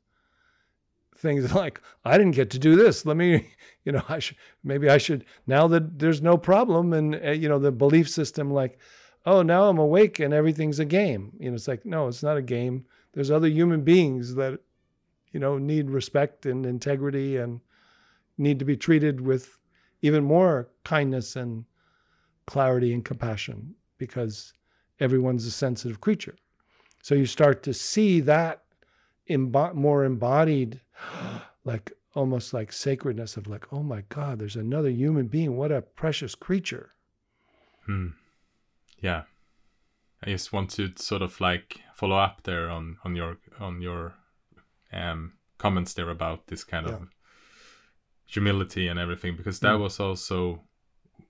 things 1.17 1.53
like, 1.55 1.81
I 2.05 2.19
didn't 2.19 2.35
get 2.35 2.51
to 2.51 2.59
do 2.59 2.77
this. 2.77 3.07
Let 3.07 3.17
me, 3.17 3.49
you 3.85 3.93
know, 3.93 4.03
I 4.09 4.19
should, 4.19 4.37
maybe 4.65 4.89
I 4.89 4.99
should, 4.99 5.25
now 5.47 5.67
that 5.69 5.99
there's 5.99 6.23
no 6.23 6.37
problem 6.37 6.93
and, 6.93 7.15
uh, 7.15 7.31
you 7.31 7.49
know, 7.49 7.59
the 7.59 7.73
belief 7.73 8.09
system 8.09 8.51
like, 8.51 8.79
oh, 9.25 9.43
now 9.43 9.69
I'm 9.69 9.79
awake 9.79 10.21
and 10.21 10.33
everything's 10.33 10.79
a 10.79 10.85
game. 10.85 11.33
You 11.39 11.51
know, 11.51 11.55
it's 11.55 11.69
like, 11.69 11.85
no, 11.85 12.07
it's 12.09 12.23
not 12.23 12.37
a 12.37 12.43
game. 12.43 12.85
There's 13.13 13.31
other 13.31 13.49
human 13.49 13.83
beings 13.83 14.35
that, 14.37 14.61
you 15.33 15.41
know, 15.41 15.59
need 15.59 15.91
respect 15.91 16.47
and 16.47 16.65
integrity 16.65 17.39
and 17.39 17.61
need 18.39 18.59
to 18.59 18.65
be 18.65 18.77
treated 18.77 19.21
with 19.21 19.59
even 20.03 20.23
more 20.23 20.69
kindness 20.85 21.37
and 21.37 21.65
clarity 22.47 22.93
and 22.93 23.05
compassion 23.05 23.75
because 23.99 24.53
everyone's 25.01 25.47
a 25.47 25.51
sensitive 25.51 26.01
creature. 26.01 26.37
So 27.03 27.15
you 27.15 27.27
start 27.27 27.63
to 27.65 27.75
see 27.75 28.21
that 28.21 28.63
embo- 29.29 29.75
more 29.75 30.05
embodied, 30.05 30.81
like 31.65 31.93
almost 32.15 32.55
like 32.55 32.73
sacredness 32.73 33.37
of 33.37 33.47
like, 33.47 33.73
oh 33.73 33.83
my 33.83 34.03
God, 34.09 34.39
there's 34.39 34.57
another 34.57 34.89
human 34.89 35.27
being. 35.27 35.57
What 35.57 35.71
a 35.71 35.83
precious 35.83 36.35
creature. 36.35 36.91
Hmm. 37.85 38.09
Yeah. 39.01 39.23
I 40.23 40.31
just 40.31 40.53
want 40.53 40.71
to 40.71 40.93
sort 40.97 41.23
of 41.23 41.41
like 41.41 41.81
follow 41.95 42.17
up 42.17 42.43
there 42.45 42.71
on 42.71 42.97
on 43.05 43.15
your 43.15 43.37
on 43.61 43.83
your 43.83 44.15
um 44.93 45.35
comments 45.59 45.95
there 45.95 46.11
about 46.11 46.47
this 46.47 46.65
kind 46.65 46.87
yeah. 46.89 46.95
of 46.95 47.09
humility 48.27 48.89
and 48.89 48.99
everything 48.99 49.37
because 49.37 49.61
that 49.61 49.75
mm. 49.75 49.81
was 49.81 50.01
also 50.01 50.63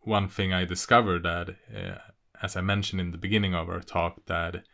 one 0.06 0.28
thing 0.28 0.52
I 0.52 0.64
discovered 0.64 1.22
that 1.24 1.56
uh, 1.74 1.98
as 2.42 2.56
I 2.56 2.60
mentioned 2.60 3.00
in 3.00 3.10
the 3.10 3.18
beginning 3.18 3.54
of 3.54 3.68
our 3.68 3.80
talk, 3.80 4.24
that 4.26 4.64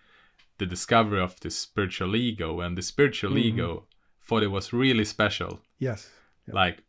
the 0.59 0.67
discovery 0.67 1.21
of 1.21 1.39
the 1.41 1.51
spiritual 1.51 2.15
ego 2.15 2.61
and 2.61 2.77
the 2.77 2.83
spiritual 2.83 3.31
mm-hmm. 3.31 3.59
ego 3.59 3.87
thought 4.23 4.43
it 4.43 4.49
was 4.49 4.73
really 4.73 5.05
special 5.05 5.61
Yes. 5.79 6.11
Yeah. 6.47 6.55
like 6.55 6.85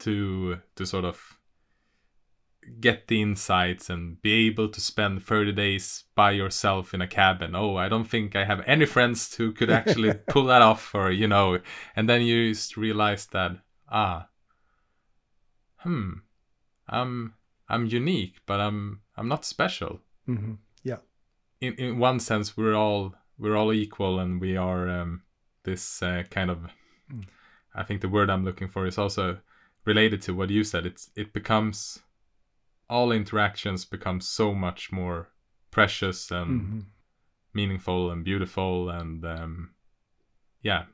to 0.00 0.58
to 0.76 0.86
sort 0.86 1.04
of 1.04 1.38
get 2.80 3.08
the 3.08 3.20
insights 3.20 3.90
and 3.90 4.22
be 4.22 4.46
able 4.46 4.70
to 4.70 4.80
spend 4.80 5.22
30 5.22 5.52
days 5.52 6.04
by 6.14 6.30
yourself 6.30 6.94
in 6.94 7.02
a 7.02 7.06
cabin 7.06 7.54
oh 7.54 7.76
i 7.76 7.90
don't 7.90 8.08
think 8.08 8.34
i 8.34 8.44
have 8.46 8.62
any 8.66 8.86
friends 8.86 9.34
who 9.34 9.52
could 9.52 9.68
actually 9.68 10.14
pull 10.28 10.44
that 10.44 10.62
off 10.62 10.94
or 10.94 11.10
you 11.10 11.28
know 11.28 11.58
and 11.94 12.08
then 12.08 12.22
you 12.22 12.54
just 12.54 12.78
realize 12.78 13.26
that 13.26 13.52
ah 13.90 14.28
hmm 15.80 16.12
i'm 16.88 17.34
i'm 17.68 17.86
unique 17.86 18.36
but 18.46 18.60
i'm 18.60 19.00
i'm 19.16 19.28
not 19.28 19.44
special. 19.44 20.00
Hmm 20.26 20.54
Yeah. 20.82 20.98
in 21.60 21.74
in 21.74 21.98
one 21.98 22.20
sense 22.20 22.56
we're 22.56 22.74
all 22.74 23.14
we're 23.38 23.56
all 23.56 23.72
equal 23.72 24.18
and 24.20 24.40
we 24.40 24.56
are 24.56 24.88
um, 24.88 25.22
this 25.64 26.02
uh, 26.02 26.22
kind 26.30 26.50
of 26.50 26.58
Mm. 27.12 27.24
i 27.74 27.82
think 27.82 28.00
the 28.00 28.08
word 28.08 28.30
i'm 28.30 28.44
looking 28.44 28.68
for 28.68 28.86
is 28.86 28.96
also 28.98 29.38
related 29.84 30.22
to 30.22 30.32
what 30.34 30.48
you 30.50 30.64
said. 30.64 30.86
It's 30.86 31.10
it 31.14 31.32
becomes 31.34 32.00
all 32.88 33.12
interactions 33.12 33.84
become 33.84 34.20
so 34.22 34.54
much 34.54 34.90
more 34.92 35.28
precious 35.70 36.30
and 36.30 36.50
hmm 36.60 36.80
meaningful 37.52 38.10
and 38.10 38.24
beautiful 38.24 38.90
and 38.90 39.24
um, 39.24 39.74
yeah 40.62 40.84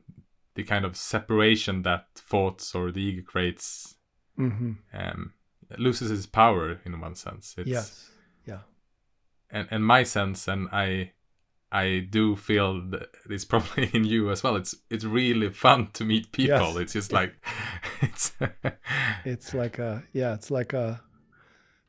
the 0.54 0.62
kind 0.64 0.84
of 0.84 0.96
separation 0.96 1.82
that 1.82 2.06
thoughts 2.16 2.74
or 2.74 2.90
the 2.92 3.00
ego 3.00 3.22
creates 3.22 3.94
hmm 4.36 4.72
um, 4.92 5.32
loses 5.78 6.10
its 6.10 6.26
power 6.26 6.80
in 6.84 7.00
one 7.00 7.14
sense 7.14 7.54
it's 7.58 7.68
Yes. 7.68 8.10
Yeah. 8.46 8.60
and 9.50 9.68
and 9.70 9.84
my 9.84 10.02
sense 10.02 10.48
and 10.48 10.68
i 10.72 11.12
i 11.72 12.06
do 12.10 12.34
feel 12.36 12.80
that 12.90 13.08
it's 13.28 13.44
probably 13.44 13.88
in 13.94 14.04
you 14.04 14.30
as 14.30 14.42
well 14.42 14.56
it's 14.56 14.74
it's 14.90 15.04
really 15.04 15.50
fun 15.50 15.88
to 15.92 16.04
meet 16.04 16.32
people 16.32 16.72
Yes. 16.72 16.76
it's 16.76 16.92
just 16.94 17.12
like 17.12 17.34
it's 18.02 18.32
It's 19.24 19.52
like 19.54 19.78
a 19.78 20.02
yeah. 20.12 20.32
It's 20.34 20.50
like 20.50 20.72
a 20.72 21.00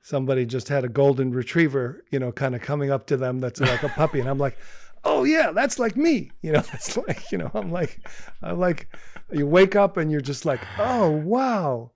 somebody 0.01 0.45
just 0.45 0.67
had 0.67 0.83
a 0.83 0.89
golden 0.89 1.31
retriever, 1.31 2.03
you 2.11 2.19
know, 2.19 2.31
kind 2.31 2.55
of 2.55 2.61
coming 2.61 2.91
up 2.91 3.05
to 3.07 3.17
them. 3.17 3.39
That's 3.39 3.59
like 3.61 3.83
a 3.83 3.89
puppy, 3.89 4.19
and 4.19 4.29
I'm 4.29 4.37
like, 4.37 4.57
oh 5.03 5.23
yeah, 5.23 5.51
that's 5.51 5.79
like 5.79 5.95
me. 5.95 6.31
You 6.41 6.51
know, 6.53 6.61
that's 6.61 6.97
like 6.97 7.31
you 7.31 7.37
know, 7.37 7.49
I'm 7.53 7.71
like, 7.71 7.99
I'm 8.41 8.59
like, 8.59 8.89
you 9.31 9.47
wake 9.47 9.75
up 9.75 9.95
and 9.97 10.11
you're 10.11 10.21
just 10.21 10.45
like, 10.45 10.59
oh 10.77 11.09
wow, 11.09 11.91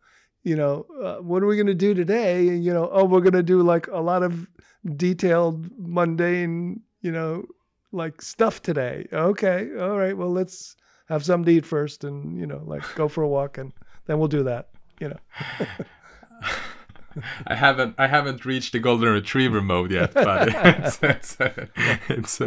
you 0.46 0.56
know, 0.56 0.86
uh, 1.04 1.16
what 1.16 1.42
are 1.42 1.48
we 1.48 1.58
gonna 1.58 1.74
do 1.74 1.94
today? 1.94 2.48
And 2.48 2.64
you 2.64 2.72
know, 2.72 2.88
oh, 2.94 3.04
we're 3.04 3.20
gonna 3.20 3.44
do 3.44 3.62
like 3.64 3.88
a 3.88 4.00
lot 4.00 4.22
of 4.24 4.48
detailed, 4.96 5.68
mundane, 5.78 6.82
you 7.02 7.12
know, 7.12 7.46
like 7.92 8.22
stuff 8.22 8.62
today. 8.62 9.08
Okay, 9.12 9.70
all 9.78 9.98
right, 9.98 10.16
well 10.16 10.32
let's 10.32 10.78
have 11.10 11.26
something 11.26 11.46
to 11.46 11.58
eat 11.58 11.66
first, 11.66 12.04
and 12.04 12.40
you 12.40 12.46
know, 12.46 12.62
like 12.64 12.84
go 12.96 13.08
for 13.08 13.24
a 13.24 13.28
walk, 13.28 13.58
and 13.58 13.74
then 14.06 14.20
we'll 14.20 14.28
do 14.28 14.44
that. 14.44 14.70
You 15.02 15.10
know. 15.10 15.20
i 17.48 17.56
haven't 17.56 17.96
i 17.98 18.08
haven't 18.08 18.44
reached 18.44 18.74
the 18.74 18.80
golden 18.80 19.08
retriever 19.08 19.62
mode 19.62 19.90
yet 19.90 20.14
but 20.14 20.50
it's 20.54 21.00
it's 21.02 21.38
it's 22.10 22.42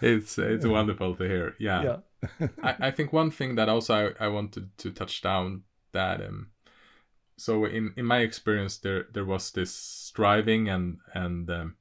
it's, 0.00 0.38
it's 0.38 0.64
wonderful 0.64 1.14
to 1.14 1.24
hear 1.24 1.54
yeah, 1.58 1.98
yeah. 2.40 2.48
I, 2.62 2.76
I 2.86 2.90
think 2.90 3.12
one 3.12 3.30
thing 3.30 3.56
that 3.56 3.68
also 3.68 4.14
I, 4.18 4.24
I 4.24 4.28
wanted 4.28 4.70
to 4.78 4.90
touch 4.90 5.20
down 5.20 5.64
that 5.92 6.24
um 6.24 6.48
so 7.36 7.64
in 7.64 7.92
in 7.96 8.04
my 8.06 8.18
experience 8.20 8.78
there 8.78 9.06
there 9.12 9.24
was 9.24 9.50
this 9.52 9.74
striving 9.74 10.68
and 10.68 10.98
and 11.14 11.50
um, 11.50 11.76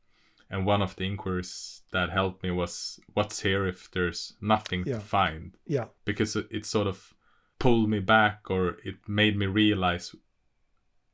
and 0.49 0.65
one 0.65 0.81
of 0.81 0.95
the 0.95 1.03
inquiries 1.05 1.81
that 1.91 2.09
helped 2.09 2.43
me 2.43 2.51
was 2.51 2.99
what's 3.13 3.41
here 3.41 3.67
if 3.67 3.89
there's 3.91 4.33
nothing 4.41 4.83
Yeah. 4.85 4.95
to 4.95 4.99
find 4.99 5.57
Yeah. 5.67 5.85
because 6.05 6.35
it, 6.35 6.47
it 6.51 6.65
sort 6.65 6.87
of 6.87 7.13
pulled 7.59 7.89
me 7.89 7.99
back 7.99 8.49
or 8.49 8.77
it 8.83 8.95
made 9.07 9.37
me 9.37 9.45
realize 9.45 10.15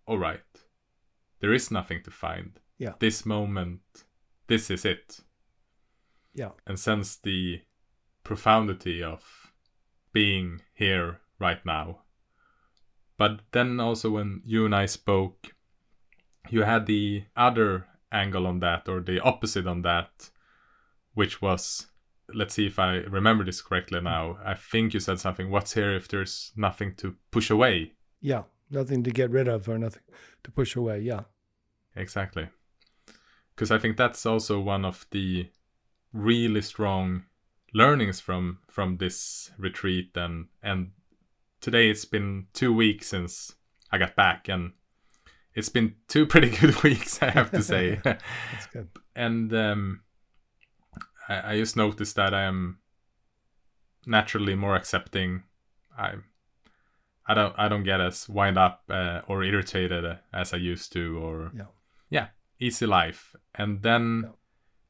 all 0.05 0.17
right 0.17 0.41
there 1.39 1.53
is 1.53 1.71
nothing 1.71 2.01
to 2.03 2.11
find 2.11 2.59
Yeah. 2.77 2.93
this 2.99 3.25
moment 3.25 3.81
this 4.47 4.69
is 4.71 4.85
it 4.85 5.19
Yeah. 6.33 6.51
and 6.65 6.79
sense 6.79 7.17
the 7.17 7.61
profundity 8.23 9.03
of 9.03 9.53
being 10.13 10.61
here 10.73 11.21
right 11.39 11.63
now. 11.65 12.01
But 13.19 13.41
then 13.51 13.79
also 13.81 14.11
when 14.11 14.41
you 14.45 14.65
and 14.65 14.73
I 14.73 14.85
spoke, 14.85 15.53
you 16.49 16.63
had 16.63 16.85
the 16.85 17.25
other 17.35 17.85
angle 18.11 18.47
on 18.47 18.61
that 18.61 18.87
or 18.87 19.01
the 19.01 19.19
opposite 19.19 19.67
on 19.67 19.81
that, 19.83 20.31
which 21.13 21.41
was 21.41 21.87
let's 22.33 22.53
see 22.53 22.67
if 22.67 22.79
I 22.79 22.97
remember 22.97 23.43
this 23.43 23.61
correctly 23.61 23.99
now. 23.99 24.37
I 24.45 24.53
think 24.53 24.93
you 24.93 25.01
said 25.01 25.19
something, 25.19 25.51
what's 25.51 25.73
here 25.73 25.93
if 25.93 26.07
there's 26.07 26.53
nothing 26.55 26.95
to 26.97 27.15
push 27.29 27.49
away? 27.49 27.93
Yeah. 28.21 28.43
Nothing 28.71 29.03
to 29.03 29.11
get 29.11 29.31
rid 29.31 29.47
of 29.47 29.67
or 29.67 29.77
nothing 29.77 30.03
to 30.43 30.51
push 30.51 30.75
away. 30.75 30.99
Yeah. 30.99 31.21
Exactly. 31.95 32.47
Because 33.53 33.69
I 33.69 33.79
think 33.79 33.97
that's 33.97 34.25
also 34.25 34.61
one 34.61 34.85
of 34.85 35.07
the 35.11 35.49
really 36.13 36.61
strong 36.61 37.25
learnings 37.73 38.21
from 38.21 38.59
from 38.67 38.97
this 38.97 39.51
retreat 39.57 40.15
and 40.15 40.47
and 40.63 40.91
today 41.61 41.89
it's 41.89 42.05
been 42.05 42.47
two 42.53 42.73
weeks 42.73 43.07
since 43.07 43.53
I 43.91 43.97
got 43.97 44.15
back 44.15 44.47
and 44.49 44.73
it's 45.53 45.69
been 45.69 45.95
two 46.07 46.25
pretty 46.33 46.49
good 46.49 46.81
weeks 46.83 47.21
I 47.21 47.29
have 47.31 47.51
to 47.51 47.61
say 47.63 47.99
That's 48.03 48.67
good. 48.73 48.87
and 49.15 49.53
um, 49.53 50.01
I, 51.27 51.53
I 51.53 51.57
just 51.57 51.75
noticed 51.75 52.15
that 52.15 52.33
I 52.33 52.43
am 52.43 52.79
naturally 54.05 54.55
more 54.55 54.75
accepting 54.75 55.43
I 55.97 56.13
I 57.27 57.33
don't 57.33 57.53
I 57.57 57.67
don't 57.67 57.83
get 57.83 58.01
as 58.01 58.27
wind 58.29 58.57
up 58.57 58.83
uh, 58.89 59.21
or 59.27 59.43
irritated 59.43 60.05
uh, 60.05 60.15
as 60.33 60.53
I 60.53 60.57
used 60.57 60.91
to 60.93 61.17
or 61.23 61.51
Yeah. 61.55 61.65
yeah 62.09 62.27
easy 62.59 62.85
life 62.85 63.35
and 63.55 63.81
then 63.81 64.23
Yeah. 64.25 64.31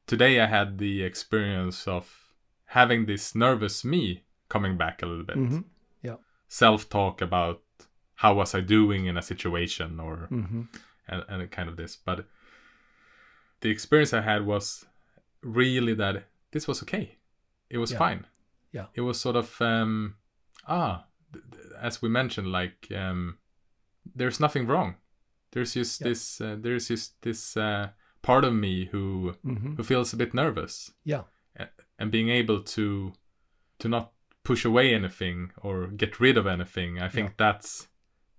today 0.06 0.40
I 0.40 0.46
had 0.46 0.78
the 0.78 1.02
experience 1.02 1.86
of 1.88 2.34
having 2.66 3.06
this 3.06 3.34
nervous 3.34 3.84
me 3.84 4.24
coming 4.48 4.76
back 4.76 5.02
a 5.02 5.06
little 5.06 5.24
bit 5.24 5.36
hmm 5.36 5.60
self 6.50 6.88
talk 6.88 7.22
about 7.22 7.62
how 8.16 8.34
was 8.34 8.54
I 8.54 8.60
doing 8.60 9.06
in 9.06 9.16
a 9.16 9.22
situation 9.22 10.00
or 10.00 10.26
hmm 10.28 10.62
and, 11.08 11.24
and 11.28 11.50
kind 11.50 11.68
of 11.68 11.76
this. 11.76 11.96
But 11.96 12.26
the 13.60 13.70
experience 13.70 14.12
I 14.12 14.20
had 14.20 14.44
was 14.46 14.84
really 15.42 15.94
that 15.94 16.24
this 16.52 16.66
was 16.68 16.82
okay. 16.82 17.16
It 17.68 17.78
was 17.78 17.92
Yeah. 17.92 17.98
fine. 17.98 18.26
Yeah. 18.72 18.86
It 18.94 19.00
was 19.02 19.20
sort 19.20 19.36
of 19.36 19.60
um 19.60 20.16
ah 20.66 21.04
th- 21.32 21.44
th- 21.52 21.64
as 21.80 22.02
we 22.02 22.08
mentioned 22.08 22.52
like 22.52 22.88
um 22.94 23.38
there's 24.16 24.40
nothing 24.40 24.66
wrong. 24.66 24.96
There's 25.52 25.74
just 25.74 26.00
Yeah. 26.00 26.08
this 26.08 26.40
uh, 26.40 26.56
there's 26.60 26.88
just 26.88 27.20
this 27.22 27.56
uh, 27.56 27.88
part 28.22 28.44
of 28.44 28.52
me 28.54 28.86
who 28.92 29.34
hmm 29.42 29.74
who 29.76 29.82
feels 29.82 30.12
a 30.12 30.16
bit 30.16 30.34
nervous 30.34 30.92
Yeah. 31.04 31.24
and 31.98 32.10
being 32.10 32.28
able 32.28 32.60
to 32.76 33.12
to 33.78 33.88
not 33.88 34.12
push 34.44 34.64
away 34.64 34.94
anything 34.94 35.50
or 35.62 35.86
get 35.88 36.20
rid 36.20 36.36
of 36.36 36.46
anything 36.46 37.00
i 37.00 37.08
think 37.08 37.36
that's 37.36 37.88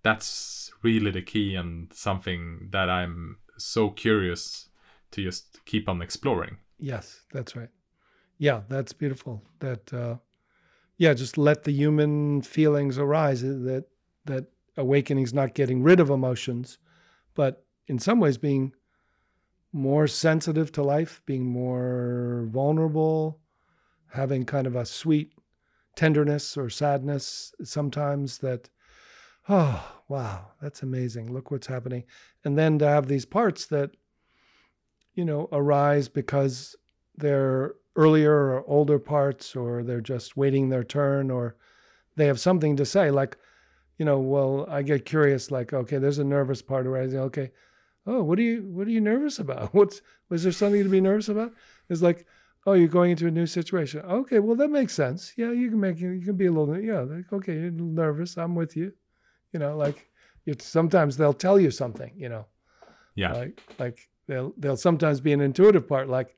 that's 0.03 0.71
really 0.81 1.11
the 1.11 1.21
key 1.21 1.55
and 1.55 1.91
something 1.93 2.67
that 2.71 2.89
i'm 2.89 3.37
so 3.57 3.89
curious 3.89 4.69
to 5.11 5.23
just 5.23 5.63
keep 5.65 5.87
on 5.87 6.01
exploring 6.01 6.57
Yes, 6.81 7.21
that's 7.31 7.55
right. 7.55 7.69
Yeah, 8.39 8.61
that's 8.67 8.91
beautiful. 8.91 9.43
That 9.59 9.93
uh 9.93 10.15
yeah, 10.97 11.13
just 11.13 11.37
let 11.37 11.63
the 11.63 11.71
human 11.71 12.41
feelings 12.41 12.97
arise 12.97 13.43
uh, 13.43 13.59
that 13.61 13.85
that 14.25 14.45
awakening's 14.77 15.33
not 15.33 15.53
getting 15.53 15.83
rid 15.83 15.99
of 15.99 16.09
emotions, 16.09 16.79
but 17.35 17.63
in 17.87 17.99
some 17.99 18.19
ways 18.19 18.37
being 18.37 18.73
more 19.73 20.07
sensitive 20.07 20.71
to 20.71 20.83
life, 20.83 21.21
being 21.25 21.45
more 21.45 22.47
vulnerable, 22.49 23.39
having 24.09 24.43
kind 24.43 24.67
of 24.67 24.75
a 24.75 24.85
sweet 24.85 25.33
tenderness 25.95 26.57
or 26.57 26.69
sadness 26.69 27.53
sometimes 27.63 28.37
that 28.39 28.69
oh 29.49 30.01
wow 30.07 30.47
that's 30.61 30.83
amazing. 30.83 31.31
Look 31.31 31.51
what's 31.51 31.67
happening. 31.67 32.03
And 32.45 32.57
then 32.57 32.79
to 32.79 32.87
have 32.87 33.07
these 33.07 33.25
parts 33.25 33.65
that 33.67 33.91
you 35.15 35.25
know 35.25 35.49
arise 35.51 36.07
because 36.07 36.75
they're 37.17 37.75
earlier 37.95 38.33
or 38.33 38.63
older 38.67 38.99
parts 38.99 39.55
or 39.55 39.83
they're 39.83 40.01
just 40.01 40.37
waiting 40.37 40.69
their 40.69 40.83
turn 40.83 41.29
or 41.29 41.55
they 42.15 42.25
have 42.25 42.39
something 42.39 42.77
to 42.77 42.85
say 42.85 43.11
like 43.11 43.37
you 43.97 44.05
know 44.05 44.19
well 44.19 44.65
i 44.69 44.81
get 44.81 45.03
curious 45.05 45.51
like 45.51 45.73
okay 45.73 45.97
there's 45.97 46.19
a 46.19 46.23
nervous 46.23 46.61
part 46.61 46.87
arising. 46.87 47.19
Okay 47.19 47.51
oh 48.07 48.23
what 48.23 48.39
are 48.39 48.43
you 48.43 48.63
what 48.63 48.87
are 48.87 48.91
you 48.91 49.01
nervous 49.01 49.39
about? 49.39 49.73
What's 49.73 50.01
was 50.29 50.43
there 50.43 50.51
something 50.51 50.83
to 50.83 50.89
be 50.89 51.01
nervous 51.01 51.29
about? 51.29 51.53
It's 51.89 52.01
like 52.01 52.25
oh 52.65 52.73
you're 52.73 52.87
going 52.87 53.11
into 53.11 53.27
a 53.27 53.31
new 53.31 53.45
situation 53.45 54.01
okay 54.01 54.39
well 54.39 54.55
that 54.55 54.69
makes 54.69 54.93
sense 54.93 55.33
yeah 55.37 55.51
you 55.51 55.69
can 55.69 55.79
make 55.79 55.99
you 55.99 56.21
can 56.21 56.35
be 56.35 56.45
a 56.45 56.51
little 56.51 56.79
yeah 56.79 56.99
like 56.99 57.31
okay 57.33 57.53
you're 57.53 57.71
nervous 57.71 58.37
i'm 58.37 58.55
with 58.55 58.75
you 58.75 58.91
you 59.53 59.59
know 59.59 59.75
like 59.75 60.09
sometimes 60.59 61.17
they'll 61.17 61.33
tell 61.33 61.59
you 61.59 61.71
something 61.71 62.11
you 62.15 62.29
know 62.29 62.45
yeah 63.15 63.33
like 63.33 63.61
like 63.79 64.09
they'll 64.27 64.53
they'll 64.57 64.77
sometimes 64.77 65.19
be 65.19 65.33
an 65.33 65.41
intuitive 65.41 65.87
part 65.87 66.09
like 66.09 66.35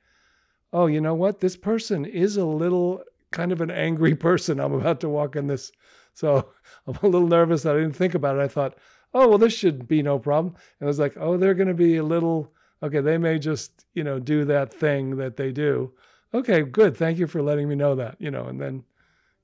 oh 0.71 0.87
you 0.87 1.01
know 1.01 1.13
what 1.13 1.39
this 1.39 1.55
person 1.55 2.05
is 2.05 2.37
a 2.37 2.45
little 2.45 3.03
kind 3.31 3.51
of 3.51 3.61
an 3.61 3.71
angry 3.71 4.15
person 4.29 4.59
i'm 4.59 4.73
about 4.73 4.99
to 4.99 5.09
walk 5.09 5.35
in 5.35 5.47
this 5.47 5.71
So 6.13 6.49
I'm 6.87 6.97
a 7.01 7.07
little 7.07 7.27
nervous. 7.27 7.65
I 7.65 7.73
didn't 7.73 7.93
think 7.93 8.15
about 8.15 8.37
it. 8.37 8.41
I 8.41 8.47
thought, 8.47 8.77
oh 9.13 9.27
well, 9.27 9.37
this 9.37 9.53
should 9.53 9.87
be 9.87 10.01
no 10.01 10.19
problem. 10.19 10.55
And 10.79 10.87
I 10.87 10.89
was 10.89 10.99
like, 10.99 11.15
oh, 11.17 11.37
they're 11.37 11.53
going 11.53 11.67
to 11.67 11.73
be 11.73 11.97
a 11.97 12.03
little 12.03 12.53
okay. 12.81 13.01
They 13.01 13.17
may 13.17 13.39
just 13.39 13.85
you 13.93 14.03
know 14.03 14.19
do 14.19 14.45
that 14.45 14.73
thing 14.73 15.17
that 15.17 15.37
they 15.37 15.51
do. 15.51 15.91
Okay, 16.33 16.63
good. 16.63 16.97
Thank 16.97 17.19
you 17.19 17.27
for 17.27 17.41
letting 17.41 17.69
me 17.69 17.75
know 17.75 17.95
that. 17.95 18.15
You 18.19 18.31
know, 18.31 18.45
and 18.45 18.59
then 18.59 18.83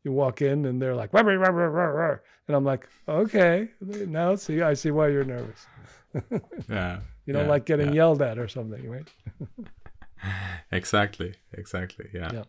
you 0.04 0.12
walk 0.12 0.42
in 0.42 0.66
and 0.66 0.82
they're 0.82 0.96
like, 0.96 1.14
rah, 1.14 1.22
rah, 1.22 1.50
rah, 1.50 1.68
rah, 1.68 2.18
and 2.48 2.56
I'm 2.56 2.64
like, 2.64 2.88
okay, 3.08 3.70
now 3.80 4.36
see, 4.36 4.62
I 4.62 4.74
see 4.74 4.92
why 4.92 5.10
you're 5.10 5.24
nervous. 5.24 5.68
yeah. 6.70 7.00
You 7.26 7.34
don't 7.34 7.44
yeah, 7.44 7.50
like 7.50 7.66
getting 7.66 7.90
yeah. 7.90 7.94
yelled 7.94 8.22
at 8.22 8.40
or 8.40 8.48
something, 8.48 8.90
right? 8.90 9.08
exactly. 10.72 11.36
Exactly. 11.54 12.10
Yeah. 12.14 12.32
Yeah. 12.34 12.44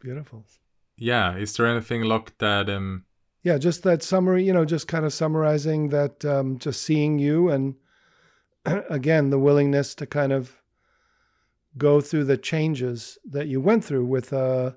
Beautiful. 0.00 0.44
Yeah. 0.98 1.36
Is 1.36 1.56
there 1.56 1.66
anything, 1.66 2.02
Loch, 2.02 2.36
that 2.38 2.68
um 2.68 3.06
Yeah, 3.42 3.56
just 3.56 3.84
that 3.84 4.02
summary, 4.02 4.44
you 4.44 4.52
know, 4.52 4.66
just 4.66 4.86
kind 4.86 5.06
of 5.06 5.14
summarizing 5.14 5.88
that, 5.90 6.24
um, 6.24 6.58
just 6.58 6.82
seeing 6.82 7.18
you 7.18 7.48
and 7.48 7.76
again, 8.90 9.30
the 9.30 9.38
willingness 9.38 9.94
to 9.94 10.06
kind 10.06 10.32
of 10.32 10.60
go 11.78 12.00
through 12.00 12.24
the 12.24 12.36
changes 12.36 13.18
that 13.24 13.48
you 13.48 13.60
went 13.60 13.84
through 13.84 14.06
with, 14.06 14.32
uh, 14.32 14.72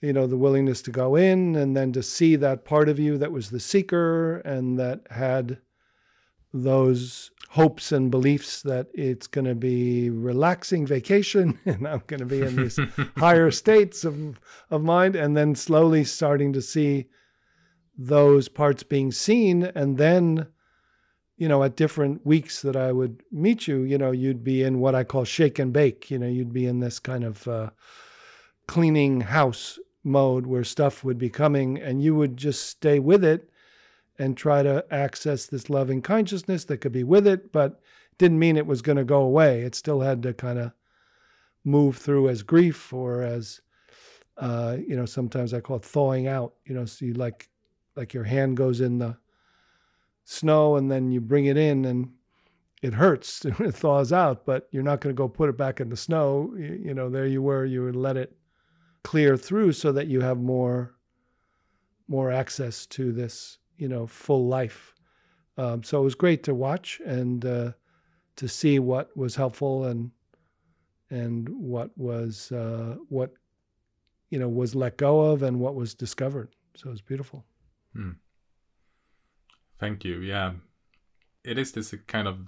you 0.00 0.12
know, 0.12 0.26
the 0.26 0.36
willingness 0.36 0.82
to 0.82 0.90
go 0.90 1.16
in 1.16 1.56
and 1.56 1.76
then 1.76 1.92
to 1.92 2.02
see 2.02 2.36
that 2.36 2.64
part 2.64 2.88
of 2.88 2.98
you 2.98 3.18
that 3.18 3.32
was 3.32 3.50
the 3.50 3.60
seeker 3.60 4.38
and 4.38 4.78
that 4.78 5.00
had 5.10 5.58
those 6.54 7.32
hopes 7.50 7.90
and 7.90 8.12
beliefs 8.12 8.62
that 8.62 8.86
it's 8.94 9.26
going 9.26 9.44
to 9.44 9.56
be 9.56 10.08
relaxing 10.08 10.86
vacation 10.86 11.58
and 11.66 11.86
I'm 11.86 12.02
going 12.06 12.20
to 12.20 12.26
be 12.26 12.42
in 12.42 12.56
these 12.56 12.78
higher 13.16 13.50
states 13.50 14.04
of 14.04 14.40
of 14.70 14.82
mind 14.82 15.16
and 15.16 15.36
then 15.36 15.56
slowly 15.56 16.04
starting 16.04 16.52
to 16.52 16.62
see 16.62 17.06
those 17.98 18.48
parts 18.48 18.82
being 18.84 19.10
seen 19.10 19.64
and 19.64 19.98
then 19.98 20.46
you 21.36 21.48
know 21.48 21.62
at 21.62 21.76
different 21.76 22.24
weeks 22.24 22.62
that 22.62 22.76
I 22.76 22.92
would 22.92 23.22
meet 23.32 23.66
you 23.66 23.82
you 23.82 23.98
know 23.98 24.10
you'd 24.10 24.44
be 24.44 24.62
in 24.62 24.80
what 24.80 24.94
I 24.94 25.04
call 25.04 25.24
shake 25.24 25.58
and 25.58 25.72
bake 25.72 26.10
you 26.10 26.18
know 26.18 26.28
you'd 26.28 26.52
be 26.52 26.66
in 26.66 26.80
this 26.80 26.98
kind 26.98 27.24
of 27.24 27.46
uh, 27.48 27.70
cleaning 28.66 29.20
house 29.20 29.78
mode 30.04 30.46
where 30.46 30.64
stuff 30.64 31.02
would 31.02 31.18
be 31.18 31.30
coming 31.30 31.78
and 31.78 32.02
you 32.02 32.14
would 32.14 32.36
just 32.36 32.68
stay 32.68 32.98
with 32.98 33.24
it 33.24 33.50
and 34.18 34.36
try 34.36 34.62
to 34.62 34.84
access 34.90 35.46
this 35.46 35.70
loving 35.70 36.00
consciousness 36.00 36.64
that 36.64 36.78
could 36.78 36.92
be 36.92 37.02
with 37.02 37.26
it, 37.26 37.50
but 37.52 37.80
didn't 38.18 38.38
mean 38.38 38.56
it 38.56 38.66
was 38.66 38.82
going 38.82 38.98
to 38.98 39.04
go 39.04 39.22
away. 39.22 39.62
It 39.62 39.74
still 39.74 40.00
had 40.00 40.22
to 40.22 40.34
kind 40.34 40.58
of 40.58 40.72
move 41.64 41.96
through 41.96 42.28
as 42.28 42.42
grief 42.42 42.92
or 42.92 43.22
as, 43.22 43.60
uh, 44.36 44.76
you 44.86 44.94
know, 44.94 45.06
sometimes 45.06 45.52
I 45.52 45.60
call 45.60 45.76
it 45.76 45.84
thawing 45.84 46.28
out. 46.28 46.54
You 46.64 46.74
know, 46.74 46.84
so 46.84 47.06
you 47.06 47.14
like, 47.14 47.48
like 47.96 48.14
your 48.14 48.24
hand 48.24 48.56
goes 48.56 48.80
in 48.80 48.98
the 48.98 49.16
snow 50.24 50.76
and 50.76 50.90
then 50.90 51.10
you 51.10 51.20
bring 51.20 51.46
it 51.46 51.56
in 51.56 51.84
and 51.84 52.10
it 52.82 52.94
hurts. 52.94 53.44
it 53.44 53.74
thaws 53.74 54.12
out, 54.12 54.44
but 54.44 54.68
you're 54.70 54.82
not 54.82 55.00
going 55.00 55.14
to 55.14 55.18
go 55.18 55.28
put 55.28 55.48
it 55.48 55.56
back 55.56 55.80
in 55.80 55.88
the 55.88 55.96
snow. 55.96 56.52
You, 56.56 56.80
you 56.86 56.94
know, 56.94 57.08
there 57.08 57.26
you 57.26 57.42
were. 57.42 57.64
You 57.64 57.84
would 57.84 57.96
let 57.96 58.16
it 58.16 58.36
clear 59.02 59.36
through 59.36 59.72
so 59.72 59.92
that 59.92 60.06
you 60.06 60.20
have 60.20 60.38
more, 60.38 60.94
more 62.08 62.30
access 62.30 62.86
to 62.86 63.12
this 63.12 63.58
you 63.78 63.88
know 63.88 64.06
full 64.06 64.46
life. 64.46 64.94
Um, 65.56 65.82
so 65.82 66.00
it 66.00 66.04
was 66.04 66.14
great 66.14 66.42
to 66.44 66.54
watch 66.54 67.00
and 67.04 67.44
uh, 67.44 67.72
to 68.36 68.48
see 68.48 68.78
what 68.78 69.16
was 69.16 69.36
helpful 69.36 69.84
and 69.84 70.10
and 71.10 71.48
what 71.48 71.96
was 71.96 72.50
uh, 72.52 72.96
what 73.08 73.34
you 74.30 74.38
know 74.38 74.48
was 74.48 74.74
let 74.74 74.96
go 74.96 75.20
of 75.20 75.42
and 75.42 75.60
what 75.60 75.74
was 75.74 75.94
discovered. 75.94 76.54
So 76.76 76.88
it 76.88 76.92
was 76.92 77.02
beautiful. 77.02 77.44
Hmm. 77.94 78.12
Thank 79.78 80.04
you. 80.04 80.20
Yeah, 80.20 80.52
it 81.44 81.58
is 81.58 81.72
this 81.72 81.94
kind 82.06 82.28
of 82.28 82.38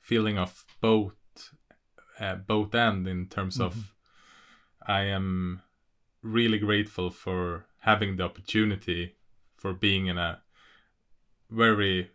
feeling 0.00 0.38
of 0.38 0.64
both, 0.80 1.14
uh, 2.18 2.36
both 2.36 2.74
end 2.74 3.06
in 3.06 3.26
terms 3.26 3.56
mm-hmm. 3.56 3.64
of, 3.64 3.94
I 4.86 5.02
am 5.02 5.62
really 6.22 6.58
grateful 6.58 7.10
for 7.10 7.66
having 7.80 8.16
the 8.16 8.24
opportunity 8.24 9.16
for 9.56 9.72
being 9.72 10.06
in 10.06 10.18
a 10.18 10.40
very 11.50 12.10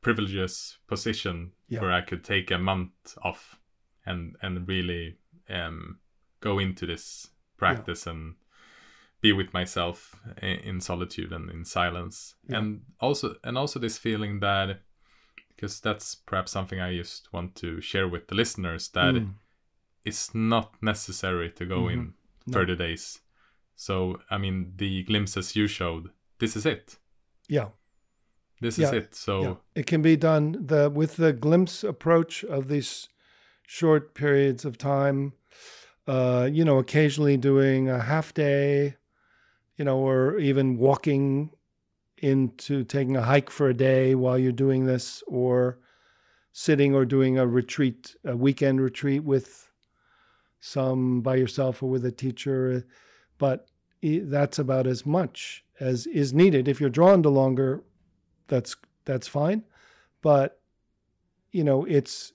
privileged 0.00 0.76
position 0.88 1.52
yeah. 1.68 1.80
where 1.80 1.92
I 1.92 2.00
could 2.00 2.24
take 2.24 2.50
a 2.50 2.58
month 2.58 3.16
off 3.22 3.58
and 4.04 4.36
and 4.42 4.66
really 4.66 5.16
um, 5.48 5.98
go 6.40 6.58
into 6.58 6.86
this 6.86 7.28
practice 7.56 8.06
yeah. 8.06 8.12
and 8.12 8.34
be 9.22 9.32
with 9.32 9.52
myself 9.54 10.16
in, 10.42 10.58
in 10.58 10.80
solitude 10.80 11.32
and 11.32 11.50
in 11.50 11.64
silence 11.64 12.34
yeah. 12.48 12.58
and 12.58 12.82
also 13.00 13.34
and 13.44 13.56
also 13.56 13.78
this 13.78 13.96
feeling 13.96 14.40
that 14.40 14.80
because 15.48 15.80
that's 15.80 16.14
perhaps 16.14 16.52
something 16.52 16.80
I 16.80 16.96
just 16.96 17.32
want 17.32 17.54
to 17.56 17.80
share 17.80 18.08
with 18.08 18.28
the 18.28 18.34
listeners 18.34 18.88
that 18.88 19.14
mm. 19.14 19.30
it's 20.04 20.34
not 20.34 20.74
necessary 20.82 21.50
to 21.52 21.64
go 21.64 21.82
mm-hmm. 21.82 22.10
in 22.48 22.52
30 22.52 22.72
no. 22.72 22.76
days 22.76 23.20
so 23.76 24.20
I 24.30 24.38
mean 24.38 24.72
the 24.76 25.04
glimpses 25.04 25.56
you 25.56 25.66
showed 25.66 26.10
this 26.38 26.56
is 26.56 26.66
it 26.66 26.98
yeah 27.48 27.68
this 28.62 28.78
yeah, 28.78 28.86
is 28.86 28.92
it. 28.92 29.14
So 29.14 29.42
yeah. 29.42 29.54
it 29.74 29.86
can 29.86 30.02
be 30.02 30.16
done 30.16 30.56
the 30.66 30.88
with 30.88 31.16
the 31.16 31.32
glimpse 31.32 31.82
approach 31.82 32.44
of 32.44 32.68
these 32.68 33.08
short 33.66 34.14
periods 34.14 34.64
of 34.64 34.78
time. 34.78 35.32
Uh, 36.06 36.48
you 36.50 36.64
know, 36.64 36.78
occasionally 36.78 37.36
doing 37.36 37.88
a 37.88 38.00
half 38.00 38.32
day, 38.34 38.96
you 39.76 39.84
know, 39.84 39.98
or 39.98 40.38
even 40.38 40.78
walking 40.78 41.50
into 42.18 42.84
taking 42.84 43.16
a 43.16 43.22
hike 43.22 43.50
for 43.50 43.68
a 43.68 43.74
day 43.74 44.14
while 44.14 44.38
you're 44.38 44.52
doing 44.52 44.86
this, 44.86 45.22
or 45.26 45.78
sitting 46.52 46.94
or 46.94 47.04
doing 47.04 47.38
a 47.38 47.46
retreat, 47.46 48.14
a 48.24 48.36
weekend 48.36 48.80
retreat 48.80 49.24
with 49.24 49.70
some 50.60 51.20
by 51.20 51.34
yourself 51.34 51.82
or 51.82 51.90
with 51.90 52.04
a 52.04 52.12
teacher. 52.12 52.86
But 53.38 53.68
that's 54.02 54.58
about 54.58 54.86
as 54.86 55.04
much 55.04 55.64
as 55.80 56.06
is 56.06 56.32
needed. 56.32 56.68
If 56.68 56.80
you're 56.80 56.90
drawn 56.90 57.22
to 57.22 57.28
longer 57.28 57.82
that's 58.52 58.76
that's 59.06 59.26
fine 59.26 59.62
but 60.20 60.60
you 61.52 61.64
know 61.64 61.84
it's 61.84 62.32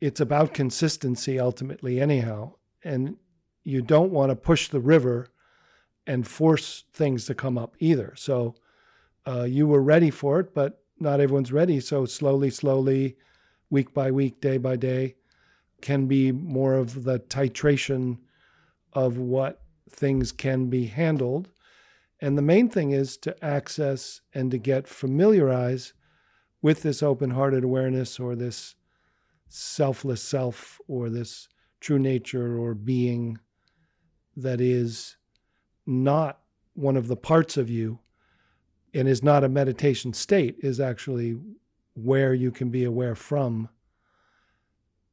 it's 0.00 0.20
about 0.20 0.54
consistency 0.54 1.38
ultimately 1.38 2.00
anyhow 2.00 2.52
and 2.82 3.16
you 3.62 3.80
don't 3.80 4.10
want 4.10 4.30
to 4.30 4.36
push 4.36 4.68
the 4.68 4.80
river 4.80 5.28
and 6.06 6.26
force 6.26 6.84
things 6.92 7.26
to 7.26 7.34
come 7.34 7.58
up 7.58 7.74
either. 7.78 8.14
So 8.16 8.54
uh, 9.26 9.44
you 9.44 9.66
were 9.66 9.82
ready 9.82 10.10
for 10.10 10.40
it 10.40 10.54
but 10.54 10.82
not 10.98 11.20
everyone's 11.20 11.52
ready. 11.52 11.80
So 11.80 12.04
slowly 12.04 12.50
slowly 12.50 13.16
week 13.70 13.94
by 13.94 14.10
week 14.10 14.40
day 14.40 14.58
by 14.58 14.76
day 14.76 15.16
can 15.80 16.06
be 16.06 16.30
more 16.32 16.74
of 16.74 17.04
the 17.04 17.18
titration 17.18 18.18
of 18.92 19.16
what 19.16 19.62
things 19.88 20.32
can 20.32 20.66
be 20.66 20.86
handled. 20.86 21.48
And 22.20 22.36
the 22.36 22.42
main 22.42 22.68
thing 22.68 22.90
is 22.90 23.16
to 23.18 23.44
access 23.44 24.20
and 24.34 24.50
to 24.50 24.58
get 24.58 24.86
familiarized 24.86 25.92
with 26.60 26.82
this 26.82 27.02
open 27.02 27.30
hearted 27.30 27.64
awareness 27.64 28.20
or 28.20 28.36
this 28.36 28.74
selfless 29.48 30.22
self 30.22 30.78
or 30.86 31.08
this 31.08 31.48
true 31.80 31.98
nature 31.98 32.58
or 32.58 32.74
being 32.74 33.38
that 34.36 34.60
is 34.60 35.16
not 35.86 36.40
one 36.74 36.96
of 36.96 37.08
the 37.08 37.16
parts 37.16 37.56
of 37.56 37.68
you 37.70 37.98
and 38.94 39.08
is 39.08 39.22
not 39.22 39.44
a 39.44 39.48
meditation 39.48 40.12
state, 40.12 40.56
is 40.60 40.80
actually 40.80 41.38
where 41.94 42.34
you 42.34 42.50
can 42.50 42.70
be 42.70 42.84
aware 42.84 43.14
from. 43.14 43.68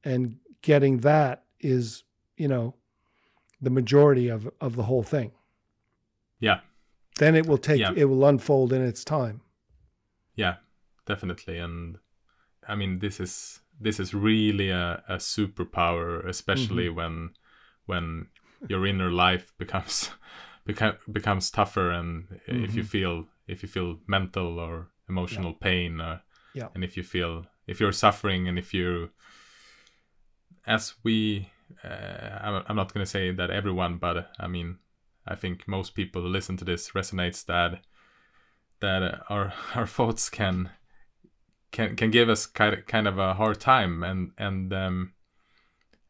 And 0.03 0.38
getting 0.61 0.99
that 0.99 1.44
is, 1.60 2.03
you 2.38 2.48
know, 2.48 2.76
the 3.61 3.69
majority 3.69 4.30
of, 4.30 4.49
of 4.61 4.76
the 4.76 4.84
whole 4.84 5.03
thing. 5.03 5.31
Yeah. 6.39 6.60
Then 7.18 7.35
it 7.35 7.48
will 7.48 7.57
take 7.57 7.80
yeah. 7.80 7.94
it 7.95 8.06
will 8.06 8.26
unfold 8.26 8.72
in 8.72 8.81
its 8.84 9.03
time. 9.03 9.41
Yeah, 10.35 10.56
definitely. 11.06 11.57
And 11.57 11.98
I 12.68 12.76
mean 12.76 12.99
this 12.99 13.19
is 13.19 13.61
this 13.80 13.99
is 13.99 14.14
really 14.14 14.69
a, 14.69 15.03
a 15.07 15.15
superpower, 15.15 16.26
especially 16.27 16.85
mm-hmm. 16.85 16.95
when 16.95 17.30
when 17.85 18.27
your 18.68 18.85
inner 18.85 19.11
life 19.11 19.53
becomes 19.57 20.11
beca- 20.68 20.98
becomes 21.11 21.49
tougher 21.49 21.91
and 21.91 22.27
mm-hmm. 22.27 22.64
if 22.64 22.76
you 22.76 22.81
mm-hmm. 22.81 22.89
feel 22.89 23.26
if 23.48 23.64
you 23.64 23.69
feel 23.69 23.98
mental 24.07 24.60
or 24.60 24.88
emotional 25.10 25.52
yeah. 25.52 25.57
pain 25.61 26.02
or 26.02 26.22
yeah. 26.53 26.68
and 26.76 26.84
if 26.84 26.98
you 26.98 27.03
feel 27.03 27.45
if 27.65 27.80
you're 27.80 27.91
suffering 27.91 28.48
and 28.48 28.60
if 28.60 28.73
you 28.73 29.10
as 30.65 30.95
we 31.03 31.49
uh, 31.84 32.61
I'm 32.68 32.76
not 32.76 32.94
going 32.94 33.06
to 33.06 33.10
say 33.10 33.31
that 33.31 33.49
everyone 33.49 33.98
but 33.98 34.31
I 34.39 34.48
mean 34.48 34.77
I 35.26 35.35
think 35.35 35.68
most 35.68 35.95
people 35.95 36.22
who 36.22 36.27
listen 36.27 36.57
to 36.57 36.65
this 36.65 36.91
resonates 36.91 37.45
that 37.45 37.81
that 38.80 39.23
our 39.30 39.53
our 39.76 39.88
thoughts 39.88 40.30
can 40.30 40.69
can 41.72 41.95
can 41.95 42.11
give 42.11 42.30
us 42.30 42.45
kind 42.45 42.73
of, 42.73 42.85
kind 42.85 43.07
of 43.07 43.18
a 43.18 43.34
hard 43.34 43.60
time 43.60 44.03
and 44.03 44.31
and 44.38 44.73
um, 44.73 45.14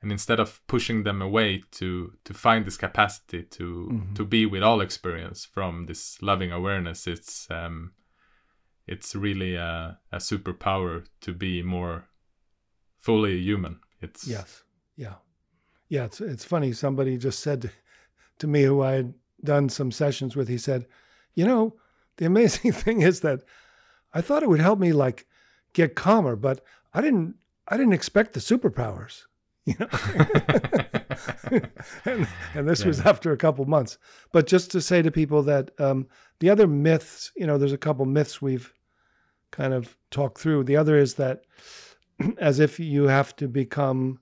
and 0.02 0.12
instead 0.12 0.40
of 0.40 0.62
pushing 0.68 1.04
them 1.04 1.22
away 1.22 1.64
to 1.72 2.14
to 2.24 2.34
find 2.34 2.66
this 2.66 2.78
capacity 2.78 3.44
to 3.44 3.64
Mhm. 3.92 4.16
to 4.16 4.26
be 4.26 4.46
with 4.46 4.64
all 4.64 4.82
experience 4.82 5.46
from 5.46 5.86
this 5.88 6.22
loving 6.22 6.52
awareness 6.52 7.08
it's 7.08 7.48
um 7.50 7.94
it's 8.86 9.16
really 9.16 9.56
a, 9.56 10.00
a 10.12 10.18
superpower 10.18 11.06
to 11.22 11.34
be 11.34 11.62
more 11.64 12.08
fully 13.00 13.38
human 13.40 13.80
it's 14.02 14.28
Yes. 14.28 14.64
Yeah. 14.96 15.16
Yeah. 15.90 16.06
It's 16.06 16.22
it's 16.22 16.46
funny. 16.46 16.74
Somebody 16.74 17.18
just 17.18 17.40
said 17.40 17.62
to, 17.64 17.70
to 18.40 18.48
me 18.48 18.64
who 18.64 18.82
I 18.84 18.92
had 18.92 19.14
done 19.44 19.70
some 19.70 19.92
sessions 19.92 20.36
with, 20.36 20.48
he 20.48 20.58
said, 20.58 20.86
you 21.34 21.46
know, 21.46 21.76
the 22.18 22.26
amazing 22.26 22.72
thing 22.84 23.02
is 23.02 23.22
that 23.22 23.42
I 24.14 24.22
thought 24.22 24.44
it 24.44 24.50
would 24.50 24.60
help 24.62 24.80
me 24.80 24.94
like 24.94 25.26
get 25.74 25.96
calmer, 25.96 26.36
but 26.36 26.64
I 26.94 27.02
didn't 27.02 27.36
I 27.68 27.78
didn't 27.78 27.94
expect 27.94 28.34
the 28.34 28.40
superpowers. 28.40 29.26
You 29.68 29.76
know? 29.80 29.88
and, 32.06 32.28
and 32.54 32.70
this 32.70 32.86
was 32.86 33.02
after 33.02 33.34
a 33.34 33.38
couple 33.38 33.66
months. 33.66 33.98
But 34.32 34.48
just 34.48 34.72
to 34.72 34.82
say 34.82 35.02
to 35.02 35.12
people 35.12 35.44
that 35.44 35.72
um, 35.78 36.08
the 36.40 36.50
other 36.50 36.68
myths, 36.68 37.34
you 37.36 37.46
know, 37.46 37.58
there's 37.58 37.74
a 37.74 37.78
couple 37.78 38.06
myths 38.06 38.42
we've 38.42 38.74
kind 39.52 39.74
of 39.74 39.98
talked 40.10 40.40
through. 40.40 40.64
The 40.64 40.78
other 40.78 40.98
is 40.98 41.16
that 41.16 41.42
as 42.38 42.62
if 42.62 42.80
you 42.80 43.10
have 43.10 43.36
to 43.36 43.50
become, 43.50 44.20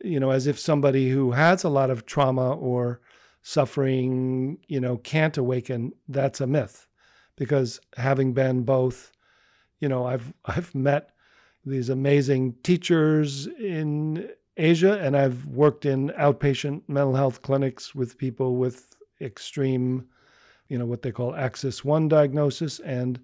you 0.00 0.20
know, 0.20 0.30
as 0.30 0.46
if 0.46 0.60
somebody 0.60 1.10
who 1.10 1.32
has 1.32 1.64
a 1.64 1.68
lot 1.68 1.90
of 1.90 2.06
trauma 2.06 2.52
or 2.52 3.00
suffering, 3.42 4.58
you 4.68 4.80
know, 4.80 4.98
can't 4.98 5.38
awaken. 5.38 5.92
That's 6.08 6.40
a 6.40 6.46
myth, 6.46 6.86
because 7.34 7.80
having 7.96 8.32
been 8.32 8.62
both, 8.62 9.10
you 9.80 9.88
know, 9.88 10.06
I've 10.06 10.32
I've 10.44 10.72
met 10.72 11.10
these 11.64 11.88
amazing 11.88 12.54
teachers 12.62 13.46
in 13.46 14.28
Asia, 14.56 14.98
and 15.00 15.16
I've 15.16 15.46
worked 15.46 15.86
in 15.86 16.10
outpatient 16.10 16.82
mental 16.88 17.14
health 17.14 17.42
clinics 17.42 17.94
with 17.94 18.18
people 18.18 18.56
with 18.56 18.94
extreme, 19.20 20.06
you 20.68 20.78
know, 20.78 20.86
what 20.86 21.02
they 21.02 21.12
call 21.12 21.34
Axis 21.34 21.84
One 21.84 22.08
diagnosis, 22.08 22.78
and 22.80 23.20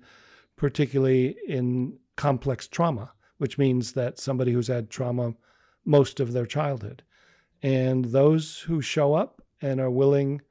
particularly 0.56 1.36
in 1.46 1.98
complex 2.16 2.66
trauma 2.66 3.12
which 3.38 3.58
means 3.58 3.92
that 3.92 4.18
somebody 4.18 4.52
who's 4.52 4.68
had 4.68 4.90
trauma 4.90 5.34
most 5.84 6.20
of 6.20 6.32
their 6.32 6.46
childhood. 6.46 7.02
And 7.62 8.06
those 8.06 8.60
who 8.60 8.80
show 8.80 9.14
up 9.14 9.42
and 9.60 9.80
are 9.80 9.90
willing 9.90 10.42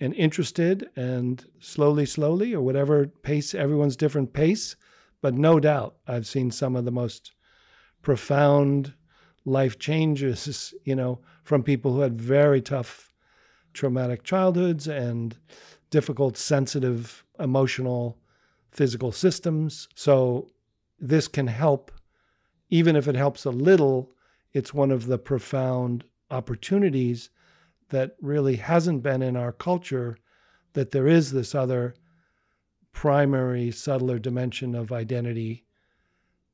and 0.00 0.14
interested 0.14 0.88
and 0.96 1.44
slowly, 1.60 2.06
slowly, 2.06 2.54
or 2.54 2.62
whatever 2.62 3.06
pace, 3.06 3.54
everyone's 3.54 3.96
different 3.96 4.32
pace. 4.32 4.76
But 5.22 5.34
no 5.34 5.58
doubt, 5.58 5.96
I've 6.06 6.26
seen 6.26 6.50
some 6.50 6.76
of 6.76 6.84
the 6.84 6.90
most 6.90 7.32
profound 8.02 8.92
life 9.46 9.78
changes, 9.78 10.74
you 10.84 10.94
know, 10.94 11.20
from 11.44 11.62
people 11.62 11.94
who 11.94 12.00
had 12.00 12.20
very 12.20 12.60
tough 12.60 13.14
traumatic 13.72 14.24
childhoods 14.24 14.86
and 14.86 15.36
difficult, 15.90 16.36
sensitive, 16.36 17.24
emotional, 17.38 18.18
physical 18.70 19.12
systems. 19.12 19.88
So 19.94 20.50
this 20.98 21.28
can 21.28 21.46
help, 21.46 21.90
even 22.68 22.96
if 22.96 23.08
it 23.08 23.14
helps 23.14 23.44
a 23.44 23.50
little, 23.50 24.12
it's 24.52 24.74
one 24.74 24.90
of 24.90 25.06
the 25.06 25.18
profound 25.18 26.04
opportunities 26.30 27.30
that 27.90 28.16
really 28.20 28.56
hasn't 28.56 29.02
been 29.02 29.22
in 29.22 29.36
our 29.36 29.52
culture 29.52 30.16
that 30.72 30.90
there 30.90 31.06
is 31.06 31.32
this 31.32 31.54
other 31.54 31.94
primary, 32.92 33.70
subtler 33.70 34.18
dimension 34.18 34.74
of 34.74 34.92
identity 34.92 35.64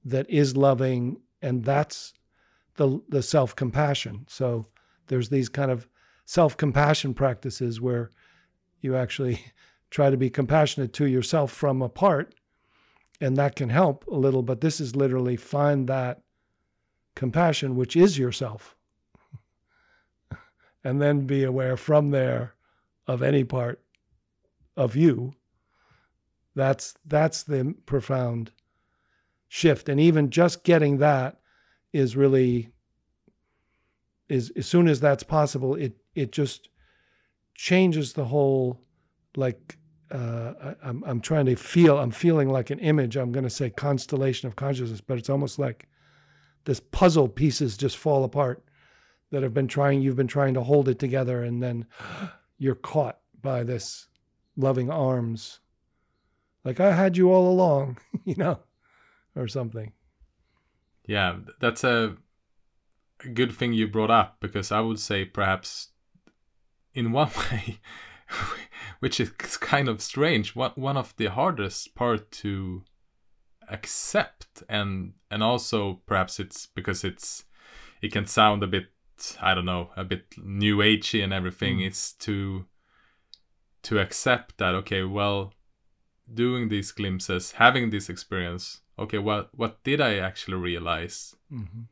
that 0.04 0.28
is 0.30 0.56
loving, 0.56 1.20
and 1.42 1.64
that's 1.64 2.14
the, 2.76 3.00
the 3.08 3.22
self 3.22 3.54
compassion. 3.54 4.24
So 4.28 4.66
there's 5.08 5.28
these 5.28 5.48
kind 5.48 5.70
of 5.70 5.88
self 6.24 6.56
compassion 6.56 7.14
practices 7.14 7.80
where 7.80 8.10
you 8.80 8.96
actually 8.96 9.40
try 9.90 10.10
to 10.10 10.16
be 10.16 10.30
compassionate 10.30 10.92
to 10.94 11.06
yourself 11.06 11.50
from 11.50 11.82
apart 11.82 12.34
and 13.20 13.36
that 13.36 13.56
can 13.56 13.70
help 13.70 14.06
a 14.06 14.14
little 14.14 14.42
but 14.42 14.60
this 14.60 14.80
is 14.80 14.94
literally 14.94 15.36
find 15.36 15.88
that 15.88 16.20
compassion 17.14 17.74
which 17.74 17.96
is 17.96 18.18
yourself 18.18 18.76
and 20.84 21.00
then 21.00 21.26
be 21.26 21.42
aware 21.42 21.76
from 21.76 22.10
there 22.10 22.54
of 23.06 23.22
any 23.22 23.44
part 23.44 23.80
of 24.76 24.94
you 24.94 25.32
that's 26.58 26.94
that's 27.06 27.44
the 27.44 27.74
profound 27.86 28.50
shift 29.48 29.88
and 29.88 30.00
even 30.00 30.28
just 30.28 30.64
getting 30.64 30.98
that 30.98 31.40
is 31.92 32.16
really 32.16 32.70
is 34.28 34.50
as 34.56 34.66
soon 34.66 34.88
as 34.88 35.00
that's 35.00 35.22
possible 35.22 35.74
it 35.76 35.96
it 36.14 36.32
just 36.32 36.68
changes 37.54 38.12
the 38.12 38.24
whole 38.24 38.80
like 39.36 39.78
uh, 40.10 40.54
I, 40.62 40.88
I'm, 40.88 41.04
I'm 41.06 41.20
trying 41.20 41.46
to 41.46 41.56
feel, 41.56 41.98
I'm 41.98 42.10
feeling 42.10 42.48
like 42.48 42.70
an 42.70 42.78
image. 42.78 43.16
I'm 43.16 43.32
going 43.32 43.44
to 43.44 43.50
say 43.50 43.68
constellation 43.68 44.48
of 44.48 44.56
consciousness, 44.56 45.02
but 45.02 45.18
it's 45.18 45.28
almost 45.28 45.58
like 45.58 45.86
this 46.64 46.80
puzzle 46.80 47.28
pieces 47.28 47.76
just 47.76 47.98
fall 47.98 48.24
apart 48.24 48.64
that 49.30 49.42
have 49.42 49.52
been 49.52 49.68
trying, 49.68 50.00
you've 50.00 50.16
been 50.16 50.26
trying 50.26 50.54
to 50.54 50.62
hold 50.62 50.88
it 50.88 50.98
together, 50.98 51.42
and 51.42 51.62
then 51.62 51.84
you're 52.58 52.74
caught 52.74 53.18
by 53.42 53.62
this 53.62 54.08
loving 54.56 54.90
arms. 54.90 55.60
Like 56.64 56.80
I 56.80 56.92
had 56.94 57.16
you 57.16 57.30
all 57.32 57.50
along, 57.50 57.98
you 58.24 58.34
know, 58.36 58.58
or 59.36 59.48
something. 59.48 59.92
yeah 61.06 61.36
that's 61.60 61.84
a, 61.84 62.16
a 63.24 63.28
good 63.28 63.52
thing 63.52 63.72
you 63.72 63.86
brought 63.88 64.10
up 64.10 64.36
because 64.40 64.70
i 64.72 64.80
would 64.80 64.98
say 64.98 65.24
perhaps 65.24 65.88
in 66.92 67.12
one 67.12 67.30
way 67.50 67.78
which 69.00 69.20
is 69.20 69.30
kind 69.60 69.88
of 69.88 70.02
strange 70.02 70.54
one, 70.56 70.72
one 70.74 70.96
of 70.98 71.14
the 71.16 71.26
hardest 71.26 71.94
part 71.94 72.30
to 72.30 72.82
accept 73.70 74.62
and 74.68 75.12
and 75.30 75.42
also 75.42 76.00
perhaps 76.06 76.40
it's 76.40 76.66
because 76.66 77.04
it's 77.04 77.44
it 78.02 78.12
can 78.12 78.26
sound 78.26 78.62
a 78.62 78.66
bit 78.66 78.86
i 79.40 79.54
don't 79.54 79.64
know 79.66 79.90
a 79.96 80.04
bit 80.04 80.34
new 80.38 80.78
agey 80.78 81.22
and 81.24 81.32
everything 81.32 81.78
Mm. 81.78 81.86
it's 81.86 82.12
to 82.14 82.66
to 83.82 83.98
accept 83.98 84.58
that 84.58 84.74
okay 84.74 85.02
well 85.04 85.52
doing 86.32 86.68
these 86.68 86.92
glimpses 86.92 87.52
having 87.52 87.90
this 87.90 88.08
experience 88.08 88.80
okay 88.98 89.18
what 89.18 89.48
what 89.54 89.82
did 89.84 90.00
i 90.00 90.16
actually 90.18 90.56
realize 90.56 91.34
Mm-hmm. 91.52 91.82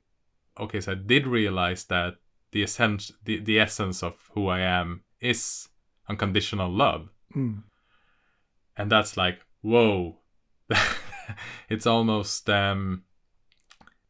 okay 0.62 0.80
so 0.80 0.92
i 0.92 0.94
did 0.94 1.26
realize 1.26 1.84
that 1.84 2.16
the 2.52 2.62
essence 2.62 3.12
the, 3.24 3.38
the 3.40 3.58
essence 3.58 4.02
of 4.02 4.14
who 4.34 4.48
i 4.48 4.60
am 4.60 5.02
is 5.20 5.68
unconditional 6.08 6.70
love 6.70 7.08
Mm. 7.36 7.62
and 8.76 8.90
that's 8.90 9.16
like 9.16 9.40
whoa 9.62 10.18
it's 11.68 11.86
almost 11.86 12.48
um 12.48 13.02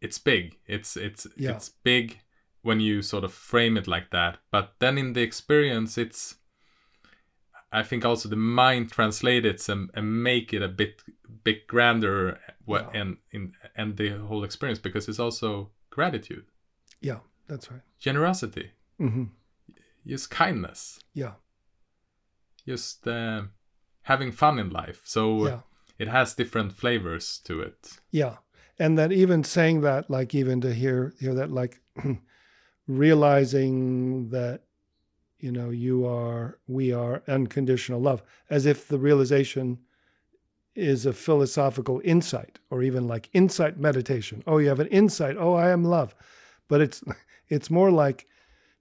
it's 0.01 0.19
big 0.19 0.59
it's 0.67 0.97
it's 0.97 1.27
Yeah. 1.37 1.53
it's 1.53 1.71
big 1.83 2.21
when 2.63 2.81
you 2.81 3.03
sort 3.03 3.25
of 3.25 3.33
frame 3.33 3.77
it 3.77 3.87
like 3.87 4.11
that 4.11 4.39
but 4.51 4.75
then 4.81 4.99
in 4.99 5.13
the 5.15 5.23
experience 5.23 5.97
it's 5.99 6.37
i 7.73 7.83
think 7.83 8.05
also 8.05 8.29
the 8.29 8.37
mind 8.37 8.91
translate 8.91 9.45
it 9.45 9.69
and, 9.69 9.91
and 9.95 10.23
make 10.23 10.53
it 10.53 10.63
a 10.63 10.69
bit 10.69 11.03
bit 11.45 11.67
grander 11.67 12.39
what 12.65 12.91
Yeah. 12.95 13.01
and 13.01 13.17
in 13.33 13.53
and 13.77 13.97
the 13.97 14.11
whole 14.29 14.45
experience 14.45 14.79
because 14.79 15.09
it's 15.09 15.21
also 15.21 15.71
gratitude 15.91 16.47
Yeah, 17.01 17.21
that's 17.49 17.71
right. 17.71 17.83
generosity 17.99 18.71
hmm 18.99 19.25
just 20.07 20.31
kindness 20.31 21.01
Yeah, 21.15 21.33
just 22.67 23.07
uh, 23.09 23.43
having 24.03 24.33
fun 24.33 24.59
in 24.59 24.71
life 24.71 25.03
so 25.05 25.47
yeah. 25.49 25.61
it 25.99 26.09
has 26.09 26.35
different 26.35 26.73
flavors 26.73 27.41
to 27.45 27.61
it 27.61 27.99
Yeah. 28.11 28.37
And 28.79 28.99
that 28.99 29.11
even 29.11 29.43
saying 29.43 29.81
that, 29.83 30.11
like 30.11 30.35
even 30.35 30.61
to 30.61 30.71
hear 30.75 31.15
hear 31.19 31.35
that, 31.35 31.51
like 31.51 31.81
realizing 32.87 34.29
that, 34.31 34.63
you 35.39 35.53
know, 35.53 35.71
you 35.71 36.07
are, 36.07 36.59
we 36.67 36.93
are 36.93 37.23
unconditional 37.29 38.01
love, 38.01 38.23
as 38.51 38.67
if 38.67 38.89
the 38.89 38.99
realization 38.99 39.79
is 40.77 41.07
a 41.07 41.13
philosophical 41.13 42.01
insight 42.05 42.59
or 42.71 42.83
even 42.83 43.09
like 43.09 43.31
insight 43.33 43.79
meditation. 43.79 44.43
Oh, 44.47 44.59
you 44.59 44.69
have 44.69 44.81
an 44.81 44.89
insight. 44.89 45.37
Oh, 45.39 45.55
I 45.55 45.71
am 45.71 45.85
love. 45.85 46.15
But 46.69 46.81
it's 46.83 47.03
it's 47.49 47.71
more 47.71 47.91
like 47.91 48.27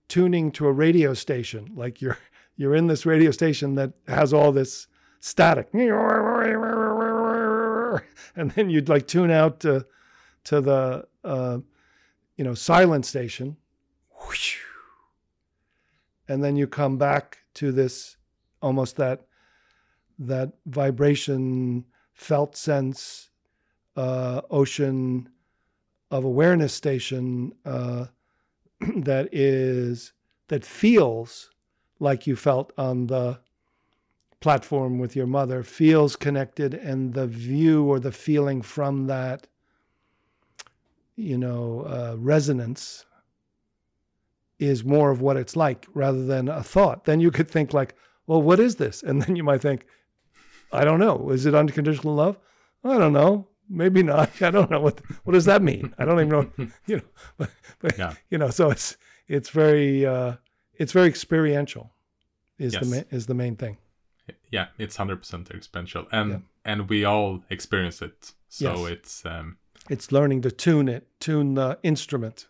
tuning 0.07 0.51
to 0.51 0.67
a 0.67 0.71
radio 0.71 1.13
station. 1.13 1.71
Like 1.75 2.01
you're 2.01 2.17
you're 2.57 2.75
in 2.75 2.87
this 2.87 3.05
radio 3.05 3.31
station 3.31 3.75
that 3.75 3.93
has 4.07 4.33
all 4.33 4.51
this 4.51 4.87
static. 5.19 5.73
And 8.37 8.51
then 8.51 8.69
you'd 8.69 8.89
like 8.89 9.07
tune 9.07 9.31
out 9.31 9.61
to 9.61 9.85
to 10.45 10.59
the 10.59 11.07
uh, 11.23 11.59
you 12.35 12.43
know 12.43 12.53
silent 12.53 13.05
station. 13.05 13.55
And 16.27 16.43
then 16.43 16.55
you 16.55 16.67
come 16.67 16.97
back 16.97 17.39
to 17.55 17.71
this 17.71 18.17
almost 18.61 18.97
that 18.97 19.27
that 20.17 20.53
vibration 20.65 21.85
felt 22.13 22.55
sense 22.55 23.29
uh, 23.95 24.41
ocean 24.49 25.29
of 26.11 26.23
awareness 26.23 26.73
station 26.73 27.53
uh, 27.65 28.05
that 28.97 29.29
is 29.31 30.13
that 30.47 30.65
feels 30.65 31.49
like 31.99 32.27
you 32.27 32.35
felt 32.35 32.71
on 32.77 33.07
the 33.07 33.39
platform 34.39 34.99
with 34.99 35.15
your 35.15 35.25
mother 35.27 35.63
feels 35.63 36.15
connected 36.15 36.73
and 36.73 37.13
the 37.13 37.25
view 37.25 37.83
or 37.85 37.99
the 37.99 38.11
feeling 38.11 38.61
from 38.61 39.07
that 39.07 39.47
you 41.15 41.37
know 41.37 41.81
uh, 41.87 42.15
resonance 42.17 43.05
is 44.59 44.83
more 44.83 45.11
of 45.11 45.21
what 45.21 45.37
it's 45.37 45.55
like 45.55 45.85
rather 45.93 46.25
than 46.25 46.47
a 46.47 46.63
thought. 46.63 47.05
Then 47.05 47.19
you 47.19 47.31
could 47.31 47.49
think 47.49 47.73
like 47.73 47.95
well 48.27 48.41
what 48.41 48.59
is 48.59 48.75
this? 48.77 49.03
And 49.03 49.21
then 49.21 49.35
you 49.35 49.43
might 49.43 49.61
think 49.61 49.85
i 50.71 50.83
don't 50.83 50.99
know. 50.99 51.29
Is 51.29 51.45
it 51.45 51.55
unconditional 51.55 52.15
love? 52.15 52.37
I 52.83 52.97
don't 52.97 53.13
know. 53.13 53.47
Maybe 53.69 54.03
not. 54.03 54.29
I 54.41 54.51
don't 54.51 54.69
know. 54.71 54.79
What 54.81 55.01
what 55.23 55.33
does 55.33 55.45
that 55.45 55.61
mean? 55.61 55.93
I 55.97 56.05
don't 56.05 56.19
even 56.19 56.29
know. 56.29 56.49
You 56.87 56.97
know 56.97 57.03
but, 57.37 57.49
but 57.79 57.97
Yeah. 57.97 58.13
you 58.29 58.37
know 58.37 58.49
so 58.49 58.71
it's 58.71 58.97
it's 59.27 59.49
very 59.49 60.05
uh 60.05 60.35
it's 60.73 60.91
very 60.91 61.07
experiential 61.07 61.93
is 62.57 62.73
the 62.73 62.79
Yes. 62.85 62.89
ma- 62.91 63.17
is 63.17 63.25
the 63.25 63.33
main 63.33 63.55
thing. 63.55 63.77
Yeah 64.51 64.67
it's 64.77 64.97
100% 64.97 65.51
experiential. 65.55 66.05
And 66.11 66.29
Yeah. 66.31 66.39
and 66.71 66.89
we 66.89 67.05
all 67.05 67.43
experience 67.49 68.01
it. 68.01 68.33
So 68.49 68.71
Yes. 68.71 68.91
it's 68.91 69.25
um 69.25 69.57
it's 69.89 70.11
learning 70.11 70.41
to 70.43 70.51
tune 70.51 70.87
it 70.89 71.03
tune 71.19 71.53
the 71.55 71.77
instrument 71.83 72.47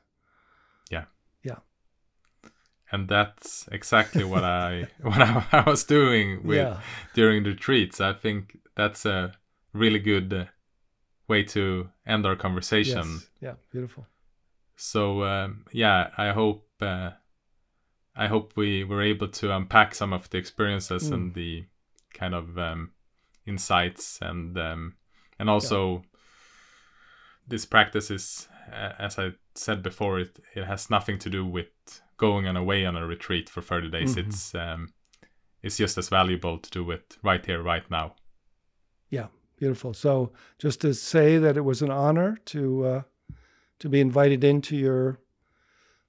and 2.91 3.07
that's 3.07 3.67
exactly 3.71 4.23
what 4.23 4.43
i 4.61 4.87
what 5.01 5.21
I, 5.21 5.45
I 5.51 5.69
was 5.69 5.83
doing 5.83 6.45
with 6.45 6.57
yeah. 6.57 6.79
during 7.13 7.43
the 7.43 7.51
retreats 7.51 7.99
i 8.01 8.13
think 8.13 8.57
that's 8.75 9.05
a 9.05 9.33
really 9.73 9.99
good 9.99 10.33
uh, 10.33 10.45
way 11.27 11.43
to 11.43 11.89
end 12.05 12.25
our 12.25 12.35
conversation. 12.35 13.07
Yes. 13.13 13.27
Yeah 13.41 13.53
beautiful. 13.71 14.05
So 14.75 15.23
um, 15.23 15.65
yeah 15.71 16.09
i 16.17 16.29
hope 16.31 16.67
uh, 16.81 17.11
i 18.15 18.27
hope 18.27 18.53
we 18.55 18.83
were 18.83 19.01
able 19.01 19.27
to 19.29 19.55
unpack 19.55 19.95
some 19.95 20.13
of 20.13 20.29
the 20.29 20.37
experiences 20.37 21.09
Mm. 21.09 21.13
and 21.13 21.33
the 21.33 21.65
kind 22.13 22.33
of 22.35 22.57
um, 22.57 22.91
insights 23.45 24.19
and 24.21 24.57
um, 24.57 24.95
and 25.39 25.49
also 25.49 26.03
this 27.47 27.65
practice 27.65 28.09
is 28.11 28.47
as 28.99 29.19
i 29.19 29.31
said 29.53 29.83
before 29.83 30.19
it 30.19 30.39
it 30.55 30.63
has 30.65 30.89
nothing 30.89 31.19
to 31.19 31.29
do 31.29 31.45
with 31.45 32.01
going 32.17 32.47
on 32.47 32.55
away 32.57 32.85
on 32.85 32.95
a 32.95 33.05
retreat 33.07 33.49
for 33.49 33.61
30 33.61 33.89
days 33.89 34.15
Mhm. 34.15 34.27
it's 34.27 34.55
um 34.55 34.89
it's 35.61 35.77
just 35.77 35.97
as 35.97 36.09
valuable 36.09 36.57
to 36.59 36.69
do 36.69 36.91
it 36.91 37.17
right 37.23 37.45
here 37.45 37.61
right 37.61 37.89
now. 37.89 38.15
Yeah 39.09 39.27
beautiful. 39.57 39.93
So 39.93 40.33
just 40.59 40.81
to 40.81 40.93
say 40.93 41.37
that 41.37 41.55
it 41.57 41.61
was 41.63 41.81
an 41.81 41.91
honor 41.91 42.37
to 42.45 42.85
uh 42.85 43.01
to 43.79 43.89
be 43.89 43.99
invited 44.01 44.43
into 44.43 44.75
your 44.75 45.19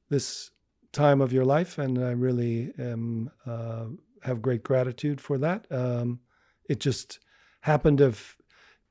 this 0.09 0.51
time 0.93 1.21
of 1.21 1.33
your 1.33 1.45
life 1.45 1.79
and 1.79 1.99
i 1.99 2.11
really 2.13 2.73
am 2.79 3.31
uh 3.47 3.87
have 4.23 4.41
great 4.43 4.63
gratitude 4.63 5.21
for 5.21 5.39
that. 5.39 5.67
Um 5.71 6.21
it 6.69 6.81
just 6.81 7.21
happened 7.61 7.99
to 7.99 8.09
f- 8.09 8.37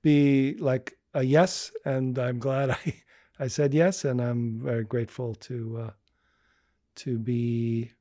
be 0.01 0.55
like 0.59 0.97
a 1.13 1.23
yes 1.23 1.71
and 1.85 2.17
i'm 2.19 2.39
glad 2.39 2.69
i 2.85 2.93
i 3.39 3.47
said 3.47 3.73
yes 3.73 4.05
and 4.05 4.21
i'm 4.21 4.59
very 4.61 4.83
grateful 4.83 5.35
to 5.35 5.77
uh 5.85 5.91
to 6.95 7.17
be 7.17 7.91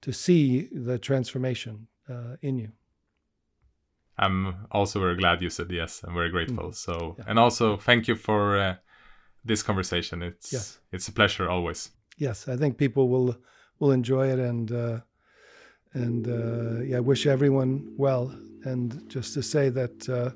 to 0.00 0.12
see 0.12 0.68
the 0.72 0.98
transformation 0.98 1.86
uh, 2.08 2.36
in 2.42 2.58
you 2.58 2.70
i'm 4.18 4.54
also 4.70 5.00
very 5.00 5.16
glad 5.16 5.42
you 5.42 5.50
said 5.50 5.70
yes 5.70 6.02
i'm 6.04 6.14
very 6.14 6.30
grateful 6.30 6.72
so 6.72 6.92
Mm. 6.92 7.18
Yeah. 7.18 7.24
and 7.28 7.38
also 7.38 7.76
thank 7.76 8.08
you 8.08 8.16
for 8.16 8.58
uh, 8.58 8.74
this 9.44 9.62
conversation 9.62 10.22
it's 10.22 10.52
Yes. 10.52 10.80
it's 10.92 11.08
a 11.08 11.12
pleasure 11.12 11.48
always 11.48 11.90
yes, 12.18 12.48
I 12.48 12.56
think 12.56 12.78
people 12.78 13.08
will 13.08 13.36
will 13.78 13.92
enjoy 13.92 14.28
it, 14.32 14.38
and 14.38 14.72
uh, 14.72 15.00
and 15.92 16.26
uh, 16.26 16.82
yeah, 16.82 16.96
I 16.96 17.00
wish 17.00 17.26
everyone 17.26 17.92
well. 17.98 18.32
And 18.64 18.86
just 19.10 19.34
to 19.34 19.42
say 19.42 19.68
that, 19.68 20.08
uh, 20.08 20.30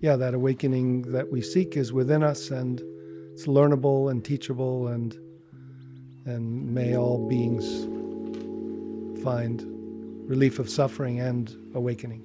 yeah, 0.00 0.16
that 0.16 0.34
awakening 0.34 1.02
that 1.12 1.30
we 1.30 1.40
seek 1.40 1.76
is 1.76 1.92
within 1.92 2.22
us, 2.24 2.50
and 2.50 2.80
it's 3.32 3.46
learnable 3.46 4.10
and 4.10 4.24
teachable, 4.24 4.88
and 4.88 5.16
and 6.26 6.74
may 6.74 6.96
all 6.96 7.28
beings 7.28 7.84
find 9.22 9.62
relief 10.28 10.58
of 10.58 10.68
suffering 10.68 11.20
and 11.20 11.56
awakening. 11.74 12.22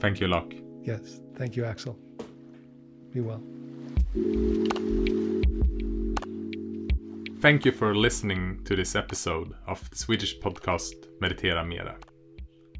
thank 0.00 0.20
you 0.20 0.28
Loch 0.28 0.54
Yes, 0.82 1.20
thank 1.36 1.56
you, 1.56 1.64
Axel. 1.64 1.98
Be 3.12 3.20
well. 3.20 3.42
Thank 7.40 7.64
you 7.64 7.72
for 7.72 7.94
listening 7.94 8.62
to 8.64 8.76
this 8.76 8.94
episode 8.94 9.54
of 9.66 9.88
the 9.90 9.96
Swedish 9.96 10.38
podcast 10.40 10.94
Meditera 11.20 11.66
Mera. 11.66 11.96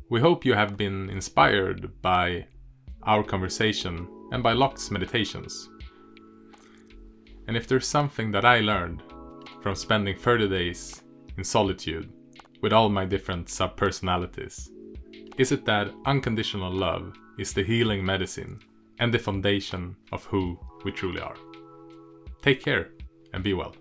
We 0.09 0.21
hope 0.21 0.45
you 0.45 0.55
have 0.55 0.77
been 0.77 1.09
inspired 1.11 1.91
by 2.03 2.47
our 3.05 3.23
conversation 3.23 4.09
and 4.33 4.43
by 4.43 4.53
Loch's 4.53 4.91
meditations. 4.91 5.69
And 7.51 7.57
if 7.57 7.67
there's 7.67 7.89
something 7.89 8.31
that 8.31 8.45
I 8.45 8.61
learned 8.61 9.03
from 9.61 9.75
spending 9.75 10.17
30 10.17 10.49
days 10.49 11.03
in 11.37 11.43
solitude 11.43 12.09
with 12.61 12.73
all 12.73 12.89
my 12.89 13.05
different 13.05 13.49
subpersonalities, 13.49 14.69
is 15.37 15.51
it 15.51 15.65
that 15.65 15.93
unconditional 16.07 16.71
love 16.71 17.13
is 17.41 17.53
the 17.53 17.65
healing 17.65 18.07
medicine 18.07 18.61
and 19.01 19.13
the 19.13 19.19
foundation 19.19 19.97
of 20.13 20.25
who 20.27 20.61
we 20.85 20.93
truly 20.93 21.21
are. 21.21 21.35
Take 22.41 22.63
care 22.63 22.91
and 23.33 23.43
be 23.43 23.55
well. 23.55 23.75